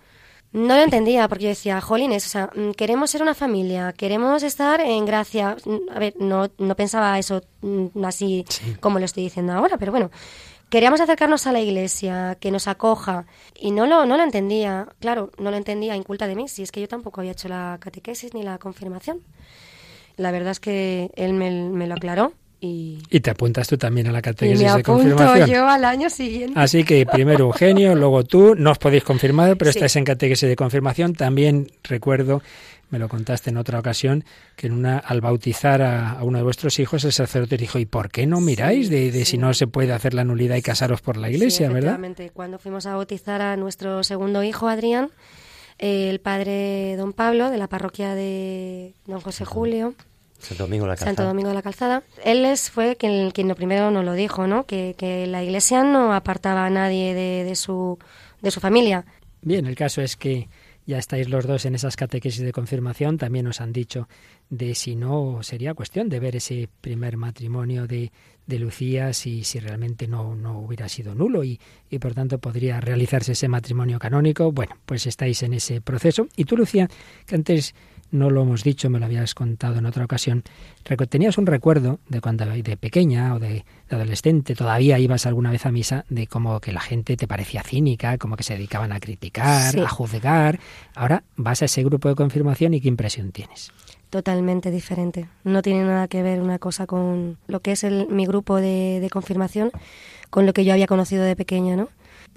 No 0.53 0.75
lo 0.75 0.83
entendía 0.83 1.29
porque 1.29 1.45
yo 1.45 1.51
decía, 1.51 1.81
jolines, 1.81 2.27
o 2.27 2.29
sea, 2.29 2.51
mm, 2.55 2.73
queremos 2.73 3.11
ser 3.11 3.23
una 3.23 3.35
familia, 3.35 3.93
queremos 3.93 4.43
estar 4.43 4.81
en 4.81 5.07
gracia. 5.07 5.57
Mm, 5.65 5.91
A 5.95 5.99
ver, 6.01 6.15
no, 6.19 6.49
no 6.59 6.75
pensaba 6.75 7.17
eso 7.19 7.43
mm, 7.63 8.05
así 8.05 8.45
como 8.81 8.99
lo 8.99 9.05
estoy 9.05 9.23
diciendo 9.23 9.53
ahora, 9.53 9.79
pero 9.79 9.93
bueno, 9.93 10.11
queríamos 10.69 11.01
acercarnos 11.01 11.47
a 11.47 11.53
la 11.53 11.61
iglesia, 11.61 12.37
que 12.41 12.51
nos 12.51 12.67
acoja, 12.67 13.27
y 13.55 13.71
no 13.71 13.87
lo, 13.87 14.07
no 14.07 14.17
lo 14.17 14.25
entendía, 14.25 14.89
claro, 14.99 15.31
no 15.39 15.53
lo 15.53 15.57
entendía 15.57 15.95
inculta 15.95 16.27
de 16.27 16.35
mí, 16.35 16.49
si 16.49 16.63
es 16.65 16.73
que 16.73 16.81
yo 16.81 16.89
tampoco 16.89 17.21
había 17.21 17.33
hecho 17.33 17.49
la 17.49 17.79
catequesis 17.81 18.35
ni 18.35 18.43
la 18.43 18.59
confirmación. 18.59 19.23
La 20.17 20.33
verdad 20.33 20.51
es 20.51 20.61
que 20.61 21.11
él 21.15 21.33
me, 21.33 21.51
me 21.51 21.87
lo 21.87 21.95
aclaró 21.95 22.33
y, 22.61 22.99
Y 23.11 23.21
te 23.21 23.31
apuntas 23.31 23.67
tú 23.69 23.79
también 23.79 24.07
a 24.09 24.13
la 24.13 24.19
y 24.19 24.23
catequesis 24.23 24.59
me 24.59 24.65
de 24.65 24.71
apunto 24.71 24.93
confirmación. 25.17 25.49
yo 25.51 25.69
al 25.69 25.85
año 25.85 26.11
siguiente. 26.11 26.59
Así 26.61 26.85
que 26.85 27.07
primero 27.07 27.47
Eugenio, 27.47 27.95
luego 27.97 28.25
tú, 28.25 28.55
no 28.57 28.71
os 28.73 28.79
podéis 28.79 29.03
confirmar, 29.05 29.57
pero 29.57 29.73
Sí. 29.73 29.79
estáis 29.79 29.97
en 29.97 30.05
catequesis 30.05 30.49
de 30.49 30.57
confirmación. 30.57 31.15
También 31.15 31.71
recuerdo, 31.85 32.43
me 32.91 32.99
lo 32.99 33.09
contaste 33.09 33.51
en 33.51 33.57
otra 33.57 33.79
ocasión, 33.79 34.25
que 34.57 34.67
en 34.67 34.75
una, 34.75 34.99
al 34.99 35.21
bautizar 35.21 35.81
a, 35.81 36.11
a 36.13 36.25
uno 36.25 36.39
de 36.39 36.45
vuestros 36.45 36.79
hijos, 36.81 37.05
el 37.05 37.13
sacerdote 37.13 37.57
dijo, 37.57 37.79
¿y 37.79 37.87
por 37.87 38.11
qué 38.11 38.27
no 38.27 38.41
miráis 38.41 38.91
de, 38.91 39.11
de 39.11 39.25
si 39.25 39.39
no 39.39 39.55
se 39.55 39.67
puede 39.67 39.93
hacer 39.93 40.13
la 40.13 40.25
nulidad 40.25 40.57
y 40.57 40.63
casaros 40.63 41.01
por 41.01 41.17
la 41.17 41.31
iglesia, 41.31 41.69
verdad? 41.69 41.93
efectivamente. 41.95 42.31
Cuando 42.35 42.59
fuimos 42.59 42.85
a 42.87 42.95
bautizar 42.97 43.41
a 43.43 43.57
nuestro 43.57 44.03
segundo 44.05 44.43
hijo, 44.43 44.69
Adrián, 44.69 45.11
el 45.79 46.21
padre 46.21 46.97
don 46.97 47.13
Pablo, 47.15 47.49
de 47.51 47.57
la 47.59 47.69
parroquia 47.69 48.15
de 48.15 48.93
don 49.07 49.21
José 49.21 49.45
Julio, 49.47 49.95
Santo 50.41 50.65
Domingo 50.65 50.87
la 50.87 50.95
Calzada. 50.95 51.11
Santo 51.11 51.25
Domingo 51.25 51.49
de 51.51 51.55
la 51.55 51.63
Calzada, 51.63 52.03
él 52.25 52.45
es, 52.45 52.71
fue 52.71 52.97
quien, 52.97 53.31
quien 53.31 53.47
lo 53.47 53.55
primero 53.55 53.91
nos 53.91 54.05
lo 54.05 54.15
dijo, 54.15 54.47
¿no? 54.47 54.65
Que, 54.65 54.95
que 54.97 55.27
la 55.27 55.43
iglesia 55.43 55.85
no 55.85 56.13
apartaba 56.13 56.67
a 56.67 56.71
nadie 56.71 57.15
de, 57.15 57.45
de 57.45 57.55
su, 57.55 57.99
de 58.41 58.51
su 58.51 58.61
familia. 58.61 59.05
Bien, 59.43 59.67
el 59.67 59.77
caso 59.77 60.03
es 60.03 60.17
que 60.17 60.49
ya 60.87 60.99
estáis 60.99 61.29
los 61.29 61.47
dos 61.47 61.67
en 61.67 61.75
esas 61.75 61.95
catequesis 61.95 62.43
de 62.43 62.53
confirmación. 62.53 63.17
También 63.17 63.47
os 63.47 63.61
han 63.61 63.73
dicho 63.73 64.09
de 64.49 64.75
si 64.75 64.97
no 64.97 65.43
sería 65.43 65.75
cuestión 65.75 66.09
de 66.09 66.19
ver 66.19 66.35
ese 66.37 66.69
primer 66.81 67.17
matrimonio 67.17 67.87
de, 67.87 68.11
de 68.47 68.59
Lucía, 68.59 69.13
si, 69.13 69.45
si 69.45 69.61
realmente 69.61 70.09
no, 70.09 70.35
no 70.35 70.59
hubiera 70.59 70.89
sido 70.89 71.15
nulo 71.15 71.45
y, 71.45 71.61
y 71.91 71.99
por 72.01 72.15
tanto 72.15 72.39
podría 72.39 72.81
realizarse 72.81 73.33
ese 73.33 73.47
matrimonio 73.47 73.99
canónico. 74.01 74.51
Bueno, 74.51 74.77
pues 74.85 75.07
estáis 75.07 75.43
en 75.45 75.55
ese 75.55 75.81
proceso. 75.81 76.27
Y 76.35 76.45
tú, 76.45 76.57
Lucía, 76.57 76.89
que 77.25 77.37
antes 77.37 77.75
no 78.11 78.31
lo 78.31 78.43
hemos 78.43 78.63
dicho, 78.65 78.91
me 78.91 78.99
lo 78.99 79.07
habías 79.07 79.35
contado 79.35 79.77
en 79.79 79.87
otra 79.87 80.05
ocasión, 80.05 80.43
tenías 81.09 81.39
un 81.39 81.47
recuerdo 81.47 82.01
de 82.09 82.21
cuando 82.21 82.45
de 82.47 82.77
pequeña 82.77 83.35
o 83.35 83.39
de, 83.39 83.65
de 83.89 83.97
adolescente, 83.97 84.55
todavía 84.55 84.99
ibas 84.99 85.27
alguna 85.27 85.51
vez 85.51 85.67
a 85.67 85.71
misa, 85.73 86.05
de 86.09 86.27
como 86.27 86.61
que 86.61 86.73
la 86.73 86.81
gente 86.81 87.17
te 87.17 87.27
parecía 87.29 87.63
cínica, 87.63 88.19
como 88.19 88.37
que 88.37 88.43
se 88.43 88.55
dedicaban 88.55 88.93
a 88.93 89.01
criticar, 89.01 89.73
Sí. 89.73 89.81
a 89.81 89.89
juzgar. 89.89 90.59
Ahora 90.95 91.23
vas 91.37 91.63
a 91.63 91.67
ese 91.67 91.83
grupo 91.85 92.09
de 92.09 92.15
confirmación 92.15 92.75
y 92.75 92.81
qué 92.81 92.89
impresión 92.89 93.33
tienes. 93.33 93.73
Totalmente 94.11 94.71
diferente. 94.73 95.29
No 95.45 95.63
tiene 95.63 95.85
nada 95.85 96.09
que 96.09 96.23
ver 96.23 96.41
una 96.41 96.59
cosa 96.59 96.87
con 96.87 97.39
lo 97.47 97.61
que 97.61 97.73
es 97.73 97.85
el, 97.85 98.09
mi 98.09 98.27
grupo 98.27 98.57
de, 98.57 98.99
de 99.01 99.09
confirmación, 99.11 99.71
con 100.31 100.47
lo 100.47 100.53
que 100.53 100.65
yo 100.65 100.73
había 100.73 100.87
conocido 100.89 101.23
de 101.23 101.37
pequeña, 101.37 101.77
¿no? 101.77 101.89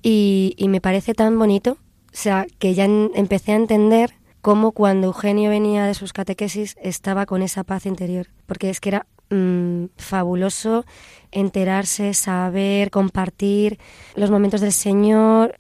Y, 0.04 0.54
y 0.58 0.68
me 0.68 0.82
parece 0.82 1.14
tan 1.16 1.38
bonito, 1.40 1.72
o 1.72 1.78
sea, 2.12 2.46
que 2.60 2.76
ya 2.76 2.86
empecé 2.86 3.54
a 3.54 3.56
entender 3.56 4.12
cómo 4.44 4.74
cuando 4.74 5.08
Eugenio 5.08 5.50
venía 5.50 5.86
de 5.86 5.94
sus 5.94 6.12
catequesis 6.12 6.76
estaba 6.82 7.26
con 7.26 7.42
esa 7.42 7.64
paz 7.64 7.86
interior, 7.86 8.28
porque 8.46 8.70
es 8.70 8.82
que 8.82 8.90
era 8.90 9.08
mm, 9.30 9.86
fabuloso 9.96 10.86
enterarse, 11.32 12.14
saber, 12.14 12.92
compartir 12.92 13.80
los 14.18 14.32
momentos 14.32 14.60
del 14.60 14.74
Señor, 14.74 15.56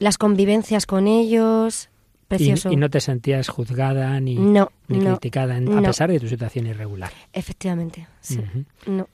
las 0.00 0.18
convivencias 0.18 0.86
con 0.86 1.06
ellos. 1.06 1.88
Precioso. 2.26 2.72
Y, 2.72 2.76
no 2.76 2.90
te 2.90 3.00
sentías 3.00 3.48
juzgada 3.48 4.18
ni, 4.18 4.34
no, 4.34 4.72
ni 4.88 4.98
criticada 4.98 5.56
a 5.56 5.82
pesar 5.82 6.10
de 6.10 6.18
tu 6.18 6.26
situación 6.26 6.66
irregular. 6.66 7.12
Efectivamente, 7.32 8.08
sí. 8.20 8.40
No. 8.86 9.08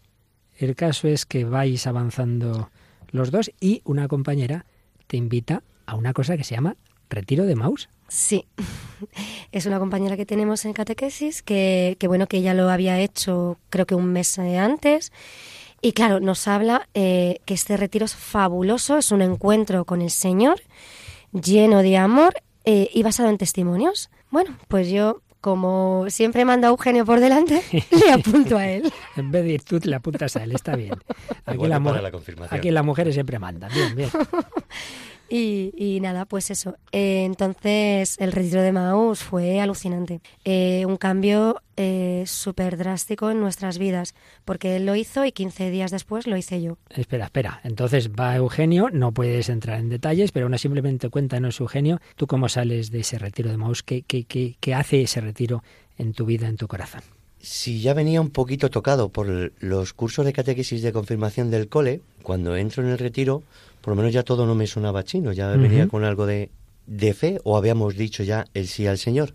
El 0.56 0.74
caso 0.74 1.06
es 1.06 1.26
que 1.26 1.44
vais 1.44 1.86
avanzando 1.86 2.70
los 3.10 3.30
dos 3.30 3.50
y 3.60 3.82
una 3.84 4.08
compañera 4.08 4.64
te 5.06 5.18
invita 5.18 5.62
a 5.84 5.96
una 5.96 6.14
cosa 6.14 6.38
que 6.38 6.44
se 6.44 6.54
llama 6.54 6.76
retiro 7.10 7.44
de 7.44 7.56
Maus. 7.56 7.90
Sí, 8.08 8.46
es 9.52 9.66
una 9.66 9.78
compañera 9.78 10.16
que 10.16 10.26
tenemos 10.26 10.64
en 10.64 10.72
catequesis 10.72 11.42
que, 11.42 11.96
que 11.98 12.08
bueno, 12.08 12.26
que 12.26 12.38
ella 12.38 12.54
lo 12.54 12.70
había 12.70 12.98
hecho 13.00 13.58
creo 13.70 13.86
que 13.86 13.94
un 13.94 14.12
mes 14.12 14.38
eh, 14.38 14.58
antes. 14.58 15.12
Y 15.82 15.92
claro, 15.92 16.20
nos 16.20 16.48
habla 16.48 16.88
eh, 16.94 17.40
que 17.44 17.54
este 17.54 17.76
retiro 17.76 18.06
es 18.06 18.14
fabuloso, 18.14 18.96
es 18.96 19.12
un 19.12 19.22
encuentro 19.22 19.84
con 19.84 20.02
el 20.02 20.10
Señor 20.10 20.60
lleno 21.32 21.82
de 21.82 21.96
amor 21.96 22.34
eh, 22.64 22.88
y 22.92 23.02
basado 23.02 23.28
en 23.28 23.38
testimonios. 23.38 24.10
Bueno, 24.30 24.56
pues 24.68 24.88
yo 24.88 25.22
como 25.40 26.06
siempre 26.08 26.44
manda 26.44 26.66
a 26.66 26.70
Eugenio 26.72 27.04
por 27.04 27.20
delante, 27.20 27.62
le 27.90 28.10
apunto 28.10 28.56
a 28.56 28.66
él. 28.66 28.92
en 29.16 29.30
vez 29.30 29.44
de 29.44 29.52
ir 29.52 29.62
tú, 29.62 29.78
le 29.82 29.94
apuntas 29.94 30.34
a 30.36 30.42
él, 30.42 30.52
está 30.52 30.74
bien. 30.74 30.94
Aquí, 31.44 31.66
la, 31.68 31.80
aquí 32.50 32.70
las 32.70 32.84
mujeres 32.84 33.14
siempre 33.14 33.38
mandan, 33.38 33.70
bien, 33.72 33.94
bien. 33.94 34.10
Y, 35.28 35.98
nada, 36.00 36.24
pues 36.24 36.50
eso. 36.50 36.76
Eh, 36.92 37.24
entonces, 37.24 38.16
el 38.20 38.32
retiro 38.32 38.62
de 38.62 38.72
Maús 38.72 39.20
fue 39.20 39.60
alucinante. 39.60 40.20
Eh, 40.44 40.84
un 40.86 40.96
cambio 40.96 41.62
eh, 41.76 42.24
súper 42.26 42.76
drástico 42.76 43.30
en 43.30 43.40
nuestras 43.40 43.78
vidas, 43.78 44.14
porque 44.44 44.76
él 44.76 44.86
lo 44.86 44.94
hizo 44.94 45.24
y 45.24 45.32
15 45.32 45.70
días 45.70 45.90
después 45.90 46.26
lo 46.26 46.36
hice 46.36 46.62
yo. 46.62 46.78
Espera, 46.90 47.26
espera. 47.26 47.60
Entonces 47.64 48.10
va 48.10 48.36
Eugenio, 48.36 48.88
no 48.92 49.12
puedes 49.12 49.48
entrar 49.48 49.80
en 49.80 49.88
detalles, 49.88 50.32
pero 50.32 50.46
aún 50.46 50.58
simplemente 50.58 51.10
cuéntanos, 51.10 51.60
Eugenio, 51.60 52.00
tú 52.16 52.26
cómo 52.26 52.48
sales 52.48 52.90
de 52.90 53.00
ese 53.00 53.18
retiro 53.18 53.50
de 53.50 53.56
Maús, 53.56 53.82
¿Qué, 53.82 54.02
qué, 54.02 54.24
qué, 54.24 54.56
qué 54.60 54.74
hace 54.74 55.02
ese 55.02 55.20
retiro 55.20 55.62
en 55.98 56.12
tu 56.12 56.24
vida, 56.24 56.48
en 56.48 56.56
tu 56.56 56.68
corazón? 56.68 57.02
Si 57.38 57.80
ya 57.80 57.94
venía 57.94 58.20
un 58.20 58.30
poquito 58.30 58.70
tocado 58.70 59.10
por 59.10 59.52
los 59.60 59.92
cursos 59.92 60.24
de 60.24 60.32
catequesis 60.32 60.82
de 60.82 60.92
confirmación 60.92 61.50
del 61.50 61.68
cole, 61.68 62.00
cuando 62.22 62.56
entro 62.56 62.82
en 62.82 62.88
el 62.88 62.98
retiro, 62.98 63.44
por 63.86 63.92
lo 63.92 63.98
menos 63.98 64.12
ya 64.12 64.24
todo 64.24 64.46
no 64.46 64.56
me 64.56 64.66
sonaba 64.66 65.04
chino, 65.04 65.32
ya 65.32 65.46
venía 65.50 65.86
con 65.86 66.02
algo 66.02 66.26
de, 66.26 66.50
de, 66.88 67.14
fe 67.14 67.38
o 67.44 67.56
habíamos 67.56 67.94
dicho 67.94 68.24
ya 68.24 68.48
el 68.52 68.66
sí 68.66 68.88
al 68.88 68.98
Señor. 68.98 69.32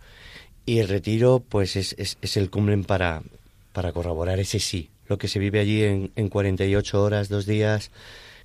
Y 0.65 0.79
el 0.79 0.89
retiro 0.89 1.41
pues 1.47 1.77
es, 1.77 1.95
es, 1.97 2.35
el 2.35 2.49
cumple 2.49 2.77
para, 2.79 3.23
para 3.71 3.93
corroborar 3.93 4.41
ese 4.41 4.59
sí, 4.59 4.89
lo 5.07 5.17
que 5.17 5.29
se 5.29 5.39
vive 5.39 5.61
allí 5.61 5.83
en, 5.83 6.11
en 6.17 6.27
48 6.27 7.01
horas, 7.01 7.29
dos 7.29 7.45
días, 7.45 7.91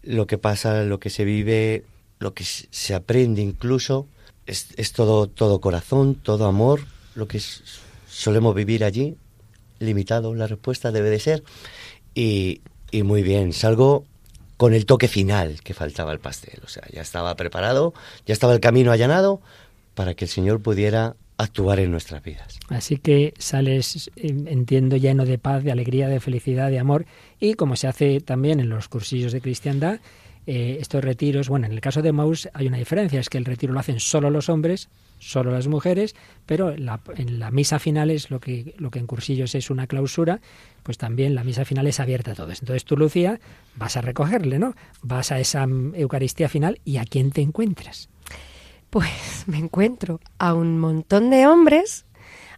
lo 0.05 0.29
que 0.29 0.39
pasa, 0.39 0.85
lo 0.85 1.01
que 1.01 1.11
se 1.11 1.25
vive, 1.25 1.83
lo 2.21 2.35
que 2.35 2.45
se 2.45 2.95
aprende 2.95 3.43
incluso, 3.43 4.07
es, 4.47 4.69
es 4.77 4.93
todo, 4.93 5.27
todo 5.27 5.61
corazón, 5.61 6.15
todo 6.15 6.47
amor, 6.47 6.83
lo 7.17 7.27
que 7.27 7.41
solemos 8.09 8.55
vivir 8.55 8.85
allí, 8.85 9.17
limitado, 9.81 10.37
la 10.37 10.47
respuesta 10.47 10.93
debe 10.93 11.11
de 11.11 11.19
ser. 11.19 11.43
Y, 12.15 12.61
y 12.93 13.03
muy 13.03 13.25
bien, 13.25 13.53
salgo 13.53 14.05
con 14.57 14.75
el 14.75 14.87
toque 14.87 15.09
final 15.09 15.61
que 15.63 15.75
faltaba 15.75 16.13
el 16.13 16.19
pastel. 16.19 16.61
O 16.65 16.69
sea, 16.69 16.85
ya 16.93 17.03
estaba 17.03 17.35
preparado, 17.37 17.95
ya 18.27 18.33
estaba 18.33 18.55
el 18.55 18.61
camino 18.61 18.93
allanado 18.93 19.41
para 19.95 20.15
que 20.15 20.25
el 20.25 20.31
Señor 20.31 20.61
pudiera 20.61 21.17
actuar 21.39 21.81
en 21.81 21.91
nuestras 21.91 22.23
vidas. 22.23 22.59
Así 22.69 22.97
que 22.97 23.35
sales, 23.39 24.11
entiendo, 24.17 24.97
lleno 24.97 25.25
de 25.25 25.39
paz, 25.39 25.65
de 25.65 25.73
alegría, 25.73 26.09
de 26.09 26.21
felicidad, 26.21 26.71
de 26.71 26.79
amor, 26.79 27.07
y 27.39 27.55
como 27.55 27.77
se 27.77 27.89
hace 27.89 28.21
también 28.21 28.61
en 28.61 28.69
los 28.71 28.89
cursillos 28.89 29.33
de 29.33 29.41
cristiandad, 29.41 30.01
eh, 30.47 30.79
estos 30.81 31.03
retiros, 31.05 31.49
bueno, 31.49 31.67
en 31.67 31.73
el 31.73 31.81
caso 31.81 32.03
de 32.03 32.13
Maus 32.13 32.49
hay 32.55 32.69
una 32.69 32.79
diferencia, 32.79 33.21
es 33.21 33.29
que 33.29 33.39
el 33.39 33.45
retiro 33.45 33.73
lo 33.73 33.81
hacen 33.81 34.01
solo 34.01 34.31
los 34.31 34.49
hombres, 34.49 34.89
solo 35.19 35.51
las 35.51 35.67
mujeres, 35.67 36.15
pero 36.47 36.71
en 36.71 36.87
la, 36.87 37.51
misa 37.51 37.79
final 37.79 38.11
es 38.11 38.31
lo 38.31 38.41
que, 38.41 38.75
lo 38.79 38.91
que 38.91 38.99
en 38.99 39.07
cursillos 39.07 39.55
es 39.55 39.71
una 39.71 39.87
clausura, 39.87 40.41
pues 40.83 40.99
también 40.99 41.35
la 41.35 41.45
misa 41.45 41.65
final 41.65 41.87
es 41.87 42.01
abierta 42.01 42.33
a 42.33 42.35
todos. 42.35 42.61
Entonces 42.61 42.85
tú, 42.85 42.97
Lucía, 42.97 43.41
vas 43.75 43.97
a 43.97 44.01
recogerle, 44.01 44.59
¿no? 44.59 44.75
Vas 45.03 45.33
a 45.33 45.41
esa 45.41 45.67
Eucaristía 45.95 46.49
final 46.49 46.81
y 46.85 46.99
¿a 46.99 47.05
quién 47.05 47.31
te 47.31 47.41
encuentras? 47.41 48.09
Pues 48.91 49.09
me 49.47 49.59
encuentro 49.59 50.21
a 50.39 50.55
un 50.55 50.79
montón 50.79 51.31
de 51.31 51.47
hombres 51.47 52.05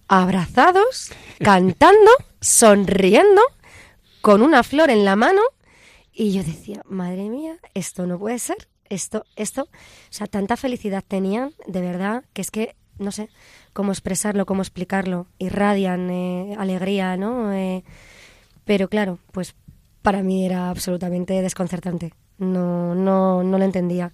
abrazados, 0.09 1.13
cantando, 1.39 2.11
sonriendo, 2.41 3.43
con 4.21 4.43
una 4.43 4.63
flor 4.63 4.91
en 4.91 5.05
la 5.05 5.17
mano 5.17 5.41
y 6.13 6.33
yo 6.33 6.43
decía, 6.43 6.83
madre 6.89 7.29
mía, 7.29 7.59
esto 7.75 8.05
no 8.07 8.19
puede 8.19 8.41
ser, 8.41 8.69
esto, 8.91 9.25
esto, 9.37 9.63
o 9.63 9.69
sea, 10.11 10.27
tanta 10.27 10.57
felicidad 10.57 11.05
tenían, 11.07 11.53
de 11.67 11.81
verdad, 11.81 12.25
que 12.33 12.43
es 12.43 12.51
que 12.51 12.75
no 12.99 13.13
sé 13.13 13.29
cómo 13.73 13.93
expresarlo, 13.93 14.47
cómo 14.47 14.63
explicarlo, 14.63 15.27
irradian 15.39 16.11
eh, 16.11 16.57
alegría, 16.59 17.17
¿no? 17.17 17.53
Eh, 17.53 17.85
pero 18.65 18.89
claro, 18.89 19.19
pues 19.33 19.55
para 20.03 20.23
mí 20.23 20.45
era 20.45 20.71
absolutamente 20.71 21.41
desconcertante, 21.43 22.13
no, 22.39 22.95
no, 22.95 23.43
no 23.43 23.59
lo 23.59 23.65
entendía. 23.65 24.13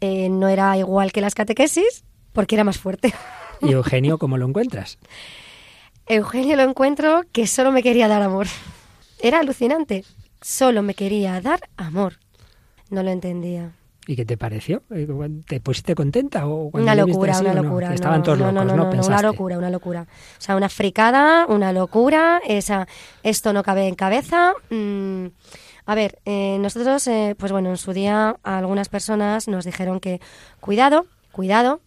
Eh, 0.00 0.28
no 0.28 0.48
era 0.48 0.76
igual 0.76 1.12
que 1.12 1.20
las 1.20 1.34
catequesis, 1.34 2.04
porque 2.32 2.54
era 2.54 2.64
más 2.64 2.78
fuerte. 2.78 3.14
¿Y 3.62 3.72
Eugenio 3.72 4.18
cómo 4.18 4.36
lo 4.36 4.46
encuentras? 4.46 4.98
Eugenio 6.06 6.56
lo 6.56 6.62
encuentro 6.62 7.22
que 7.32 7.46
solo 7.46 7.72
me 7.72 7.82
quería 7.82 8.08
dar 8.08 8.22
amor. 8.22 8.46
Era 9.20 9.40
alucinante. 9.40 10.04
Solo 10.42 10.82
me 10.82 10.94
quería 10.94 11.40
dar 11.40 11.68
amor. 11.76 12.18
No 12.90 13.02
lo 13.02 13.10
entendía. 13.10 13.72
¿Y 14.06 14.14
qué 14.14 14.24
te 14.24 14.36
pareció? 14.36 14.82
Eh, 14.90 15.08
¿Te 15.46 15.60
pusiste 15.60 15.94
contenta? 15.94 16.46
O 16.46 16.70
una 16.72 16.94
locura, 16.94 17.40
una 17.40 17.54
locura. 17.54 17.92
estaban 17.92 18.22
todos 18.22 18.38
locos, 18.38 18.54
¿no? 18.54 18.62
Una 18.62 19.22
locura, 19.22 19.58
una 19.58 19.70
locura. 19.70 20.02
O 20.02 20.40
sea, 20.40 20.56
una 20.56 20.68
fricada, 20.68 21.46
una 21.48 21.72
locura. 21.72 22.40
Esa, 22.46 22.86
esto 23.22 23.52
no 23.52 23.64
cabe 23.64 23.88
en 23.88 23.96
cabeza. 23.96 24.52
Mm, 24.70 25.26
a 25.86 25.94
ver, 25.94 26.20
eh, 26.24 26.56
nosotros, 26.60 27.06
eh, 27.08 27.34
pues 27.36 27.50
bueno, 27.50 27.70
en 27.70 27.76
su 27.76 27.92
día 27.92 28.36
algunas 28.44 28.88
personas 28.88 29.48
nos 29.48 29.64
dijeron 29.64 29.98
que 29.98 30.20
cuidado, 30.60 31.06
cuidado, 31.32 31.80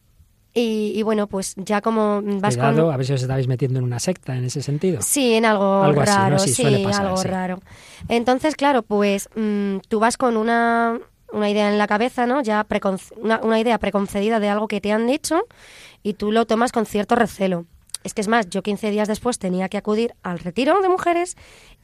y, 0.53 1.03
bueno, 1.03 1.27
pues 1.27 1.53
ya 1.55 1.79
como 1.79 2.21
vas 2.21 2.55
Cuidado, 2.55 2.91
a 2.91 2.97
ver 2.97 3.05
si 3.05 3.13
os 3.13 3.21
estabais 3.21 3.47
metiendo 3.47 3.79
en 3.79 3.85
una 3.85 3.99
secta 3.99 4.35
en 4.35 4.43
ese 4.43 4.61
sentido. 4.61 5.01
Sí, 5.01 5.35
en 5.35 5.45
algo, 5.45 5.89
raro, 5.93 6.39
sí, 6.39 6.65
algo 6.85 7.23
raro. 7.23 7.61
Entonces, 8.09 8.55
claro, 8.55 8.81
pues 8.81 9.29
mm, 9.35 9.77
tú 9.87 9.99
vas 9.99 10.17
con 10.17 10.35
una, 10.35 10.99
una 11.31 11.49
idea 11.49 11.69
en 11.69 11.77
la 11.77 11.87
cabeza, 11.87 12.25
¿no? 12.25 12.41
Ya 12.41 12.65
una, 13.17 13.59
idea 13.59 13.77
preconcedida 13.77 14.39
de 14.39 14.49
algo 14.49 14.67
que 14.67 14.81
te 14.81 14.91
han 14.91 15.07
dicho 15.07 15.45
y 16.03 16.13
tú 16.13 16.31
lo 16.31 16.45
tomas 16.45 16.71
con 16.71 16.85
cierto 16.85 17.15
recelo. 17.15 17.65
Es 18.03 18.13
que 18.13 18.21
es 18.21 18.27
más, 18.27 18.49
yo 18.49 18.63
15 18.63 18.91
días 18.91 19.07
después 19.07 19.39
tenía 19.39 19.69
que 19.69 19.77
acudir 19.77 20.15
al 20.23 20.39
retiro 20.39 20.81
de 20.81 20.89
mujeres 20.89 21.35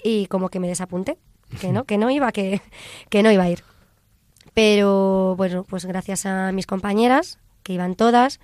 y 0.01 0.27
como 0.27 0.49
que 0.49 0.59
me 0.59 0.67
desapunté, 0.67 1.17
que 1.59 1.71
no, 1.71 1.83
que 1.83 1.97
no 1.97 2.09
iba, 2.09 2.31
que, 2.31 2.61
que 3.09 3.21
no 3.21 3.31
iba 3.31 3.43
a 3.43 3.49
ir. 3.49 3.63
Pero 4.53 5.35
bueno, 5.35 5.65
pues 5.67 5.85
gracias 5.85 6.25
a 6.25 6.51
mis 6.53 6.65
compañeras, 6.65 7.39
que 7.63 7.73
iban 7.73 7.95
todas. 7.95 8.39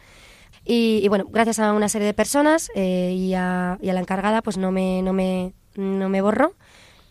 Y, 0.66 1.08
bueno, 1.08 1.26
gracias 1.30 1.60
a 1.60 1.74
una 1.74 1.90
serie 1.90 2.06
de 2.06 2.14
personas 2.14 2.70
eh, 2.76 3.16
y, 3.18 3.34
a, 3.34 3.80
la 3.82 4.00
encargada, 4.00 4.42
pues 4.42 4.58
no 4.58 4.72
me, 4.72 5.02
no 5.02 5.14
me, 5.14 5.54
no 5.76 6.10
me 6.10 6.22
borró 6.22 6.54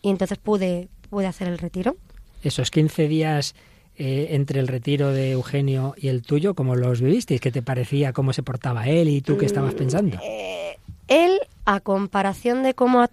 y 0.02 0.10
entonces 0.10 0.38
pude, 0.38 0.88
pude 1.08 1.26
hacer 1.26 1.48
el 1.48 1.58
retiro. 1.58 1.96
Esos 2.42 2.70
15 2.70 3.08
días 3.08 3.54
eh, 4.02 4.34
entre 4.34 4.60
el 4.60 4.66
retiro 4.66 5.12
de 5.12 5.32
Eugenio 5.32 5.94
y 5.98 6.08
el 6.08 6.22
tuyo, 6.22 6.54
¿cómo 6.54 6.74
los 6.74 7.02
vivisteis? 7.02 7.38
¿Qué 7.38 7.52
te 7.52 7.60
parecía? 7.60 8.14
¿Cómo 8.14 8.32
se 8.32 8.42
portaba 8.42 8.88
él 8.88 9.10
y 9.10 9.20
tú 9.20 9.36
qué 9.36 9.44
estabas 9.44 9.74
pensando? 9.74 10.18
Eh, 10.22 10.78
él, 11.06 11.38
a 11.66 11.80
comparación 11.80 12.62
de 12.62 12.72
cómo, 12.72 13.06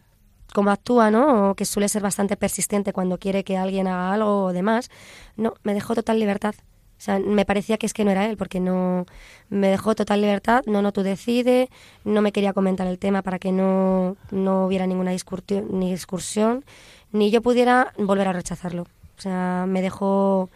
cómo 0.54 0.72
actúa, 0.72 1.12
¿no? 1.12 1.50
O 1.50 1.56
que 1.56 1.66
suele 1.66 1.90
ser 1.90 2.02
bastante 2.04 2.38
persistente 2.38 2.94
cuando 2.94 3.18
quiere 3.18 3.44
que 3.44 3.58
alguien 3.58 3.86
haga 3.88 4.14
algo 4.14 4.46
o 4.46 4.54
demás, 4.54 4.90
no, 5.36 5.56
me 5.64 5.74
dejó 5.74 5.94
total 5.94 6.22
libertad. 6.22 6.56
O 6.98 7.02
sea, 7.02 7.20
me 7.20 7.44
parecía 7.44 7.78
que 7.78 7.86
es 7.86 7.94
que 7.94 8.06
no 8.06 8.12
era 8.12 8.26
él, 8.26 8.38
porque 8.38 8.62
no 8.62 9.06
me 9.50 9.68
dejó 9.68 9.94
total 9.94 10.22
libertad, 10.22 10.64
no, 10.68 10.82
no, 10.82 10.94
tú 10.94 11.04
decide, 11.04 11.70
no 12.06 12.22
me 12.22 12.32
quería 12.32 12.54
comentar 12.54 12.88
el 12.88 12.98
tema 12.98 13.24
para 13.24 13.40
que 13.40 13.52
no, 13.52 14.16
no 14.32 14.66
hubiera 14.66 14.88
ninguna 14.88 15.12
discusión, 15.12 15.68
ni 15.70 15.92
discusión, 15.92 16.64
ni 17.12 17.30
yo 17.30 17.42
pudiera 17.42 17.92
volver 17.98 18.30
a 18.30 18.34
rechazarlo. 18.34 18.84
O 19.18 19.22
sea, 19.22 19.66
me 19.68 19.82
dejó, 19.82 20.50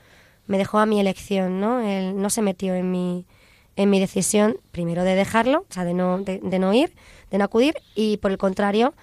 me 0.51 0.57
dejó 0.57 0.79
a 0.79 0.85
mi 0.85 0.99
elección, 0.99 1.61
¿no? 1.61 1.79
Él 1.79 2.21
no 2.21 2.29
se 2.29 2.41
metió 2.41 2.75
en 2.75 2.91
mi, 2.91 3.25
en 3.77 3.89
mi 3.89 4.01
decisión, 4.01 4.57
primero 4.71 5.05
de 5.05 5.15
dejarlo, 5.15 5.59
o 5.61 5.73
sea, 5.73 5.85
de 5.85 5.93
no, 5.93 6.19
de, 6.19 6.59
no 6.59 6.73
ir, 6.73 6.93
de 7.29 7.37
no 7.37 7.45
acudir, 7.45 7.75
y 7.95 8.17
por 8.17 8.31
el 8.31 8.37
contrario, 8.37 8.93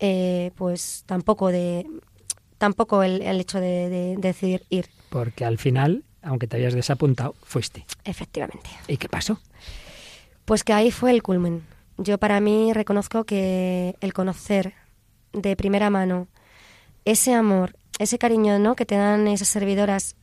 eh, 0.00 0.50
pues 0.56 1.04
tampoco 1.06 1.48
de 1.48 1.86
tampoco 2.58 3.04
el, 3.04 3.22
el 3.22 3.40
hecho 3.40 3.60
de, 3.60 3.88
de 3.88 4.16
decidir 4.16 4.64
ir. 4.68 4.86
Porque 5.10 5.44
al 5.44 5.58
final 5.58 6.02
aunque 6.22 6.48
te 6.48 6.56
habías 6.56 6.74
desapuntado, 6.74 7.36
fuiste. 7.44 7.86
Efectivamente. 8.04 8.68
¿Y 8.88 8.96
qué 8.96 9.08
pasó? 9.08 9.40
Pues 10.44 10.64
que 10.64 10.72
ahí 10.72 10.90
fue 10.90 11.12
el 11.12 11.22
culmen. 11.22 11.62
Yo 11.98 12.18
para 12.18 12.40
mí 12.40 12.72
reconozco 12.72 13.22
que 13.22 13.94
el 14.00 14.12
conocer 14.12 14.74
de 15.32 15.54
primera 15.54 15.88
mano 15.88 16.26
ese 17.04 17.32
amor, 17.32 17.76
ese 18.00 18.18
cariño 18.18 18.58
¿no? 18.58 18.74
que 18.74 18.86
te 18.86 18.96
dan 18.96 19.28
esas 19.28 19.46
servidoras 19.46 20.16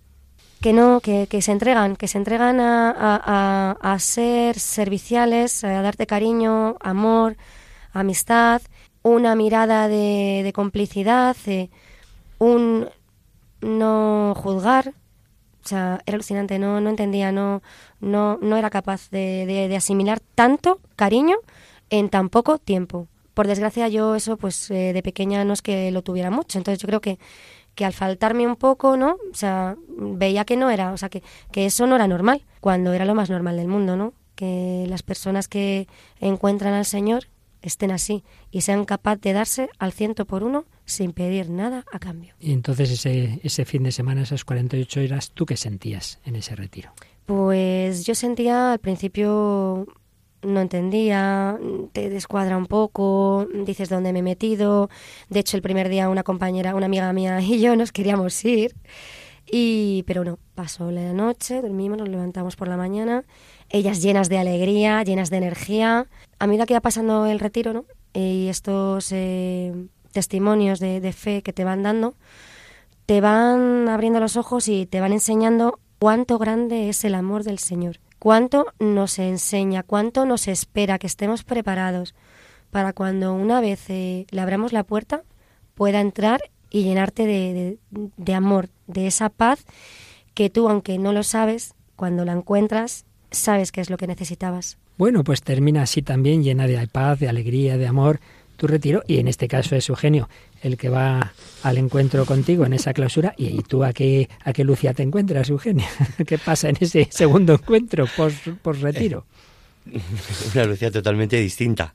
que 0.64 0.72
no, 0.72 1.02
que, 1.02 1.28
se 1.42 1.52
entregan, 1.52 1.98
que 1.98 2.08
se 2.08 2.18
entregan 2.18 2.62
a, 2.62 3.76
a, 3.82 4.00
ser 4.00 4.58
serviciales, 4.58 5.62
a 5.66 5.82
darte 5.82 6.08
cariño, 6.08 6.78
amor, 6.80 7.36
amistad, 7.92 8.62
una 9.02 9.36
mirada 9.36 9.90
de, 9.90 10.40
de 10.42 10.54
complicidad, 10.54 11.36
un 12.40 12.88
no 13.60 14.34
juzgar. 14.38 14.94
O 15.66 15.68
sea, 15.68 16.00
era 16.06 16.16
alucinante, 16.16 16.58
no, 16.60 16.80
no 16.80 16.90
entendía, 16.90 17.34
no, 17.34 17.62
no, 18.00 18.38
no 18.42 18.56
era 18.56 18.70
capaz 18.70 19.10
de, 19.10 19.46
de, 19.46 19.76
asimilar 19.76 20.22
tanto 20.34 20.80
cariño 20.96 21.36
en 21.90 22.08
tan 22.08 22.30
poco 22.30 22.58
tiempo. 22.58 23.10
Por 23.34 23.48
desgracia 23.48 23.90
yo 23.90 24.16
eso 24.16 24.38
pues 24.38 24.72
eh, 24.72 24.94
de 24.94 25.04
pequeña 25.04 25.44
no 25.44 25.52
es 25.52 25.62
que 25.62 25.92
lo 25.92 26.04
tuviera 26.04 26.32
mucho, 26.32 26.58
entonces 26.58 26.82
yo 26.82 26.88
creo 26.88 27.02
que 27.02 27.20
que 27.76 27.86
al 27.86 27.94
faltarme 27.94 28.48
un 28.48 28.56
poco, 28.56 28.98
¿no? 28.98 29.18
O 29.32 29.36
sea, 29.36 29.76
veía 29.88 30.46
que 30.46 30.58
no 30.58 30.70
era, 30.70 30.92
o 30.92 30.98
sea, 30.98 31.10
que, 31.10 31.24
que 31.52 31.66
eso 31.66 31.88
no 31.88 31.96
era 31.96 32.08
normal, 32.08 32.44
cuando 32.60 32.94
era 32.94 33.06
lo 33.06 33.16
más 33.16 33.30
normal 33.30 33.58
del 33.58 33.68
mundo, 33.68 33.96
¿no? 33.96 34.14
Que 34.36 34.86
las 34.88 35.04
personas 35.04 35.48
que 35.48 35.88
encuentran 36.20 36.74
al 36.74 36.86
Señor 36.86 37.28
estén 37.62 37.92
así 37.92 38.24
y 38.52 38.62
sean 38.62 38.86
capaces 38.86 39.22
de 39.22 39.34
darse 39.34 39.70
al 39.80 39.94
ciento 39.94 40.26
por 40.26 40.44
uno 40.44 40.66
sin 40.86 41.14
pedir 41.14 41.50
nada 41.50 41.86
a 41.92 42.00
cambio. 42.00 42.36
Y 42.40 42.52
entonces 42.52 42.92
ese, 42.92 43.40
ese 43.44 43.66
fin 43.66 43.84
de 43.84 43.92
semana, 43.92 44.22
esas 44.22 44.44
48 44.44 45.00
horas, 45.02 45.32
¿tú 45.32 45.46
qué 45.46 45.58
sentías 45.58 46.20
en 46.26 46.36
ese 46.36 46.56
retiro? 46.56 46.92
Pues 47.26 48.06
yo 48.06 48.16
sentía 48.16 48.74
al 48.74 48.80
principio 48.80 49.88
no 50.44 50.62
entendía, 50.62 51.58
te 51.92 52.10
descuadra 52.10 52.58
un 52.58 52.68
poco, 52.68 53.48
dices 53.66 53.90
dónde 53.90 54.14
me 54.14 54.20
he 54.20 54.24
metido. 54.24 54.90
De 55.30 55.40
hecho, 55.40 55.58
el 55.58 55.64
primer 55.64 55.90
día 55.90 56.10
una 56.10 56.24
compañera, 56.24 56.76
una 56.76 56.86
amiga 56.86 57.12
mía 57.14 57.42
y 57.42 57.60
yo 57.60 57.76
nos 57.76 57.92
queríamos 57.92 58.44
ir. 58.46 58.76
Y, 59.46 60.04
pero 60.08 60.24
no, 60.24 60.40
pasó 60.56 60.90
la 60.90 61.14
noche, 61.14 61.62
dormimos, 61.62 61.98
nos 61.98 62.10
levantamos 62.10 62.56
por 62.56 62.68
la 62.68 62.78
mañana, 62.78 63.26
ellas 63.70 64.02
llenas 64.02 64.30
de 64.30 64.38
alegría, 64.38 65.04
llenas 65.04 65.30
de 65.30 65.38
energía. 65.38 66.08
A 66.40 66.48
medida 66.48 66.66
que 66.66 66.74
iba 66.74 66.82
pasando 66.82 67.26
el 67.26 67.40
retiro, 67.40 67.74
¿no? 67.74 67.86
Y 68.14 68.48
estos 68.48 69.12
eh, 69.12 69.74
testimonios 70.12 70.80
de, 70.80 71.02
de 71.02 71.14
fe 71.14 71.42
que 71.42 71.54
te 71.54 71.64
van 71.64 71.84
dando, 71.84 72.16
te 73.06 73.20
van 73.20 73.90
abriendo 73.90 74.20
los 74.20 74.38
ojos 74.38 74.68
y 74.68 74.86
te 74.86 75.02
van 75.02 75.12
enseñando 75.12 75.80
cuánto 76.00 76.38
grande 76.38 76.90
es 76.90 77.04
el 77.04 77.16
amor 77.16 77.44
del 77.44 77.60
Señor 77.60 78.00
cuánto 78.24 78.68
nos 78.80 79.20
enseña, 79.20 79.84
cuánto 79.84 80.26
nos 80.26 80.48
espera 80.48 80.98
que 80.98 81.08
estemos 81.08 81.44
preparados 81.44 82.16
para 82.72 82.94
cuando 82.94 83.34
una 83.34 83.60
vez 83.60 83.90
eh, 83.90 84.28
le 84.32 84.40
abramos 84.40 84.72
la 84.72 84.86
puerta 84.86 85.24
pueda 85.76 86.00
entrar 86.00 86.40
y 86.70 86.84
llenarte 86.84 87.26
de, 87.26 87.80
de, 87.92 88.34
amor, 88.34 88.70
de 88.88 89.08
esa 89.08 89.28
paz 89.28 89.66
que 90.34 90.50
tú, 90.50 90.70
aunque 90.70 90.98
no 91.00 91.12
lo 91.12 91.24
sabes, 91.24 91.74
cuando 91.98 92.24
la 92.24 92.32
encuentras, 92.32 93.04
sabes 93.30 93.74
que 93.74 93.82
es 93.82 93.90
lo 93.90 93.98
que 93.98 94.08
necesitabas. 94.08 94.78
Bueno, 94.98 95.26
pues 95.26 95.42
termina 95.42 95.82
así 95.82 96.02
también 96.02 96.44
llena 96.44 96.66
de 96.66 96.88
paz, 96.88 97.20
de 97.20 97.28
alegría, 97.28 97.78
de 97.78 97.88
amor 97.88 98.22
tu 98.56 98.68
retiro 98.68 99.04
y 99.06 99.18
en 99.18 99.28
este 99.28 99.50
caso 99.50 99.76
es 99.76 99.90
Eugenio 99.90 100.30
el 100.64 100.78
que 100.78 100.90
va 100.90 101.34
al 101.62 101.78
encuentro 101.78 102.26
contigo 102.26 102.66
en 102.66 102.74
esa 102.74 102.94
clausura 102.94 103.34
y, 103.38 103.62
tú 103.64 103.84
a 103.84 103.94
qué 103.94 104.30
a 104.44 104.54
qué 104.54 104.64
Lucia 104.64 104.94
te 104.94 105.04
encuentras 105.04 105.50
Eugenio 105.50 105.86
qué 106.28 106.38
pasa 106.38 106.70
en 106.70 106.78
ese 106.80 107.08
segundo 107.12 107.54
encuentro 107.54 108.06
post, 108.16 108.48
retiro 108.82 109.26
una 110.56 110.64
Lucia 110.64 110.92
totalmente 110.92 111.38
distinta. 111.38 111.94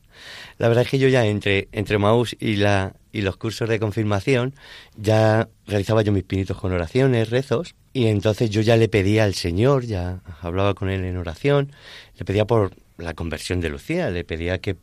La 0.59 0.69
verdad 0.69 0.85
es 0.85 0.91
que 0.91 0.99
yo 0.99 1.09
ya 1.09 1.25
entre 1.25 1.69
entre 1.73 1.99
Maús 1.99 2.37
y 2.39 2.57
la 2.57 2.95
y 3.13 3.23
los 3.23 3.37
cursos 3.37 3.69
de 3.69 3.81
confirmación 3.81 4.55
ya 4.97 5.49
realizaba 5.67 6.03
yo 6.03 6.13
mis 6.13 6.25
pinitos 6.25 6.59
con 6.59 6.73
oraciones 6.73 7.31
rezos 7.31 7.75
y 7.95 8.07
entonces 8.07 8.51
yo 8.51 8.61
ya 8.61 8.77
le 8.77 8.89
pedía 8.89 9.25
al 9.25 9.35
Señor 9.35 9.87
ya 9.87 10.21
hablaba 10.43 10.75
con 10.75 10.91
él 10.91 11.05
en 11.05 11.17
oración 11.17 11.73
le 12.19 12.25
pedía 12.25 12.47
por 12.47 12.73
la 12.99 13.15
conversión 13.15 13.61
de 13.61 13.71
Lucía 13.71 14.11
le 14.11 14.25
pedía 14.25 14.59
que 14.59 14.77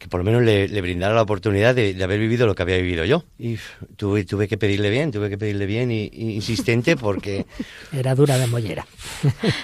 que 0.00 0.08
por 0.08 0.20
lo 0.20 0.24
menos 0.24 0.42
le, 0.42 0.80
brindara 0.80 1.14
la 1.14 1.20
oportunidad 1.20 1.74
de, 1.74 2.02
haber 2.02 2.18
vivido 2.18 2.46
lo 2.46 2.54
que 2.54 2.62
había 2.62 2.78
vivido 2.78 3.04
yo. 3.04 3.22
Y 3.38 3.58
tuve, 3.96 4.24
tuve 4.24 4.48
que 4.48 4.56
pedirle 4.56 4.88
bien, 4.88 5.12
tuve 5.12 5.28
que 5.28 5.36
pedirle 5.36 5.66
bien 5.66 5.90
y, 5.90 6.06
insistente 6.06 6.96
porque... 6.96 7.44
Era 7.92 8.14
dura 8.14 8.38
de 8.38 8.46
mollera. 8.46 8.86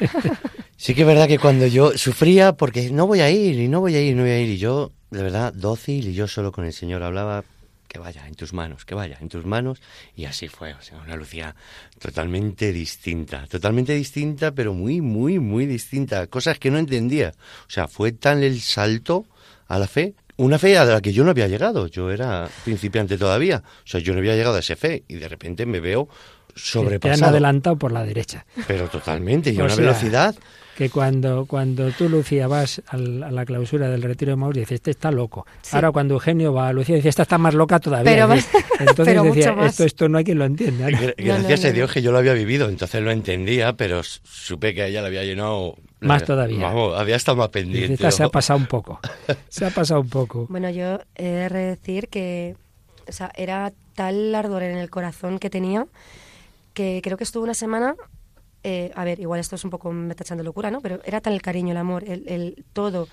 sí 0.76 0.94
que 0.94 1.00
es 1.00 1.06
verdad 1.06 1.26
que 1.26 1.38
cuando 1.38 1.66
yo 1.66 1.96
sufría 1.96 2.52
porque 2.52 2.90
no 2.90 3.06
voy 3.06 3.20
a 3.20 3.30
ir 3.30 3.58
y 3.58 3.66
no 3.66 3.80
voy 3.80 3.94
a 3.96 4.02
ir, 4.02 4.14
no 4.14 4.24
voy 4.24 4.32
a 4.32 4.38
ir 4.38 4.50
y 4.50 4.58
yo, 4.58 4.92
de 5.10 5.22
verdad, 5.22 5.54
dócil 5.54 6.06
y 6.06 6.12
yo 6.12 6.28
solo 6.28 6.52
con 6.52 6.66
el 6.66 6.74
Señor 6.74 7.02
hablaba 7.02 7.42
que 7.88 7.98
vaya 7.98 8.28
en 8.28 8.34
tus 8.34 8.52
manos, 8.52 8.84
que 8.84 8.94
vaya 8.94 9.16
en 9.22 9.30
tus 9.30 9.46
manos. 9.46 9.80
Y 10.14 10.26
así 10.26 10.48
fue, 10.48 10.74
o 10.74 10.82
sea, 10.82 10.98
una 10.98 11.16
Lucía 11.16 11.56
totalmente 11.98 12.74
distinta, 12.74 13.46
totalmente 13.46 13.94
distinta, 13.94 14.52
pero 14.52 14.74
muy, 14.74 15.00
muy, 15.00 15.38
muy 15.38 15.64
distinta. 15.64 16.26
Cosas 16.26 16.58
que 16.58 16.70
no 16.70 16.76
entendía. 16.76 17.32
O 17.66 17.70
sea, 17.70 17.88
fue 17.88 18.12
tan 18.12 18.42
el 18.42 18.60
salto 18.60 19.24
a 19.66 19.78
la 19.78 19.86
fe 19.86 20.14
una 20.36 20.58
fe 20.58 20.76
a 20.76 20.84
la 20.84 21.00
que 21.00 21.12
yo 21.12 21.24
no 21.24 21.30
había 21.30 21.48
llegado. 21.48 21.86
Yo 21.86 22.10
era 22.10 22.48
principiante 22.64 23.18
todavía. 23.18 23.62
O 23.64 23.86
sea, 23.86 24.00
yo 24.00 24.12
no 24.12 24.18
había 24.18 24.34
llegado 24.34 24.56
a 24.56 24.60
esa 24.60 24.76
fe 24.76 25.04
y 25.08 25.14
de 25.14 25.28
repente 25.28 25.66
me 25.66 25.80
veo 25.80 26.08
sobrepasado. 26.54 27.18
Te 27.18 27.24
han 27.24 27.30
adelantado 27.30 27.76
por 27.76 27.92
la 27.92 28.04
derecha. 28.04 28.46
Pero 28.66 28.88
totalmente, 28.88 29.50
y 29.50 29.60
a 29.60 29.64
una 29.64 29.74
velocidad. 29.74 30.34
Que 30.76 30.90
cuando, 30.90 31.46
cuando 31.46 31.90
tú, 31.92 32.06
Lucía, 32.06 32.48
vas 32.48 32.82
a 32.88 32.98
la 32.98 33.46
clausura 33.46 33.88
del 33.88 34.02
retiro 34.02 34.32
de 34.32 34.36
Mauricio, 34.36 34.60
dices, 34.60 34.74
este 34.74 34.90
está 34.90 35.10
loco. 35.10 35.46
Ahora 35.72 35.90
cuando 35.90 36.14
Eugenio 36.14 36.52
va 36.52 36.68
a 36.68 36.72
Lucía, 36.74 36.96
dice, 36.96 37.08
esta 37.08 37.22
está 37.22 37.38
más 37.38 37.54
loca 37.54 37.80
todavía. 37.80 38.28
Pero 38.28 38.34
entonces 38.80 39.22
decía, 39.22 39.56
esto, 39.64 39.84
esto 39.84 40.08
no 40.10 40.18
hay 40.18 40.24
quien 40.24 40.38
lo 40.38 40.44
entienda. 40.44 40.88
Gracias 41.16 41.64
a 41.64 41.70
Dios 41.70 41.90
que 41.90 42.02
yo 42.02 42.12
lo 42.12 42.18
había 42.18 42.34
vivido, 42.34 42.68
entonces 42.68 43.02
lo 43.02 43.10
entendía, 43.10 43.72
pero 43.72 44.02
supe 44.02 44.74
que 44.74 44.82
a 44.82 44.86
ella 44.88 45.00
le 45.00 45.06
había 45.06 45.24
llenado 45.24 45.76
más 46.06 46.24
todavía. 46.24 46.68
Vamos, 46.68 46.98
había 46.98 47.16
estado 47.16 47.36
más 47.36 47.48
pendiente. 47.48 48.10
se 48.10 48.22
ha 48.22 48.28
pasado 48.28 48.58
un 48.58 48.66
poco. 48.66 49.00
Se 49.48 49.64
ha 49.64 49.70
pasado 49.70 50.00
un 50.00 50.08
poco. 50.08 50.46
Bueno, 50.48 50.70
yo 50.70 50.98
he 51.14 51.24
de 51.24 51.48
decir 51.48 52.08
que 52.08 52.56
o 53.08 53.12
sea, 53.12 53.30
era 53.34 53.72
tal 53.94 54.34
ardor 54.34 54.62
en 54.62 54.76
el 54.76 54.90
corazón 54.90 55.38
que 55.38 55.50
tenía 55.50 55.86
que 56.74 57.00
creo 57.02 57.16
que 57.16 57.24
estuvo 57.24 57.44
una 57.44 57.54
semana 57.54 57.94
eh, 58.68 58.90
a 58.96 59.04
ver, 59.04 59.20
igual 59.20 59.38
esto 59.38 59.54
es 59.54 59.62
un 59.62 59.70
poco 59.70 59.92
me 59.92 60.10
está 60.10 60.24
echando 60.24 60.42
locura, 60.42 60.72
¿no? 60.72 60.80
Pero 60.80 61.00
era 61.04 61.20
tal 61.20 61.34
el 61.34 61.40
cariño, 61.40 61.70
el 61.70 61.76
amor, 61.76 62.02
el, 62.02 62.24
el, 62.26 62.64
todo. 62.72 63.06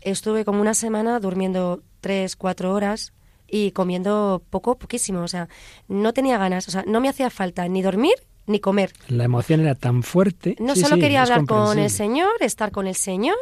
Estuve 0.00 0.44
como 0.44 0.60
una 0.60 0.74
semana 0.74 1.20
durmiendo 1.20 1.84
tres, 2.00 2.34
cuatro 2.34 2.74
horas 2.74 3.12
y 3.46 3.70
comiendo 3.70 4.42
poco, 4.50 4.76
poquísimo. 4.76 5.20
O 5.20 5.28
sea, 5.28 5.48
no 5.86 6.12
tenía 6.12 6.36
ganas, 6.36 6.66
o 6.66 6.72
sea, 6.72 6.82
no 6.84 7.00
me 7.00 7.08
hacía 7.08 7.30
falta 7.30 7.68
ni 7.68 7.80
dormir 7.80 8.14
ni 8.48 8.60
comer. 8.60 8.92
La 9.08 9.24
emoción 9.24 9.60
era 9.60 9.74
tan 9.74 10.02
fuerte. 10.02 10.56
No 10.58 10.74
solo 10.74 10.96
quería 10.96 11.22
hablar 11.22 11.46
con 11.46 11.78
el 11.78 11.90
Señor, 11.90 12.30
estar 12.40 12.70
con 12.70 12.86
el 12.86 12.94
Señor. 12.94 13.36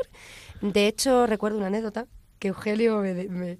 De 0.60 0.86
hecho, 0.86 1.26
recuerdo 1.26 1.58
una 1.58 1.68
anécdota 1.68 2.06
que 2.38 2.48
Eugelio 2.48 3.00
me... 3.00 3.58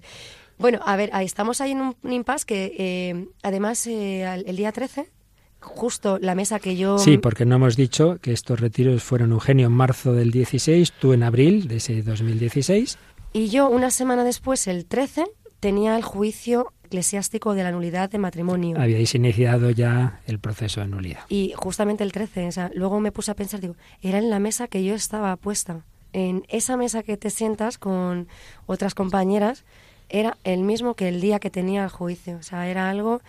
Bueno, 0.57 0.79
a 0.85 0.95
ver, 0.95 1.11
ahí 1.13 1.25
estamos 1.25 1.61
ahí 1.61 1.71
en 1.71 1.81
un, 1.81 2.11
impasse 2.11 2.45
que 2.45 2.75
eh, 2.77 3.27
además 3.43 3.85
eh, 3.85 4.23
el 4.23 4.55
día 4.55 4.71
13 4.71 5.07
justo 5.59 6.17
la 6.19 6.35
mesa 6.35 6.59
que 6.59 6.75
yo... 6.77 6.97
Sí, 6.97 7.17
porque 7.17 7.45
no 7.45 7.55
hemos 7.55 7.75
dicho 7.75 8.17
que 8.21 8.31
estos 8.31 8.59
retiros 8.59 9.03
fueron 9.03 9.31
Eugenio 9.31 9.67
en 9.67 9.73
marzo 9.73 10.13
del 10.13 10.31
16, 10.31 10.93
tú 10.93 11.13
en 11.13 11.23
abril 11.23 11.67
de 11.67 11.77
ese 11.77 12.01
2016. 12.01 12.97
Y 13.33 13.49
yo 13.49 13.69
una 13.69 13.91
semana 13.91 14.23
después, 14.23 14.67
el 14.67 14.85
13, 14.85 15.25
tenía 15.59 15.95
el 15.95 16.03
juicio 16.03 16.73
eclesiástico 16.87 17.53
de 17.53 17.63
la 17.63 17.71
nulidad 17.71 18.09
de 18.09 18.17
matrimonio. 18.17 18.77
Habíais 18.79 19.13
iniciado 19.15 19.69
ya 19.71 20.19
el 20.25 20.39
proceso 20.39 20.81
de 20.81 20.87
nulidad. 20.87 21.21
Y 21.29 21.53
justamente 21.55 22.03
el 22.03 22.11
13, 22.11 22.47
o 22.47 22.51
sea, 22.51 22.71
luego 22.73 22.99
me 22.99 23.11
puse 23.11 23.31
a 23.31 23.35
pensar, 23.35 23.59
digo, 23.61 23.75
era 24.01 24.17
en 24.17 24.29
la 24.29 24.39
mesa 24.39 24.67
que 24.67 24.83
yo 24.83 24.95
estaba 24.95 25.35
puesta. 25.35 25.85
En 26.13 26.43
esa 26.49 26.77
mesa 26.77 27.03
que 27.03 27.17
te 27.17 27.29
sientas 27.29 27.77
con 27.77 28.27
otras 28.65 28.95
compañeras, 28.95 29.65
era 30.09 30.37
el 30.43 30.61
mismo 30.61 30.95
que 30.95 31.09
el 31.09 31.21
día 31.21 31.39
que 31.39 31.49
tenía 31.49 31.83
el 31.83 31.89
juicio. 31.89 32.37
O 32.37 32.43
sea, 32.43 32.67
era 32.67 32.89
algo, 32.89 33.21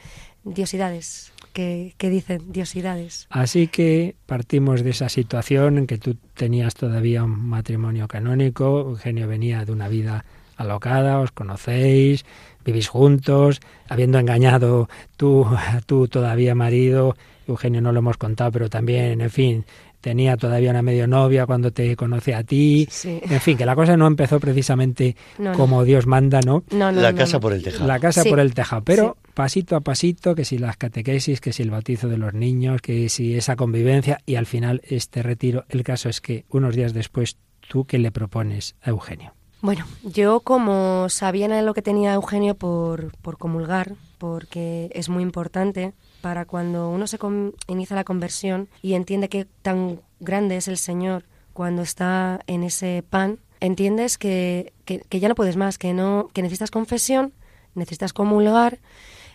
diosidades 0.44 1.32
que, 1.52 2.10
dicen, 2.10 2.52
diosidades. 2.52 3.26
Así 3.30 3.66
que 3.66 4.14
partimos 4.26 4.84
de 4.84 4.90
esa 4.90 5.08
situación 5.08 5.78
en 5.78 5.86
que 5.86 5.98
tú 5.98 6.16
tenías 6.34 6.74
todavía 6.74 7.24
un 7.24 7.48
matrimonio 7.48 8.06
canónico, 8.06 8.80
Eugenio 8.80 9.26
venía 9.26 9.64
de 9.64 9.72
una 9.72 9.88
vida 9.88 10.24
alocada, 10.56 11.18
os 11.18 11.32
conocéis, 11.32 12.24
vivís 12.72 12.88
juntos, 12.88 13.60
habiendo 13.88 14.18
engañado 14.18 14.88
tú, 15.16 15.46
tú 15.86 16.08
todavía 16.08 16.54
marido, 16.54 17.16
Eugenio 17.46 17.80
no 17.80 17.92
lo 17.92 18.00
hemos 18.00 18.16
contado, 18.16 18.52
pero 18.52 18.68
también, 18.68 19.20
en 19.20 19.30
fin, 19.30 19.64
tenía 20.00 20.36
todavía 20.36 20.70
una 20.70 20.82
medio 20.82 21.06
novia 21.06 21.46
cuando 21.46 21.72
te 21.72 21.96
conoce 21.96 22.34
a 22.34 22.44
ti. 22.44 22.88
En 23.04 23.40
fin, 23.40 23.56
que 23.56 23.66
la 23.66 23.74
cosa 23.74 23.96
no 23.96 24.06
empezó 24.06 24.38
precisamente 24.40 25.16
como 25.54 25.84
Dios 25.84 26.06
manda, 26.06 26.40
¿no? 26.40 26.64
la 26.70 27.14
casa 27.14 27.40
por 27.40 27.52
el 27.52 27.62
tejado. 27.62 27.86
La 27.86 27.98
casa 27.98 28.24
por 28.24 28.40
el 28.40 28.54
tejado, 28.54 28.82
pero 28.84 29.16
pasito 29.34 29.76
a 29.76 29.80
pasito, 29.80 30.34
que 30.34 30.44
si 30.44 30.58
las 30.58 30.76
catequesis, 30.76 31.40
que 31.40 31.52
si 31.52 31.62
el 31.62 31.70
bautizo 31.70 32.08
de 32.08 32.18
los 32.18 32.34
niños, 32.34 32.80
que 32.80 33.08
si 33.08 33.36
esa 33.36 33.56
convivencia 33.56 34.20
y 34.26 34.36
al 34.36 34.46
final 34.46 34.80
este 34.84 35.22
retiro. 35.22 35.64
El 35.68 35.82
caso 35.82 36.08
es 36.08 36.20
que 36.20 36.44
unos 36.50 36.74
días 36.74 36.92
después, 36.92 37.36
¿tú 37.68 37.84
qué 37.84 37.98
le 37.98 38.10
propones 38.10 38.76
a 38.82 38.90
Eugenio? 38.90 39.37
Bueno, 39.60 39.86
yo 40.04 40.40
como 40.40 41.08
sabía 41.08 41.48
lo 41.62 41.74
que 41.74 41.82
tenía 41.82 42.14
Eugenio 42.14 42.54
por, 42.54 43.16
por 43.18 43.38
comulgar, 43.38 43.94
porque 44.18 44.90
es 44.94 45.08
muy 45.08 45.22
importante 45.22 45.94
para 46.20 46.44
cuando 46.44 46.90
uno 46.90 47.06
se 47.06 47.18
inicia 47.66 47.96
la 47.96 48.04
conversión 48.04 48.68
y 48.82 48.94
entiende 48.94 49.28
que 49.28 49.46
tan 49.62 50.00
grande 50.20 50.56
es 50.56 50.68
el 50.68 50.76
Señor 50.76 51.24
cuando 51.52 51.82
está 51.82 52.40
en 52.46 52.62
ese 52.62 53.02
pan, 53.08 53.38
entiendes 53.58 54.16
que, 54.16 54.72
que- 54.84 55.00
que 55.00 55.18
ya 55.20 55.28
no 55.28 55.34
puedes 55.34 55.56
más, 55.56 55.76
que 55.76 55.92
no, 55.92 56.28
que 56.32 56.42
necesitas 56.42 56.70
confesión, 56.70 57.32
necesitas 57.74 58.12
comulgar, 58.12 58.78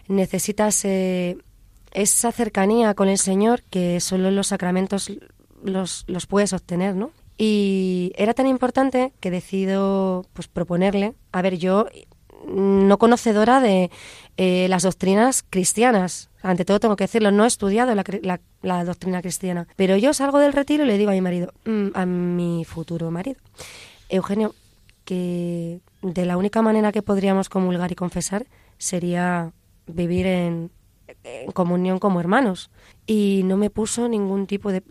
necesitas 0.08 0.86
eh, 0.86 1.38
esa 1.92 2.32
cercanía 2.32 2.94
con 2.94 3.10
el 3.10 3.18
Señor 3.18 3.62
que 3.64 4.00
solo 4.00 4.32
los 4.32 4.48
sacramentos 4.48 5.12
los, 5.64 6.06
los 6.08 6.28
puedes 6.28 6.54
obtener, 6.54 6.96
¿no? 6.96 7.12
Y 7.38 8.14
era 8.16 8.34
tan 8.34 8.48
importante 8.48 9.14
que 9.20 9.32
decido 9.32 10.26
pues 10.34 10.48
proponerle, 10.48 11.14
a 11.32 11.42
ver, 11.42 11.58
yo 11.58 11.88
no 12.48 12.98
conocedora 12.98 13.60
de 13.62 13.90
eh, 14.38 14.68
las 14.70 14.84
doctrinas 14.84 15.44
cristianas. 15.50 16.30
Ante 16.42 16.66
todo 16.66 16.80
tengo 16.80 16.96
que 16.96 17.06
decirlo, 17.06 17.32
no 17.32 17.46
he 17.46 17.48
estudiado 17.48 17.96
la, 17.96 18.04
la- 18.22 18.42
la 18.62 18.84
doctrina 18.86 19.22
cristiana. 19.22 19.68
Pero 19.78 19.96
yo 19.98 20.14
salgo 20.14 20.40
del 20.40 20.54
retiro 20.54 20.84
y 20.84 20.88
le 20.88 20.98
digo 20.98 21.12
a 21.12 21.14
mi 21.14 21.22
marido, 21.22 21.54
mm, 21.66 21.88
a 21.94 22.06
mi 22.06 22.66
futuro 22.66 23.10
marido, 23.12 23.40
Eugenio, 24.10 24.54
que 25.06 25.80
de 26.02 26.26
la 26.26 26.38
única 26.38 26.62
manera 26.62 26.92
que 26.92 27.02
podríamos 27.02 27.50
comulgar 27.50 27.92
y 27.92 27.96
confesar 27.96 28.46
sería 28.78 29.52
vivir 29.88 30.26
en, 30.28 30.72
comunión 31.54 32.00
como 32.00 32.20
hermanos. 32.20 32.70
Y 33.08 33.42
no 33.46 33.56
me 33.58 33.70
puso 33.70 34.08
ningún 34.10 34.48
tipo 34.48 34.72
de... 34.72 34.84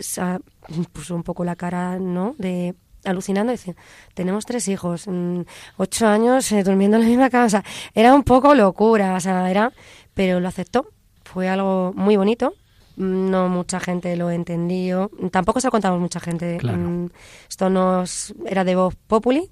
puso 0.92 1.14
un 1.14 1.22
poco 1.22 1.44
la 1.44 1.56
cara, 1.56 1.98
¿no? 1.98 2.34
De 2.38 2.74
alucinando, 3.04 3.50
dice, 3.50 3.74
tenemos 4.14 4.46
tres 4.46 4.68
hijos, 4.68 5.08
mm, 5.08 5.40
ocho 5.76 6.06
años 6.06 6.52
eh, 6.52 6.62
durmiendo 6.62 6.96
en 6.96 7.02
la 7.02 7.08
misma 7.08 7.30
cama, 7.30 7.46
o 7.46 7.50
sea, 7.50 7.64
era 7.94 8.14
un 8.14 8.22
poco 8.22 8.54
locura, 8.54 9.16
o 9.16 9.20
sea, 9.20 9.50
era, 9.50 9.72
pero 10.14 10.38
lo 10.38 10.46
aceptó, 10.46 10.86
fue 11.24 11.48
algo 11.48 11.92
muy 11.96 12.16
bonito, 12.16 12.54
Mm, 12.96 13.30
no 13.30 13.48
mucha 13.48 13.80
gente 13.80 14.16
lo 14.16 14.30
entendió, 14.30 15.10
tampoco 15.30 15.60
se 15.60 15.68
lo 15.68 15.70
contamos 15.70 16.00
mucha 16.00 16.20
gente, 16.20 16.58
Claro. 16.58 16.78
Mm, 16.78 17.10
esto 17.48 17.70
nos 17.70 18.34
era 18.46 18.64
de 18.64 18.74
voz 18.74 18.94
populi, 19.06 19.50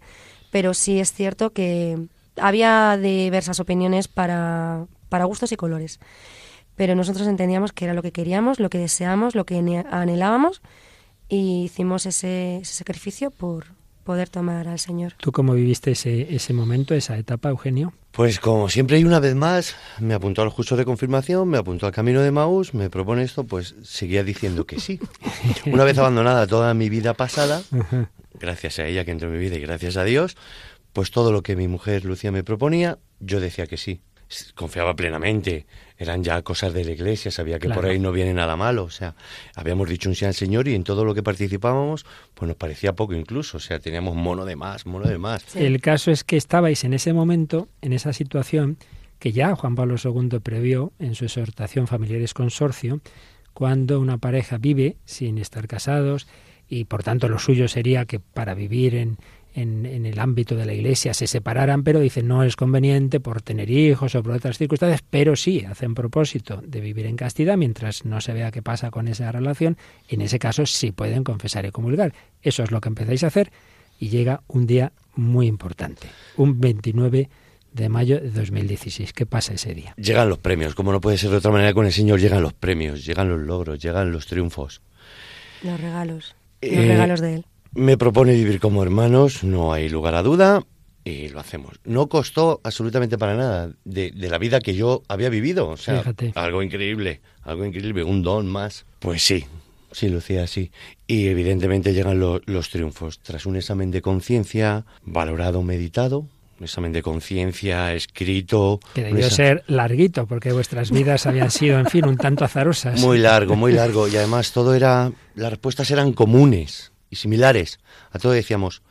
pero 0.50 0.74
sí 0.74 1.00
es 1.00 1.12
cierto 1.12 1.50
que 1.50 1.98
había 2.36 2.96
diversas 2.96 3.60
opiniones 3.60 4.08
para, 4.08 4.86
para 5.08 5.24
gustos 5.24 5.52
y 5.52 5.56
colores, 5.56 6.00
pero 6.76 6.94
nosotros 6.94 7.26
entendíamos 7.28 7.72
que 7.72 7.84
era 7.84 7.94
lo 7.94 8.02
que 8.02 8.12
queríamos, 8.12 8.60
lo 8.60 8.70
que 8.70 8.78
deseamos, 8.78 9.34
lo 9.34 9.44
que 9.44 9.56
anhelábamos 9.90 10.60
y 11.30 11.62
hicimos 11.64 12.04
ese, 12.04 12.58
ese 12.58 12.74
sacrificio 12.74 13.30
por 13.30 13.66
poder 14.04 14.28
tomar 14.28 14.66
al 14.66 14.78
Señor. 14.78 15.12
¿Tú 15.18 15.30
cómo 15.30 15.54
viviste 15.54 15.92
ese, 15.92 16.34
ese 16.34 16.52
momento, 16.52 16.94
esa 16.94 17.16
etapa, 17.16 17.48
Eugenio? 17.48 17.92
Pues 18.10 18.40
como 18.40 18.68
siempre 18.68 18.98
y 18.98 19.04
una 19.04 19.20
vez 19.20 19.36
más, 19.36 19.76
me 20.00 20.14
apuntó 20.14 20.42
al 20.42 20.52
curso 20.52 20.76
de 20.76 20.84
confirmación, 20.84 21.48
me 21.48 21.58
apuntó 21.58 21.86
al 21.86 21.92
camino 21.92 22.20
de 22.20 22.32
Maús, 22.32 22.74
me 22.74 22.90
propone 22.90 23.22
esto, 23.22 23.44
pues 23.44 23.76
seguía 23.82 24.24
diciendo 24.24 24.66
que 24.66 24.80
sí. 24.80 24.98
Una 25.66 25.84
vez 25.84 25.96
abandonada 25.98 26.48
toda 26.48 26.74
mi 26.74 26.88
vida 26.88 27.14
pasada, 27.14 27.62
gracias 28.34 28.80
a 28.80 28.86
ella 28.86 29.04
que 29.04 29.12
entró 29.12 29.28
en 29.28 29.34
mi 29.34 29.40
vida 29.40 29.56
y 29.56 29.60
gracias 29.60 29.96
a 29.96 30.02
Dios, 30.02 30.36
pues 30.92 31.12
todo 31.12 31.30
lo 31.30 31.42
que 31.42 31.54
mi 31.54 31.68
mujer 31.68 32.04
Lucía 32.04 32.32
me 32.32 32.42
proponía, 32.42 32.98
yo 33.20 33.38
decía 33.38 33.68
que 33.68 33.76
sí. 33.76 34.00
Confiaba 34.54 34.94
plenamente, 34.94 35.66
eran 36.00 36.24
ya 36.24 36.40
cosas 36.40 36.72
de 36.72 36.82
la 36.82 36.92
iglesia, 36.92 37.30
sabía 37.30 37.58
que 37.58 37.68
por 37.68 37.84
ahí 37.84 37.98
no 37.98 38.10
viene 38.10 38.32
nada 38.32 38.56
malo, 38.56 38.84
o 38.84 38.90
sea, 38.90 39.14
habíamos 39.54 39.86
dicho 39.86 40.08
un 40.08 40.14
sí 40.14 40.24
al 40.24 40.32
Señor 40.32 40.66
y 40.66 40.74
en 40.74 40.82
todo 40.82 41.04
lo 41.04 41.14
que 41.14 41.22
participábamos, 41.22 42.06
pues 42.32 42.48
nos 42.48 42.56
parecía 42.56 42.94
poco 42.94 43.12
incluso, 43.12 43.58
o 43.58 43.60
sea, 43.60 43.78
teníamos 43.80 44.16
mono 44.16 44.46
de 44.46 44.56
más, 44.56 44.86
mono 44.86 45.06
de 45.06 45.18
más. 45.18 45.42
Sí. 45.46 45.62
El 45.62 45.82
caso 45.82 46.10
es 46.10 46.24
que 46.24 46.38
estabais 46.38 46.84
en 46.84 46.94
ese 46.94 47.12
momento, 47.12 47.68
en 47.82 47.92
esa 47.92 48.14
situación 48.14 48.78
que 49.18 49.32
ya 49.32 49.54
Juan 49.54 49.74
Pablo 49.74 49.96
II 50.02 50.40
previó 50.42 50.94
en 50.98 51.14
su 51.14 51.26
exhortación 51.26 51.86
Familiares 51.86 52.32
Consorcio, 52.32 53.02
cuando 53.52 54.00
una 54.00 54.16
pareja 54.16 54.56
vive 54.56 54.96
sin 55.04 55.36
estar 55.36 55.68
casados 55.68 56.26
y 56.66 56.84
por 56.84 57.02
tanto 57.02 57.28
lo 57.28 57.38
suyo 57.38 57.68
sería 57.68 58.06
que 58.06 58.20
para 58.20 58.54
vivir 58.54 58.94
en, 58.94 59.18
en, 59.54 59.86
en 59.86 60.06
el 60.06 60.18
ámbito 60.18 60.54
de 60.56 60.64
la 60.66 60.72
iglesia 60.72 61.12
se 61.14 61.26
separaran, 61.26 61.82
pero 61.82 62.00
dicen 62.00 62.28
no 62.28 62.44
es 62.44 62.56
conveniente 62.56 63.20
por 63.20 63.42
tener 63.42 63.70
hijos 63.70 64.14
o 64.14 64.22
por 64.22 64.32
otras 64.32 64.58
circunstancias, 64.58 65.02
pero 65.08 65.36
sí 65.36 65.64
hacen 65.68 65.94
propósito 65.94 66.62
de 66.66 66.80
vivir 66.80 67.06
en 67.06 67.16
castidad 67.16 67.56
mientras 67.56 68.04
no 68.04 68.20
se 68.20 68.32
vea 68.32 68.50
qué 68.50 68.62
pasa 68.62 68.90
con 68.90 69.08
esa 69.08 69.30
relación, 69.32 69.76
en 70.08 70.20
ese 70.20 70.38
caso 70.38 70.66
sí 70.66 70.92
pueden 70.92 71.24
confesar 71.24 71.64
y 71.66 71.70
comulgar. 71.70 72.12
Eso 72.42 72.62
es 72.62 72.70
lo 72.70 72.80
que 72.80 72.88
empezáis 72.88 73.24
a 73.24 73.28
hacer 73.28 73.50
y 73.98 74.08
llega 74.08 74.42
un 74.48 74.66
día 74.66 74.92
muy 75.16 75.46
importante, 75.46 76.06
un 76.36 76.60
29 76.60 77.28
de 77.72 77.88
mayo 77.88 78.20
de 78.20 78.30
2016. 78.30 79.12
¿Qué 79.12 79.26
pasa 79.26 79.54
ese 79.54 79.74
día? 79.74 79.94
Llegan 79.96 80.28
los 80.28 80.38
premios, 80.38 80.74
como 80.74 80.90
no 80.92 81.00
puede 81.00 81.18
ser 81.18 81.30
de 81.30 81.36
otra 81.36 81.50
manera 81.50 81.72
con 81.74 81.86
el 81.86 81.92
Señor, 81.92 82.18
llegan 82.20 82.42
los 82.42 82.52
premios, 82.52 83.04
llegan 83.04 83.28
los 83.28 83.40
logros, 83.40 83.78
llegan 83.78 84.10
los 84.12 84.26
triunfos. 84.26 84.80
Los 85.62 85.80
regalos, 85.80 86.34
los 86.62 86.72
Eh, 86.72 86.88
regalos 86.88 87.20
de 87.20 87.34
él. 87.34 87.44
Me 87.72 87.96
propone 87.96 88.34
vivir 88.34 88.58
como 88.60 88.82
hermanos, 88.82 89.44
no 89.44 89.72
hay 89.72 89.88
lugar 89.88 90.14
a 90.16 90.22
duda, 90.22 90.62
y 91.04 91.28
lo 91.28 91.38
hacemos. 91.40 91.76
No 91.84 92.08
costó 92.08 92.60
absolutamente 92.64 93.16
para 93.16 93.36
nada 93.36 93.70
de, 93.84 94.10
de 94.10 94.28
la 94.28 94.38
vida 94.38 94.60
que 94.60 94.74
yo 94.74 95.02
había 95.08 95.28
vivido, 95.28 95.68
o 95.68 95.76
sea, 95.76 95.98
Fíjate. 96.00 96.32
algo 96.34 96.62
increíble, 96.62 97.20
algo 97.42 97.64
increíble, 97.64 98.02
un 98.02 98.22
don 98.22 98.46
más. 98.48 98.86
Pues 98.98 99.22
sí, 99.22 99.44
sí, 99.92 100.08
Lucía, 100.08 100.46
sí. 100.48 100.72
Y 101.06 101.28
evidentemente 101.28 101.94
llegan 101.94 102.18
lo- 102.18 102.40
los 102.46 102.70
triunfos. 102.70 103.20
Tras 103.20 103.46
un 103.46 103.56
examen 103.56 103.90
de 103.92 104.02
conciencia, 104.02 104.84
valorado, 105.04 105.62
meditado, 105.62 106.26
un 106.58 106.64
examen 106.64 106.92
de 106.92 107.02
conciencia, 107.02 107.94
escrito... 107.94 108.80
Que 108.94 109.04
debió 109.04 109.30
ser 109.30 109.62
larguito, 109.68 110.26
porque 110.26 110.52
vuestras 110.52 110.90
vidas 110.90 111.24
habían 111.26 111.50
sido, 111.50 111.78
en 111.78 111.86
fin, 111.86 112.04
un 112.06 112.16
tanto 112.18 112.44
azarosas. 112.44 113.00
Muy 113.00 113.18
largo, 113.18 113.54
muy 113.56 113.72
largo. 113.72 114.08
Y 114.08 114.16
además 114.16 114.52
todo 114.52 114.74
era, 114.74 115.10
las 115.36 115.50
respuestas 115.50 115.90
eran 115.90 116.12
comunes 116.12 116.89
y 117.10 117.16
similares. 117.16 117.80
A 118.10 118.18
todo 118.18 118.32
decíamos, 118.32 118.82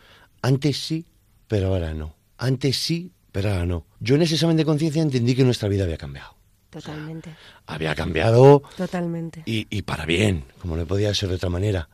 antes 0.42 0.78
sí, 0.78 1.06
pero 1.48 1.68
ahora 1.70 1.94
no. 1.94 2.16
Antes 2.38 2.78
sí, 2.78 3.12
pero 3.32 3.50
ahora 3.52 3.66
no. 3.66 3.86
Yo 4.00 4.16
en 4.16 4.22
ese 4.22 4.36
examen 4.36 4.58
de 4.58 4.66
conciencia 4.66 5.02
entendí 5.02 5.36
que 5.36 5.44
nuestra 5.44 5.70
vida 5.70 5.84
había 5.86 5.98
cambiado. 5.98 6.36
Totalmente, 6.70 7.32
Había 7.66 7.96
cambiado 7.96 8.62
totalmente. 8.78 9.42
y, 9.48 9.66
y 9.76 9.82
para 9.82 10.06
bien, 10.06 10.46
como 10.62 10.76
no 10.76 10.86
podía 10.86 11.12
ser 11.16 11.30
de 11.30 11.36
otra 11.36 11.50
manera. 11.50 11.90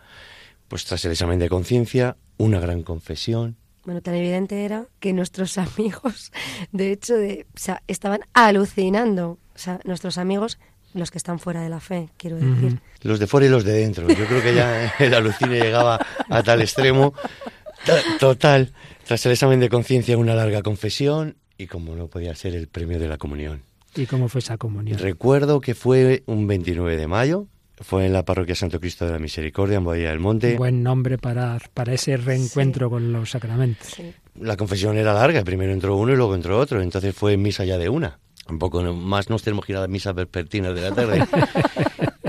Pues 0.68 0.84
tras 0.84 1.06
el 1.06 1.12
examen 1.14 1.40
de 1.40 1.48
conciencia, 1.48 2.18
una 2.38 2.60
gran 2.60 2.84
confesión. 2.84 3.56
Bueno, 3.86 4.02
tan 4.02 4.16
evidente 4.16 4.66
era 4.66 4.88
que 5.00 5.14
nuestros 5.14 5.58
amigos, 5.78 6.34
de 6.74 6.92
hecho, 6.92 7.16
de, 7.16 7.46
o 7.56 7.58
sea, 7.58 7.84
estaban 7.88 8.22
alucinando. 8.34 9.38
O 9.56 9.58
sea, 9.58 9.80
nuestros 9.86 10.18
amigos, 10.18 10.58
los 10.96 11.12
que 11.12 11.20
están 11.20 11.38
fuera 11.40 11.62
de 11.62 11.70
la 11.70 11.80
fe, 11.80 12.10
quiero 12.18 12.38
decir. 12.38 12.80
Los 13.04 13.20
de 13.20 13.28
fuera 13.28 13.46
y 13.46 13.50
los 13.50 13.64
de 13.64 13.74
dentro. 13.74 14.08
Yo 14.08 14.26
creo 14.26 14.42
que 14.42 14.56
ya 14.56 14.94
el 15.00 15.14
alucine 15.14 15.60
llegaba 15.60 16.00
a 16.30 16.42
tal 16.42 16.62
extremo. 16.62 17.14
Ta- 17.86 18.02
Total. 18.20 18.74
Tras 19.06 19.24
el 19.28 19.34
examen 19.34 19.60
de 19.60 19.70
conciencia, 19.70 20.18
una 20.18 20.34
larga 20.34 20.64
confesión 20.64 21.36
y 21.58 21.68
como 21.68 21.96
no 21.96 22.08
podía 22.08 22.34
ser 22.36 22.56
el 22.56 22.68
premio 22.68 22.98
de 22.98 23.08
la 23.08 23.18
comunión. 23.18 23.62
¿Y 23.96 24.08
cómo 24.08 24.28
fue 24.30 24.40
esa 24.40 24.58
comunión? 24.58 24.98
Recuerdo 24.98 25.62
que 25.62 25.76
fue 25.76 26.24
un 26.26 26.48
29 26.48 26.98
de 26.98 27.08
mayo, 27.08 27.48
fue 27.80 28.06
en 28.06 28.14
la 28.14 28.26
parroquia 28.26 28.56
Santo 28.56 28.80
Cristo 28.80 29.06
de 29.06 29.12
la 29.12 29.20
Misericordia, 29.20 29.78
en 29.78 29.84
Boadilla 29.84 30.10
del 30.10 30.20
Monte. 30.20 30.56
Buen 30.58 30.82
nombre 30.84 31.18
para, 31.18 31.60
para 31.74 31.94
ese 31.94 32.18
reencuentro 32.18 32.90
con 32.90 33.14
los 33.14 33.30
sacramentos. 33.30 33.88
Sí. 33.88 34.14
La 34.42 34.58
confesión 34.58 34.98
era 34.98 35.14
larga, 35.14 35.44
primero 35.44 35.72
entró 35.72 35.96
uno 35.96 36.12
y 36.12 36.16
luego 36.18 36.36
entró 36.36 36.58
otro, 36.60 36.82
entonces 36.82 37.16
fue 37.16 37.34
en 37.34 37.42
misa 37.42 37.64
ya 37.64 37.78
de 37.78 37.88
una. 37.88 38.20
Un 38.48 38.60
poco 38.60 38.82
más 38.82 39.30
nos 39.30 39.44
tenemos 39.44 39.66
que 39.66 39.74
ir 39.74 39.78
a 39.78 39.82
la 39.82 39.88
misa 39.88 40.14
vespertina 40.14 40.72
de 40.72 40.82
la 40.82 40.94
tarde. 40.94 41.26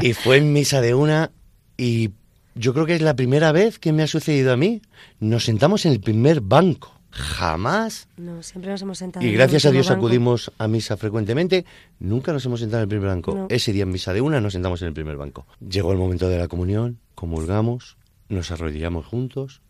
y 0.00 0.12
fue 0.14 0.38
en 0.38 0.52
misa 0.52 0.80
de 0.80 0.94
una 0.94 1.30
y 1.76 2.10
yo 2.54 2.72
creo 2.72 2.86
que 2.86 2.94
es 2.94 3.02
la 3.02 3.14
primera 3.14 3.52
vez 3.52 3.78
que 3.78 3.92
me 3.92 4.02
ha 4.02 4.06
sucedido 4.06 4.52
a 4.52 4.56
mí. 4.56 4.80
Nos 5.20 5.44
sentamos 5.44 5.84
en 5.84 5.92
el 5.92 6.00
primer 6.00 6.40
banco. 6.40 6.92
Jamás. 7.10 8.08
No, 8.16 8.42
siempre 8.42 8.70
nos 8.70 8.82
hemos 8.82 8.98
sentado. 8.98 9.24
Y 9.24 9.28
en 9.28 9.34
el 9.34 9.38
gracias 9.38 9.66
a 9.66 9.70
Dios 9.70 9.88
banco. 9.88 10.06
acudimos 10.06 10.52
a 10.58 10.68
misa 10.68 10.96
frecuentemente. 10.96 11.64
Nunca 11.98 12.32
nos 12.32 12.44
hemos 12.46 12.60
sentado 12.60 12.82
en 12.82 12.84
el 12.84 12.88
primer 12.88 13.08
banco. 13.08 13.34
No. 13.34 13.46
Ese 13.50 13.72
día 13.72 13.82
en 13.84 13.90
misa 13.90 14.12
de 14.12 14.20
una 14.20 14.40
nos 14.40 14.54
sentamos 14.54 14.80
en 14.82 14.88
el 14.88 14.94
primer 14.94 15.16
banco. 15.16 15.46
Llegó 15.66 15.92
el 15.92 15.98
momento 15.98 16.28
de 16.28 16.38
la 16.38 16.48
comunión, 16.48 16.98
comulgamos, 17.14 17.96
nos 18.28 18.50
arrodillamos 18.50 19.06
juntos, 19.06 19.62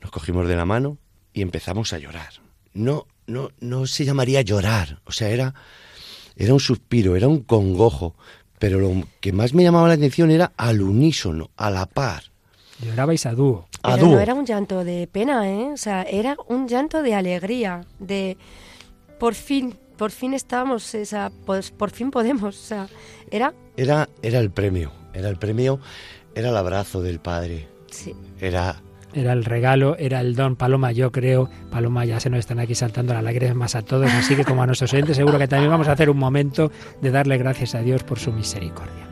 nos 0.00 0.10
cogimos 0.10 0.46
de 0.48 0.56
la 0.56 0.64
mano 0.64 0.98
y 1.32 1.42
empezamos 1.42 1.92
a 1.92 1.98
llorar. 1.98 2.34
No, 2.72 3.06
no, 3.26 3.50
no 3.60 3.86
se 3.86 4.04
llamaría 4.04 4.42
llorar. 4.42 5.00
O 5.04 5.12
sea, 5.12 5.28
era, 5.30 5.54
era 6.36 6.52
un 6.54 6.60
suspiro, 6.60 7.16
era 7.16 7.28
un 7.28 7.40
congojo. 7.40 8.14
Pero 8.58 8.78
lo 8.78 8.92
que 9.20 9.32
más 9.32 9.54
me 9.54 9.64
llamaba 9.64 9.88
la 9.88 9.94
atención 9.94 10.30
era 10.30 10.52
al 10.56 10.80
unísono, 10.82 11.50
a 11.56 11.70
la 11.70 11.86
par. 11.86 12.24
Llorabais 12.84 13.26
a 13.26 13.32
dúo. 13.32 13.68
A 13.82 13.94
Pero 13.94 14.06
dúo. 14.06 14.14
no 14.14 14.20
era 14.20 14.34
un 14.34 14.46
llanto 14.46 14.84
de 14.84 15.08
pena, 15.08 15.48
¿eh? 15.50 15.70
O 15.72 15.76
sea, 15.76 16.02
era 16.02 16.36
un 16.48 16.68
llanto 16.68 17.02
de 17.02 17.14
alegría, 17.14 17.84
de 17.98 18.36
por 19.18 19.34
fin, 19.34 19.76
por 19.96 20.10
fin 20.10 20.34
estamos, 20.34 20.94
o 20.94 21.04
sea, 21.04 21.30
pues 21.44 21.70
por 21.70 21.90
fin 21.90 22.10
podemos, 22.10 22.56
o 22.56 22.66
sea, 22.66 22.88
era, 23.30 23.52
Era, 23.76 24.08
era 24.22 24.38
el 24.40 24.50
premio, 24.50 24.92
era 25.14 25.28
el 25.28 25.36
premio, 25.38 25.80
era 26.34 26.48
el 26.50 26.56
abrazo 26.56 27.02
del 27.02 27.20
Padre, 27.20 27.68
sí, 27.88 28.14
era 28.40 28.80
era 29.14 29.32
el 29.32 29.44
regalo, 29.44 29.96
era 29.98 30.20
el 30.20 30.34
don. 30.34 30.56
Paloma, 30.56 30.92
yo 30.92 31.12
creo, 31.12 31.48
Paloma, 31.70 32.04
ya 32.04 32.20
se 32.20 32.30
nos 32.30 32.40
están 32.40 32.58
aquí 32.58 32.74
saltando 32.74 33.14
las 33.14 33.22
lágrimas 33.22 33.74
a 33.74 33.82
todos, 33.82 34.10
así 34.12 34.36
que 34.36 34.44
como 34.44 34.62
a 34.62 34.66
nuestros 34.66 34.92
oyentes 34.92 35.16
seguro 35.16 35.38
que 35.38 35.48
también 35.48 35.70
vamos 35.70 35.88
a 35.88 35.92
hacer 35.92 36.10
un 36.10 36.18
momento 36.18 36.70
de 37.00 37.10
darle 37.10 37.38
gracias 37.38 37.74
a 37.74 37.80
Dios 37.80 38.02
por 38.02 38.18
su 38.18 38.32
misericordia. 38.32 39.11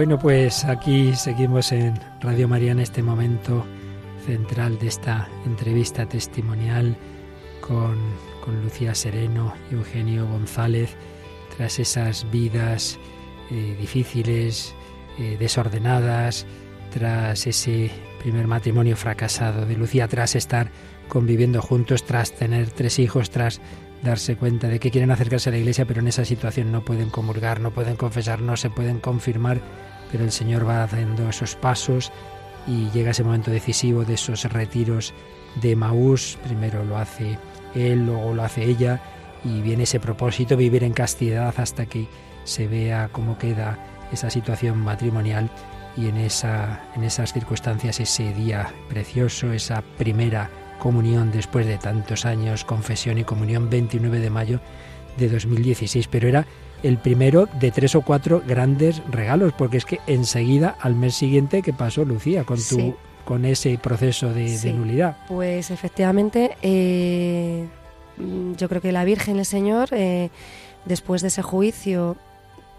Bueno, 0.00 0.18
pues 0.18 0.64
aquí 0.64 1.14
seguimos 1.14 1.72
en 1.72 1.92
Radio 2.22 2.48
María 2.48 2.72
en 2.72 2.78
este 2.78 3.02
momento 3.02 3.66
central 4.24 4.78
de 4.78 4.86
esta 4.86 5.28
entrevista 5.44 6.06
testimonial 6.06 6.96
con, 7.60 7.98
Lucía 8.64 8.94
Sereno 8.94 9.52
y 9.70 9.74
Eugenio 9.74 10.26
González, 10.26 10.96
tras 11.54 11.78
esas 11.78 12.28
vidas 12.30 12.98
eh, 13.50 13.76
difíciles, 13.78 14.74
eh, 15.18 15.36
desordenadas, 15.38 16.46
tras 16.90 17.46
ese 17.46 17.90
primer 18.22 18.46
matrimonio 18.46 18.96
fracasado 18.96 19.66
de 19.66 19.76
Lucía, 19.76 20.08
tras 20.08 20.34
estar 20.34 20.70
conviviendo 21.08 21.60
juntos, 21.60 22.04
tras 22.04 22.32
tener 22.32 22.70
tres 22.70 22.98
hijos, 22.98 23.28
tras 23.28 23.60
darse 24.02 24.36
cuenta 24.36 24.68
de 24.68 24.80
que 24.80 24.90
quieren 24.90 25.10
acercarse 25.10 25.50
a 25.50 25.52
la 25.52 25.58
iglesia, 25.58 25.84
pero 25.84 26.00
en 26.00 26.08
esa 26.08 26.24
situación 26.24 26.72
no 26.72 26.86
pueden 26.86 27.10
comulgar, 27.10 27.60
no 27.60 27.70
pueden 27.70 27.96
confesar, 27.96 28.40
no 28.40 28.56
se 28.56 28.70
pueden 28.70 28.98
confirmar 28.98 29.60
pero 30.10 30.24
el 30.24 30.32
Señor 30.32 30.66
va 30.66 30.82
haciendo 30.82 31.28
esos 31.28 31.56
pasos 31.56 32.12
y 32.66 32.90
llega 32.90 33.10
ese 33.10 33.24
momento 33.24 33.50
decisivo 33.50 34.04
de 34.04 34.14
esos 34.14 34.44
retiros 34.44 35.14
de 35.62 35.76
Maús. 35.76 36.38
Primero 36.44 36.84
lo 36.84 36.98
hace 36.98 37.38
él, 37.74 38.06
luego 38.06 38.34
lo 38.34 38.42
hace 38.42 38.64
ella 38.64 39.00
y 39.44 39.60
viene 39.62 39.84
ese 39.84 40.00
propósito, 40.00 40.56
vivir 40.56 40.84
en 40.84 40.92
castidad 40.92 41.54
hasta 41.56 41.86
que 41.86 42.06
se 42.44 42.66
vea 42.66 43.08
cómo 43.12 43.38
queda 43.38 43.78
esa 44.12 44.30
situación 44.30 44.78
matrimonial 44.78 45.50
y 45.96 46.08
en, 46.08 46.16
esa, 46.18 46.80
en 46.94 47.04
esas 47.04 47.32
circunstancias 47.32 48.00
ese 48.00 48.32
día 48.32 48.72
precioso, 48.88 49.52
esa 49.52 49.82
primera 49.98 50.50
comunión 50.78 51.30
después 51.30 51.66
de 51.66 51.78
tantos 51.78 52.24
años, 52.24 52.64
confesión 52.64 53.18
y 53.18 53.24
comunión 53.24 53.68
29 53.70 54.18
de 54.18 54.30
mayo 54.30 54.60
de 55.16 55.28
2016, 55.28 56.08
pero 56.08 56.28
era 56.28 56.46
el 56.82 56.98
primero 56.98 57.48
de 57.58 57.70
tres 57.70 57.94
o 57.94 58.02
cuatro 58.02 58.42
grandes 58.46 59.02
regalos, 59.10 59.52
porque 59.52 59.76
es 59.76 59.84
que 59.84 60.00
enseguida, 60.06 60.76
al 60.80 60.94
mes 60.94 61.14
siguiente, 61.14 61.62
¿qué 61.62 61.72
pasó, 61.72 62.04
Lucía, 62.04 62.44
con 62.44 62.58
tu 62.58 62.94
con 63.24 63.44
ese 63.44 63.78
proceso 63.78 64.32
de, 64.32 64.72
nulidad? 64.72 65.16
Pues 65.28 65.70
efectivamente, 65.70 66.56
eh, 66.62 67.68
yo 68.56 68.68
creo 68.68 68.80
que 68.80 68.90
la 68.90 69.04
Virgen, 69.04 69.38
el 69.38 69.44
Señor, 69.44 69.90
eh, 69.92 70.30
después 70.84 71.22
de 71.22 71.28
ese 71.28 71.42
juicio 71.42 72.16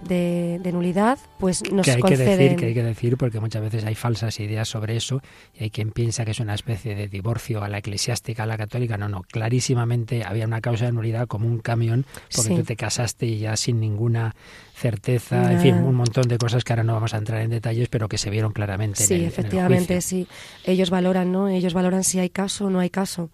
de, 0.03 0.59
nulidad, 0.71 1.19
pues 1.39 1.63
nos 1.71 1.85
que 1.85 1.91
hay 1.91 2.01
que 2.01 2.17
decir, 2.17 2.55
que 2.55 2.65
hay 2.67 2.73
que 2.73 2.83
decir, 2.83 3.17
porque 3.17 3.39
muchas 3.39 3.61
veces 3.61 3.83
hay 3.85 3.95
falsas 3.95 4.39
ideas 4.39 4.67
sobre 4.67 4.95
eso 4.95 5.21
y 5.57 5.63
hay 5.65 5.69
quien 5.69 5.91
piensa 5.91 6.25
que 6.25 6.31
es 6.31 6.39
una 6.39 6.53
especie 6.53 6.95
de 6.95 7.07
divorcio 7.07 7.63
a 7.63 7.69
la 7.69 7.79
eclesiástica, 7.79 8.43
a 8.43 8.45
la 8.45 8.57
católica. 8.57 8.97
No, 8.97 9.09
no, 9.09 9.23
clarísimamente 9.23 10.23
había 10.23 10.45
una 10.45 10.61
causa 10.61 10.85
de 10.85 10.91
nulidad 10.91 11.27
como 11.27 11.47
un 11.47 11.59
camión, 11.59 12.05
porque 12.35 12.55
tú 12.55 12.63
te 12.63 12.75
casaste 12.75 13.25
y 13.25 13.39
ya 13.39 13.55
sin 13.57 13.79
ninguna 13.79 14.35
certeza, 14.73 15.51
en 15.51 15.59
fin, 15.59 15.75
un 15.75 15.95
montón 15.95 16.27
de 16.27 16.37
cosas 16.37 16.63
que 16.63 16.73
ahora 16.73 16.83
no 16.83 16.93
vamos 16.93 17.13
a 17.13 17.17
entrar 17.17 17.41
en 17.41 17.51
detalles, 17.51 17.87
pero 17.89 18.09
que 18.09 18.17
se 18.17 18.29
vieron 18.29 18.51
claramente. 18.51 19.03
Sí, 19.03 19.15
en 19.15 19.21
el, 19.21 19.27
efectivamente, 19.27 20.01
sí. 20.01 20.27
Ellos 20.65 20.89
valoran, 20.89 21.31
¿no? 21.31 21.47
Ellos 21.47 21.73
valoran 21.73 22.03
si 22.03 22.19
hay 22.19 22.29
caso 22.29 22.65
o 22.65 22.69
no 22.69 22.79
hay 22.79 22.89
caso 22.89 23.29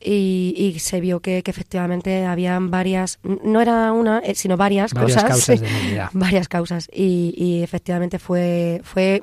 y, 0.00 0.76
se 0.78 1.00
vio 1.00 1.20
que, 1.20 1.42
efectivamente 1.44 2.24
habían 2.24 2.70
varias, 2.70 3.18
no 3.22 3.60
era 3.60 3.92
una, 3.92 4.20
eh, 4.20 4.34
sino 4.34 4.56
varias, 4.56 4.94
varias 4.94 5.22
causas, 5.24 5.60
de 5.60 5.68
varias 6.12 6.48
causas 6.48 6.88
y, 6.92 7.34
y, 7.36 7.62
efectivamente 7.62 8.18
fue, 8.18 8.80
fue, 8.84 9.22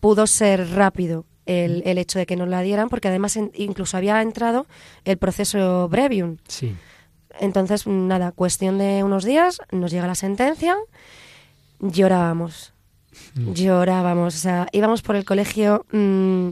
pudo 0.00 0.26
ser 0.26 0.70
rápido 0.70 1.24
el, 1.46 1.82
el 1.86 1.98
hecho 1.98 2.18
de 2.18 2.26
que 2.26 2.36
nos 2.36 2.48
la 2.48 2.60
dieran, 2.62 2.88
porque 2.88 3.08
además 3.08 3.36
en- 3.36 3.50
incluso 3.54 3.96
había 3.96 4.20
entrado 4.22 4.66
el 5.04 5.16
proceso 5.16 5.88
brevium. 5.88 6.36
Sí. 6.48 6.74
Entonces, 7.40 7.86
nada, 7.86 8.32
cuestión 8.32 8.78
de 8.78 9.02
unos 9.02 9.24
días, 9.24 9.60
nos 9.72 9.90
llega 9.90 10.06
la 10.06 10.14
sentencia, 10.14 10.76
llorábamos. 11.80 12.72
Llorábamos, 13.34 14.34
o 14.34 14.38
sea, 14.38 14.66
íbamos 14.72 15.02
por 15.02 15.16
el 15.16 15.24
colegio, 15.24 15.86
mm, 15.92 16.50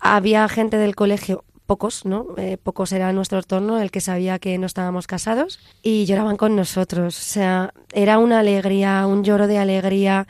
había 0.00 0.48
gente 0.48 0.76
del 0.78 0.94
colegio, 0.94 1.44
pocos, 1.66 2.04
¿no? 2.04 2.26
Eh, 2.36 2.56
pocos 2.62 2.92
era 2.92 3.12
nuestro 3.12 3.38
entorno, 3.38 3.80
el 3.80 3.90
que 3.90 4.00
sabía 4.00 4.38
que 4.38 4.56
no 4.58 4.66
estábamos 4.66 5.06
casados, 5.06 5.58
y 5.82 6.06
lloraban 6.06 6.36
con 6.36 6.56
nosotros. 6.56 7.18
O 7.18 7.22
sea, 7.22 7.74
era 7.92 8.18
una 8.18 8.38
alegría, 8.38 9.06
un 9.06 9.24
lloro 9.24 9.46
de 9.46 9.58
alegría. 9.58 10.26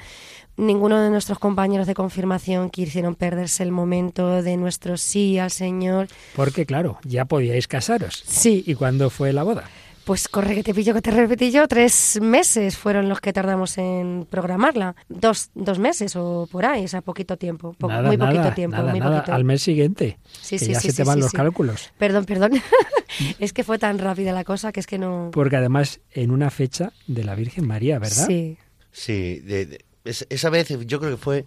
Ninguno 0.57 1.01
de 1.03 1.11
nuestros 1.11 1.39
compañeros 1.39 1.87
de 1.87 1.93
confirmación 1.93 2.71
quisieron 2.71 3.15
perderse 3.15 3.63
el 3.63 3.73
momento 3.73 4.43
de 4.43 4.57
nuestro 4.57 4.97
sí 4.97 5.39
al 5.39 5.51
Señor. 5.51 6.09
Porque, 6.35 6.65
claro, 6.65 6.99
ya 7.05 7.27
podíais 7.27 7.69
casaros. 7.69 8.23
Sí. 8.27 8.65
¿Y 8.67 8.75
cuándo 8.75 9.11
fue 9.11 9.35
la 9.35 9.43
boda? 9.43 9.65
Pues 10.07 10.29
corre 10.29 10.55
que 10.55 10.63
te 10.63 10.73
pillo, 10.73 10.95
que 10.95 11.03
te 11.03 11.11
repetí 11.11 11.51
yo. 11.51 11.67
Tres 11.67 12.21
meses 12.23 12.77
fueron 12.77 13.09
los 13.09 13.21
que 13.21 13.33
tardamos 13.33 13.77
en 13.77 14.25
programarla. 14.31 14.95
Dos, 15.09 15.51
dos 15.57 15.81
meses 15.81 16.15
o 16.15 16.49
por 16.49 16.65
ahí, 16.65 16.85
o 16.85 16.89
sea, 16.89 17.03
poquito 17.03 17.37
tiempo. 17.37 17.73
Po- 17.77 17.89
nada, 17.89 18.07
muy 18.07 18.17
poquito 18.17 18.53
tiempo, 18.55 18.77
nada, 18.77 18.91
muy 18.93 19.01
nada. 19.01 19.17
poquito. 19.17 19.35
Al 19.35 19.43
mes 19.43 19.63
siguiente. 19.63 20.19
Sí, 20.41 20.59
que 20.61 20.65
sí, 20.65 20.73
ya 20.75 20.79
sí, 20.81 20.91
se 20.93 20.99
te 20.99 21.03
van 21.05 21.17
sí, 21.17 21.23
los 21.23 21.31
sí. 21.33 21.37
cálculos. 21.37 21.91
Perdón, 21.99 22.25
perdón. 22.25 22.53
es 23.41 23.53
que 23.53 23.65
fue 23.65 23.81
tan 23.81 23.99
rápida 23.99 24.33
la 24.33 24.45
cosa 24.45 24.71
que 24.71 24.79
es 24.79 24.87
que 24.87 24.97
no... 24.97 25.31
Porque 25.33 25.57
además 25.57 25.99
en 26.13 26.31
una 26.31 26.51
fecha 26.51 26.93
de 27.09 27.25
la 27.25 27.35
Virgen 27.35 27.67
María, 27.67 27.99
¿verdad? 27.99 28.27
Sí. 28.29 28.59
Sí, 28.93 29.41
de- 29.41 29.67
de- 29.67 29.85
es- 30.05 30.25
esa 30.31 30.51
vez 30.51 30.69
yo 30.87 31.01
creo 31.01 31.11
que 31.17 31.17
fue 31.23 31.47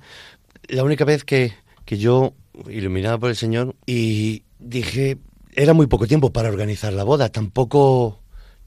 la 0.68 0.84
única 0.84 1.06
vez 1.06 1.24
que, 1.24 1.54
que 1.86 1.98
yo, 1.98 2.34
iluminado 2.70 3.22
por 3.22 3.30
el 3.30 3.38
Señor, 3.38 3.74
y 3.86 4.44
dije, 4.60 5.18
era 5.54 5.72
muy 5.74 5.88
poco 5.88 6.08
tiempo 6.08 6.34
para 6.34 6.50
organizar 6.50 6.92
la 6.92 7.06
boda, 7.06 7.30
tampoco... 7.30 8.20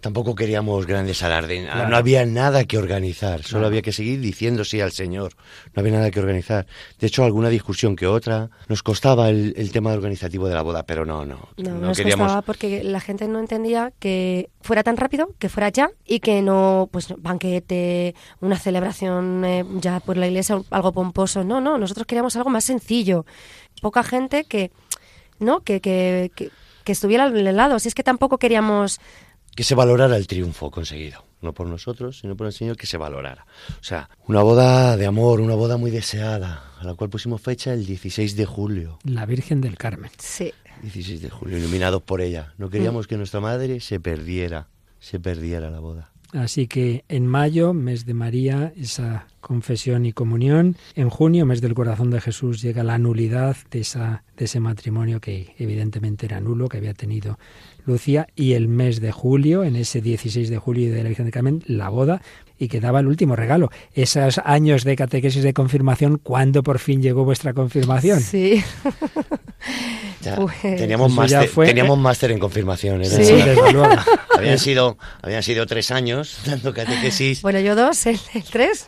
Tampoco 0.03 0.35
queríamos 0.35 0.85
grandes 0.85 1.23
alardes, 1.23 1.65
Claro. 1.65 1.89
no 1.89 1.97
había 1.97 2.27
nada 2.27 2.65
que 2.65 2.77
organizar, 2.77 3.43
solo 3.45 3.61
Claro. 3.61 3.67
había 3.69 3.83
que 3.83 3.93
seguir 3.93 4.21
diciendo 4.21 4.65
sí 4.65 4.81
al 4.81 4.91
Señor, 4.93 5.33
no 5.75 5.81
había 5.81 5.93
nada 5.93 6.11
que 6.11 6.19
organizar. 6.21 6.67
De 6.99 7.07
hecho, 7.07 7.25
alguna 7.25 7.49
discusión 7.49 7.95
que 7.97 8.07
otra, 8.09 8.51
nos 8.69 8.83
costaba 8.83 9.31
el, 9.31 9.55
el 9.57 9.71
tema 9.73 9.93
organizativo 9.93 10.49
de 10.49 10.55
la 10.57 10.63
boda, 10.63 10.83
pero 10.83 11.07
no, 11.07 11.25
no, 11.25 11.49
No, 11.57 11.71
no 11.71 11.79
nos 11.87 11.97
queríamos... 11.97 12.25
costaba 12.27 12.43
porque 12.43 12.83
la 12.83 12.99
gente 13.01 13.29
no 13.29 13.39
entendía 13.39 13.93
que 14.01 14.51
fuera 14.61 14.83
tan 14.83 14.97
rápido, 14.97 15.31
que 15.39 15.49
fuera 15.49 15.69
ya 15.69 15.91
y 16.05 16.19
que 16.19 16.43
no, 16.43 16.89
pues, 16.93 17.15
banquete, 17.19 18.17
una 18.41 18.59
celebración 18.59 19.45
eh, 19.45 19.65
ya 19.81 20.01
por 20.01 20.17
la 20.17 20.27
iglesia, 20.27 20.61
algo 20.71 20.93
pomposo. 20.93 21.45
No, 21.45 21.61
no, 21.61 21.79
nosotros 21.79 22.07
queríamos 22.09 22.35
algo 22.37 22.51
más 22.51 22.65
sencillo. 22.65 23.25
Poca 23.81 24.03
gente 24.03 24.45
que, 24.45 24.73
¿no? 25.39 25.61
Que, 25.61 25.81
que, 25.81 26.33
que, 26.35 26.51
que 26.85 26.93
estuviera 26.93 27.25
al 27.25 27.57
lado. 27.57 27.79
Si 27.79 27.87
es 27.87 27.95
que 27.95 28.03
tampoco 28.03 28.39
queríamos 28.39 28.99
que 29.55 29.65
se 29.65 29.75
valorara 29.75 30.17
el 30.17 30.27
triunfo 30.27 30.71
conseguido, 30.71 31.25
no 31.41 31.53
por 31.53 31.67
nosotros, 31.67 32.19
sino 32.19 32.37
por 32.37 32.47
el 32.47 32.53
Señor, 32.53 32.77
que 32.77 32.87
se 32.87 32.97
valorara. 32.97 33.47
O 33.81 33.85
sea, 33.85 34.09
una 34.27 34.43
boda 34.43 34.97
de 34.97 35.07
amor, 35.07 35.41
una 35.41 35.55
boda 35.55 35.77
muy 35.77 35.91
deseada, 35.91 36.73
a 36.79 36.85
la 36.85 36.95
cual 36.95 37.11
pusimos 37.11 37.41
fecha 37.41 37.73
el 37.73 37.85
16 37.85 38.37
de 38.37 38.47
julio. 38.47 38.99
La 39.05 39.27
Virgen 39.27 39.61
del 39.61 39.77
Carmen. 39.77 40.11
Sí. 40.19 40.53
16 40.83 41.23
de 41.23 41.31
julio, 41.31 41.59
iluminados 41.59 42.03
por 42.03 42.21
ella. 42.21 42.55
No 42.59 42.71
queríamos 42.71 43.07
que 43.07 43.17
nuestra 43.17 43.41
madre 43.41 43.81
se 43.81 44.01
perdiera, 44.01 44.69
se 44.99 45.21
perdiera 45.21 45.71
la 45.71 45.81
boda. 45.81 46.13
Así 46.33 46.67
que 46.67 47.05
en 47.09 47.27
mayo, 47.27 47.75
mes 47.75 48.07
de 48.07 48.15
María, 48.15 48.73
esa 48.75 49.27
confesión 49.43 50.07
y 50.07 50.13
comunión. 50.13 50.77
En 50.95 51.11
junio, 51.11 51.45
mes 51.45 51.61
del 51.61 51.75
corazón 51.75 52.11
de 52.11 52.23
Jesús, 52.23 52.63
llega 52.63 52.83
la 52.83 52.97
nulidad 52.97 53.57
de, 53.71 53.81
esa, 53.81 54.25
de 54.37 54.47
ese 54.47 54.59
matrimonio 54.59 55.21
que 55.21 55.55
evidentemente 55.59 56.25
era 56.25 56.41
nulo, 56.41 56.71
que 56.71 56.79
había 56.79 56.95
tenido 56.95 57.39
Lucía. 57.85 58.27
Y 58.37 58.53
el 58.55 58.69
mes 58.69 59.01
de 59.01 59.13
julio, 59.13 59.65
en 59.65 59.77
ese 59.77 60.01
16 60.01 60.49
de 60.51 60.59
julio 60.59 60.93
de 60.93 61.03
la 61.03 61.09
Virgen 61.09 61.27
de 61.27 61.33
Carmen, 61.33 61.63
la 61.67 61.89
boda 61.89 62.23
y 62.59 62.69
que 62.69 62.81
daba 62.81 63.01
el 63.01 63.09
último 63.09 63.35
regalo. 63.35 63.71
Esos 63.95 64.39
años 64.45 64.85
de 64.85 64.95
catequesis 64.95 65.43
de 65.43 65.53
confirmación, 65.53 66.19
¿cuándo 66.23 66.63
por 66.63 66.79
fin 66.79 67.03
llegó 67.03 67.25
vuestra 67.25 67.53
confirmación? 67.55 68.21
Sí. 68.21 68.63
Ya, 70.23 70.37
Pues- 70.37 70.55
teníamos 70.61 71.13
máster 71.13 71.49
fue- 71.49 71.67
teníamos 71.67 71.99
máster 71.99 72.31
en 72.31 72.39
confirmación. 72.39 73.01
era- 73.03 73.11
Sí. 73.11 73.33
desde 73.33 73.73
luego. 73.73 73.89
habían, 74.39 74.59
sido, 74.59 74.97
habían 75.21 75.43
sido 75.43 75.67
tres 75.67 75.91
años 75.91 76.39
dando 76.47 76.73
catequesis. 76.73 77.43
Bueno, 77.43 77.59
yo 77.59 77.75
dos, 77.75 78.07
el, 78.07 78.19
el 78.35 78.43
tres. 78.45 78.87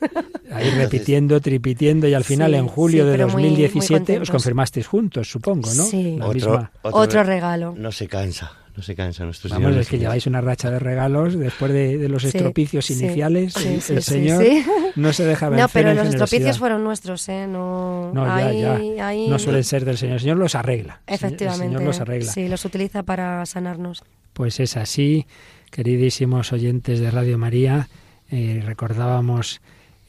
Ahí 0.53 0.71
repitiendo, 0.71 1.41
tripitiendo 1.41 2.07
y 2.07 2.15
al 2.15 2.23
final 2.25 2.53
Sí, 2.53 2.57
en 2.59 2.67
julio 2.69 3.03
sí, 3.05 3.11
de 3.11 3.13
pero 3.17 3.29
muy- 3.29 3.43
muy 3.43 3.51
2017 3.51 4.19
os 4.21 4.31
confirmasteis 4.31 4.87
juntos, 4.87 5.29
supongo, 5.29 5.73
¿no? 5.75 5.85
Sí. 5.85 6.17
La 6.19 6.27
otro, 6.27 6.51
misma- 6.53 6.71
Otro 6.83 7.23
regalo. 7.25 7.75
No 7.77 7.91
se 7.91 8.07
cansa, 8.07 8.53
no 8.77 8.83
se 8.83 8.95
cansa 8.97 9.25
nuestro 9.25 9.49
Vamos, 9.51 9.77
es 9.77 9.89
que 9.89 9.99
lleváis 9.99 10.27
una 10.27 10.41
racha 10.41 10.71
de 10.71 10.79
regalos 10.81 11.39
después 11.39 11.73
de, 11.73 11.97
de 11.97 12.09
los 12.09 12.23
Sí, 12.23 12.29
estropicios 12.29 12.85
sí, 12.87 12.95
iniciales. 12.95 13.53
sí, 13.53 13.69
el 13.69 13.81
sí, 13.83 13.93
el 13.95 14.03
sí, 14.03 14.11
Señor 14.11 14.43
sí. 14.45 14.65
no 14.97 15.13
se 15.13 15.25
deja 15.25 15.49
vencer 15.49 15.63
No, 15.65 15.71
pero 15.73 15.91
en 15.91 15.97
los 15.97 16.09
estropicios 16.09 16.59
fueron 16.59 16.83
nuestros, 16.83 17.29
¿eh? 17.29 17.47
No, 17.49 18.13
No, 18.13 18.25
ya, 18.27 18.37
ahí- 18.37 18.95
ya. 18.97 19.07
ahí- 19.09 19.29
No 19.29 19.39
suelen 19.39 19.63
ser 19.65 19.85
del 19.85 19.97
Señor. 19.97 20.15
El 20.15 20.21
Señor 20.21 20.37
los 20.39 20.55
arregla. 20.57 21.01
Efectivamente. 21.07 21.67
El 21.67 21.71
Señor 21.73 21.83
los 21.85 22.01
arregla. 22.01 22.33
Sí, 22.33 22.49
los 22.49 22.65
utiliza 22.65 23.03
para 23.05 23.47
sanarnos. 23.47 24.03
Pues 24.33 24.59
es 24.59 24.77
así, 24.77 25.27
queridísimos 25.71 26.53
oyentes 26.53 26.99
de 27.01 27.11
Radio 27.11 27.39
María. 27.39 27.89
eh, 28.31 28.63
recordábamos 28.65 29.61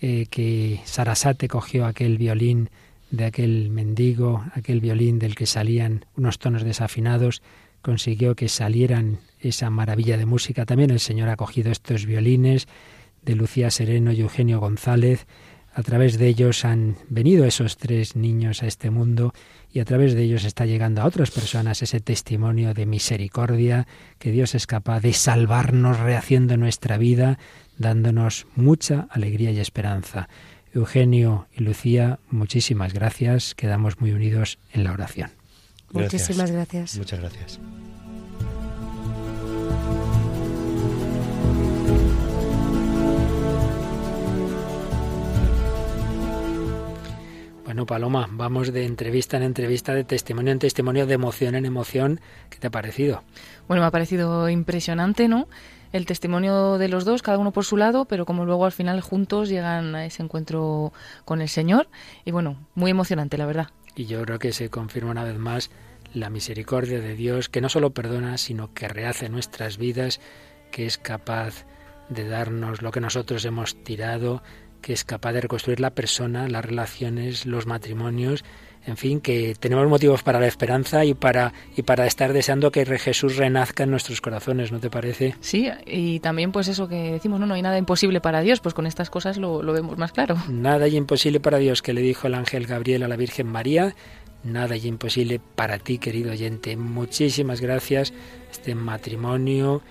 eh, 0.02 0.26
que 0.30 0.80
Sarasate 0.86 1.48
cogió 1.48 1.86
aquel 1.86 2.18
violín 2.18 2.70
de 3.12 3.26
aquel 3.26 3.70
mendigo, 3.70 4.44
aquel 4.54 4.80
violín 4.80 5.20
del 5.20 5.36
que 5.36 5.46
salían 5.46 6.06
unos 6.18 6.40
tonos 6.40 6.64
desafinados, 6.64 7.42
consiguió 7.86 8.36
que 8.36 8.50
salieran 8.50 9.20
esa 9.40 9.70
maravilla 9.70 10.18
de 10.18 10.26
música. 10.26 10.66
También 10.66 10.90
el 10.90 11.00
Señor 11.00 11.30
ha 11.30 11.36
cogido 11.36 11.72
estos 11.72 12.08
violines 12.08 12.68
de 13.22 13.36
Lucía 13.36 13.70
Sereno 13.70 14.12
y 14.12 14.22
Eugenio 14.22 14.60
González. 14.60 15.28
A 15.72 15.84
través 15.84 16.18
de 16.18 16.28
ellos 16.28 16.66
han 16.66 16.96
venido 17.10 17.46
esos 17.46 17.78
tres 17.78 18.16
niños 18.16 18.64
a 18.64 18.66
este 18.66 18.90
mundo 18.90 19.34
y 19.72 19.82
a 19.82 19.86
través 19.86 20.16
de 20.16 20.24
ellos 20.24 20.46
está 20.46 20.66
llegando 20.66 21.04
a 21.04 21.06
otras 21.06 21.30
personas 21.30 21.84
ese 21.84 22.00
testimonio 22.00 22.74
de 22.74 22.88
misericordia, 22.88 23.86
que 24.18 24.32
Dios 24.32 24.56
es 24.56 24.66
capaz 24.66 25.02
de 25.02 25.14
salvarnos 25.14 26.00
rehaciendo 26.00 26.58
nuestra 26.58 26.98
vida, 26.98 27.38
dándonos 27.78 28.48
mucha 28.56 29.08
alegría 29.12 29.52
y 29.52 29.60
esperanza. 29.60 30.28
Eugenio 30.74 31.48
y 31.56 31.62
Lucía, 31.62 32.18
muchísimas 32.32 32.94
gracias, 32.94 33.54
quedamos 33.54 34.02
muy 34.02 34.12
unidos 34.12 34.58
en 34.74 34.86
la 34.86 34.92
oración. 34.92 35.45
Gracias. 35.96 36.22
Muchísimas 36.22 36.52
gracias. 36.52 36.98
Muchas 36.98 37.20
gracias. 37.20 37.60
Bueno, 47.76 47.88
Paloma, 47.88 48.30
vamos 48.32 48.72
de 48.72 48.86
entrevista 48.86 49.36
en 49.38 49.44
entrevista, 49.44 49.94
de 49.94 50.04
testimonio 50.04 50.54
en 50.54 50.60
testimonio, 50.60 51.08
de 51.08 51.16
emoción 51.16 51.56
en 51.56 51.66
emoción. 51.66 52.22
¿Qué 52.50 52.58
te 52.58 52.68
ha 52.68 52.70
parecido? 52.70 53.24
Bueno, 53.68 53.82
me 53.82 53.88
ha 53.88 53.92
parecido 53.92 54.50
impresionante, 54.50 55.28
¿no? 55.28 55.48
El 55.92 56.06
testimonio 56.06 56.78
de 56.78 56.88
los 56.88 57.06
dos, 57.06 57.22
cada 57.22 57.38
uno 57.38 57.52
por 57.52 57.66
su 57.66 57.76
lado, 57.76 58.06
pero 58.06 58.26
como 58.26 58.46
luego 58.46 58.66
al 58.66 58.72
final 58.72 59.02
juntos 59.02 59.50
llegan 59.50 59.96
a 59.96 60.06
ese 60.06 60.24
encuentro 60.24 60.94
con 61.26 61.42
el 61.42 61.50
Señor. 61.50 61.90
Y 62.24 62.32
bueno, 62.32 62.56
muy 62.76 62.92
emocionante, 62.92 63.38
la 63.38 63.46
verdad. 63.46 63.70
Y 63.96 64.06
yo 64.06 64.22
creo 64.24 64.40
que 64.40 64.54
se 64.54 64.70
confirma 64.70 65.12
una 65.12 65.24
vez 65.24 65.38
más 65.38 65.72
la 66.16 66.30
misericordia 66.30 67.00
de 67.00 67.16
Dios, 67.16 67.50
que 67.50 67.62
no 67.62 67.70
solo 67.70 67.92
perdona, 67.92 68.38
sino 68.38 68.74
que 68.74 68.88
rehace 68.88 69.30
nuestras 69.30 69.78
vidas, 69.78 70.20
que 70.72 70.86
es 70.86 70.98
capaz 70.98 71.66
de 72.10 72.28
darnos 72.28 72.82
lo 72.82 72.92
que 72.92 73.02
nosotros 73.02 73.46
hemos 73.46 73.76
tirado, 73.84 74.42
que 74.82 74.94
es 74.94 75.04
capaz 75.04 75.34
de 75.34 75.42
reconstruir 75.42 75.80
la 75.80 75.92
persona, 75.96 76.48
las 76.48 76.64
relaciones, 76.64 77.46
los 77.46 77.66
matrimonios, 77.66 78.44
en 78.88 78.98
fin, 78.98 79.20
que 79.20 79.56
tenemos 79.60 79.88
motivos 79.90 80.22
para 80.22 80.40
la 80.40 80.46
esperanza 80.46 81.04
y 81.06 81.16
para 81.16 81.54
y 81.76 81.82
para 81.82 82.06
estar 82.06 82.34
deseando 82.34 82.72
que 82.72 82.86
re- 82.86 83.00
Jesús 83.00 83.36
renazca 83.36 83.84
en 83.84 83.90
nuestros 83.90 84.22
corazones, 84.22 84.72
¿no 84.72 84.80
te 84.80 84.92
parece? 84.92 85.34
Sí, 85.40 85.68
y 85.88 86.20
también 86.20 86.52
pues 86.52 86.68
eso 86.68 86.88
que 86.88 87.14
decimos, 87.14 87.40
no, 87.40 87.48
no 87.48 87.56
hay 87.56 87.64
nada 87.64 87.80
imposible 87.80 88.22
para 88.22 88.42
Dios, 88.42 88.60
pues 88.60 88.76
con 88.76 88.86
estas 88.86 89.10
cosas 89.10 89.38
lo, 89.38 89.64
lo 89.64 89.74
vemos 89.74 89.98
más 89.98 90.12
claro. 90.12 90.38
Nada 90.50 90.86
hay 90.86 90.96
imposible 90.98 91.40
para 91.40 91.58
Dios, 91.58 91.82
que 91.82 91.94
le 91.94 92.02
dijo 92.02 92.28
el 92.28 92.36
ángel 92.36 92.68
Gabriel 92.68 93.02
a 93.02 93.08
la 93.08 93.16
Virgen 93.16 93.48
María. 93.48 93.96
Nada 94.46 94.76
hay 94.76 94.86
imposible 94.86 95.42
para 95.56 95.80
ti, 95.80 95.98
querido 95.98 96.32
oyente. 96.32 96.78
Muchísimas 96.78 97.62
gracias. 97.62 98.14
Este 98.52 98.76
matrimonio, 98.76 99.82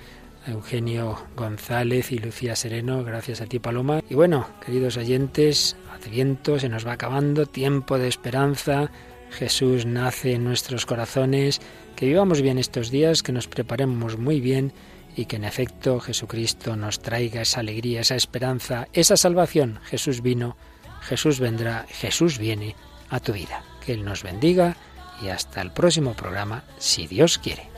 Eugenio 0.46 1.18
González 1.34 2.12
y 2.12 2.18
Lucía 2.18 2.55
Sereno, 2.55 3.02
gracias 3.02 3.40
a 3.40 3.46
ti, 3.46 3.59
Paloma. 3.59 4.00
Y 4.09 4.14
bueno, 4.14 4.46
queridos 4.64 4.96
oyentes, 4.96 5.76
Adviento 5.92 6.61
se 6.61 6.68
nos 6.68 6.86
va 6.86 6.92
acabando, 6.92 7.46
tiempo 7.46 7.98
de 7.98 8.07
esperanza. 8.07 8.92
Jesús 9.30 9.86
nace 9.86 10.34
en 10.34 10.44
nuestros 10.44 10.86
corazones. 10.86 11.61
Que 11.96 12.07
vivamos 12.07 12.40
bien 12.40 12.59
estos 12.59 12.92
días, 12.92 13.24
que 13.24 13.32
nos 13.32 13.48
preparemos 13.48 14.18
muy 14.18 14.40
bien 14.40 14.72
y 15.16 15.26
que 15.26 15.36
en 15.36 15.44
efecto 15.44 15.98
Jesucristo 15.98 16.76
nos 16.76 17.00
traiga 17.00 17.42
esa 17.42 17.59
alegría, 17.59 18.02
esa 18.02 18.14
esperanza, 18.14 18.86
esa 18.92 19.16
salvación. 19.16 19.80
Jesús 19.84 20.22
vino, 20.22 20.57
Jesús 21.00 21.40
vendrá, 21.40 21.86
Jesús 21.88 22.38
viene 22.38 22.76
a 23.11 23.18
tu 23.18 23.32
vida. 23.32 23.64
Que 23.85 23.93
Él 23.93 24.05
nos 24.05 24.22
bendiga 24.22 24.76
y 25.22 25.28
hasta 25.28 25.61
el 25.61 25.70
próximo 25.70 26.14
programa, 26.14 26.64
si 26.78 27.07
Dios 27.07 27.39
quiere. 27.39 27.68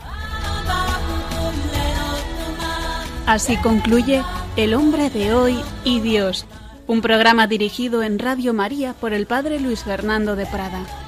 Así 3.27 3.57
concluye 3.57 4.23
El 4.57 4.75
hombre 4.75 5.11
de 5.11 5.35
hoy 5.35 5.61
y 5.85 6.01
Dios, 6.01 6.47
un 6.87 7.03
programa 7.03 7.47
dirigido 7.47 8.03
en 8.03 8.19
Radio 8.19 8.55
María 8.55 8.95
por 8.95 9.13
el 9.13 9.27
Padre 9.27 9.59
Luis 9.59 9.83
Fernando 9.83 10.37
de 10.37 10.47
Prada. 10.47 11.06